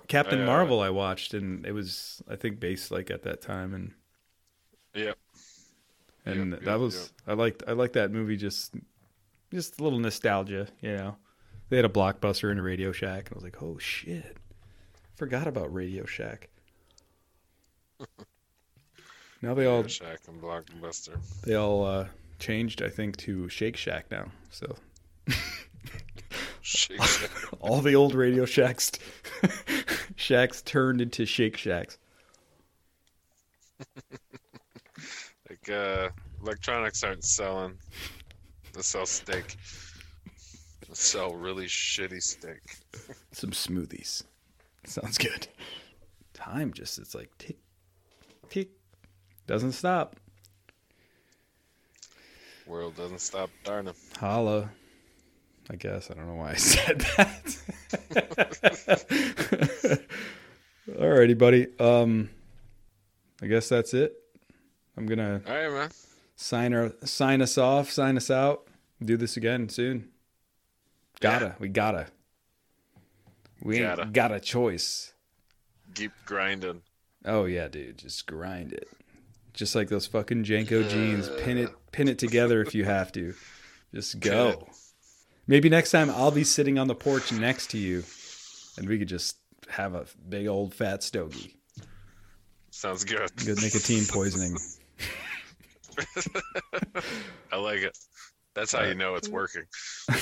Captain 0.07 0.43
uh, 0.43 0.47
Marvel 0.47 0.81
I 0.81 0.91
watched 0.91 1.35
and 1.35 1.67
it 1.67 1.73
was 1.73 2.23
I 2.29 2.37
think 2.37 2.61
based 2.61 2.91
like 2.91 3.11
at 3.11 3.23
that 3.25 3.41
time 3.43 3.75
and 3.75 3.93
yeah, 4.95 5.13
and 6.25 6.53
Yep, 6.53 6.61
that 6.61 6.71
yep, 6.71 6.81
was 6.81 7.13
I 7.27 7.33
liked 7.33 7.63
I 7.67 7.73
liked 7.73 7.95
that 7.95 8.11
movie 8.11 8.37
just 8.37 8.75
just 9.53 9.81
a 9.81 9.83
little 9.83 9.99
nostalgia, 9.99 10.69
you 10.81 10.97
know. 10.97 11.17
They 11.69 11.77
had 11.77 11.85
a 11.85 11.91
blockbuster 11.91 12.51
and 12.51 12.61
a 12.61 12.63
Radio 12.63 12.93
Shack, 12.93 13.29
and 13.29 13.33
I 13.33 13.37
was 13.37 13.45
like, 13.45 13.63
oh 13.63 13.79
shit, 13.79 14.37
forgot 15.17 15.47
about 15.47 15.73
Radio 15.73 16.05
Shack. 16.05 16.51
now 19.43 19.55
they 19.55 19.67
all 19.67 19.87
Shack 19.87 20.21
and 20.29 20.41
Blockbuster. 20.41 21.17
they 21.45 21.55
all 21.55 21.85
uh, 21.87 22.09
changed, 22.39 22.83
I 22.83 22.89
think, 22.89 23.17
to 23.19 23.49
Shake 23.49 23.77
Shack 23.77 24.11
now. 24.11 24.27
So 24.51 24.77
Shake 26.63 27.03
Shack. 27.03 27.31
all 27.61 27.81
the 27.81 27.95
old 27.95 28.15
Radio 28.15 28.45
Shacks 28.47 28.93
shacks 30.17 30.63
turned 30.63 31.01
into 31.01 31.27
Shake 31.27 31.57
Shacks. 31.57 31.99
Like 35.51 35.69
uh, 35.69 36.09
electronics 36.41 37.05
aren't 37.05 37.25
selling. 37.25 37.75
They 38.73 38.81
sell 38.81 39.05
steak. 39.05 39.57
They 40.89 40.95
sell 40.95 41.35
really 41.35 41.67
shitty 41.67 42.23
steak. 42.23 42.61
Some 43.33 43.51
smoothies. 43.51 44.23
Sounds 44.87 45.19
good. 45.19 45.49
Time 46.33 46.73
just 46.73 46.99
it's 46.99 47.15
like 47.15 47.37
tick 47.37 47.59
tick 48.49 48.71
doesn't 49.47 49.73
stop. 49.73 50.17
World 52.67 52.97
doesn't 52.97 53.21
stop 53.21 53.51
Darn 53.63 53.85
darning. 53.85 54.01
Holla. 54.19 54.71
I 55.73 55.77
guess. 55.77 56.11
I 56.11 56.15
don't 56.15 56.27
know 56.27 56.35
why 56.35 56.51
I 56.51 56.55
said 56.57 57.01
that. 57.17 57.59
Alrighty, 60.89 61.39
buddy. 61.39 61.67
Um 61.79 62.29
I 63.43 63.47
guess 63.47 63.69
that's 63.69 63.95
it. 63.95 64.15
I'm 64.97 65.07
gonna 65.07 65.41
All 65.47 65.55
right, 65.55 65.71
man. 65.73 65.91
sign 66.37 66.75
our 66.75 66.93
sign 67.05 67.41
us 67.43 67.57
off, 67.59 67.91
sign 67.91 68.17
us 68.17 68.31
out. 68.31 68.67
Do 69.03 69.17
this 69.17 69.37
again 69.37 69.69
soon. 69.69 70.11
Gotta. 71.21 71.47
Yeah. 71.47 71.55
We 71.59 71.69
gotta. 71.69 72.07
We 73.63 73.77
ain't 73.79 73.97
Gotta. 73.97 74.11
got 74.11 74.33
a 74.33 74.41
choice. 74.41 75.13
Keep 75.95 76.13
grinding. 76.27 76.83
Oh 77.25 77.45
yeah, 77.47 77.69
dude. 77.69 77.99
Just 77.99 78.27
grind 78.27 78.73
it. 78.73 78.89
Just 79.55 79.75
like 79.75 79.89
those 79.89 80.07
fucking 80.07 80.45
JNCO 80.45 80.89
jeans. 80.89 81.29
Pin 81.41 81.59
it 81.59 81.71
pin 81.93 82.09
it 82.09 82.19
together 82.19 82.61
if 82.63 82.75
you 82.75 82.85
have 82.85 83.13
to. 83.13 83.35
Just 83.95 84.21
go. 84.21 84.67
Maybe 85.47 85.69
next 85.69 85.91
time 85.91 86.11
I'll 86.11 86.31
be 86.31 86.45
sitting 86.45 86.79
on 86.79 86.87
the 86.87 86.95
porch 86.95 87.33
next 87.33 87.71
to 87.71 87.79
you 87.79 88.05
and 88.79 88.89
we 88.89 88.99
could 88.99 89.09
just 89.09 89.37
have 89.69 89.95
a 89.95 90.07
big 90.29 90.47
old 90.47 90.75
fat 90.75 91.03
stogie. 91.03 91.57
Sounds 92.71 93.05
good. 93.05 93.31
Good 93.37 93.61
nicotine 93.61 94.05
poisoning. 94.09 94.57
I 97.53 97.57
like 97.57 97.81
it. 97.81 97.97
That's 98.55 98.73
how 98.73 98.85
you 98.85 98.95
know 98.95 99.15
it's 99.15 99.29
working. 99.29 99.65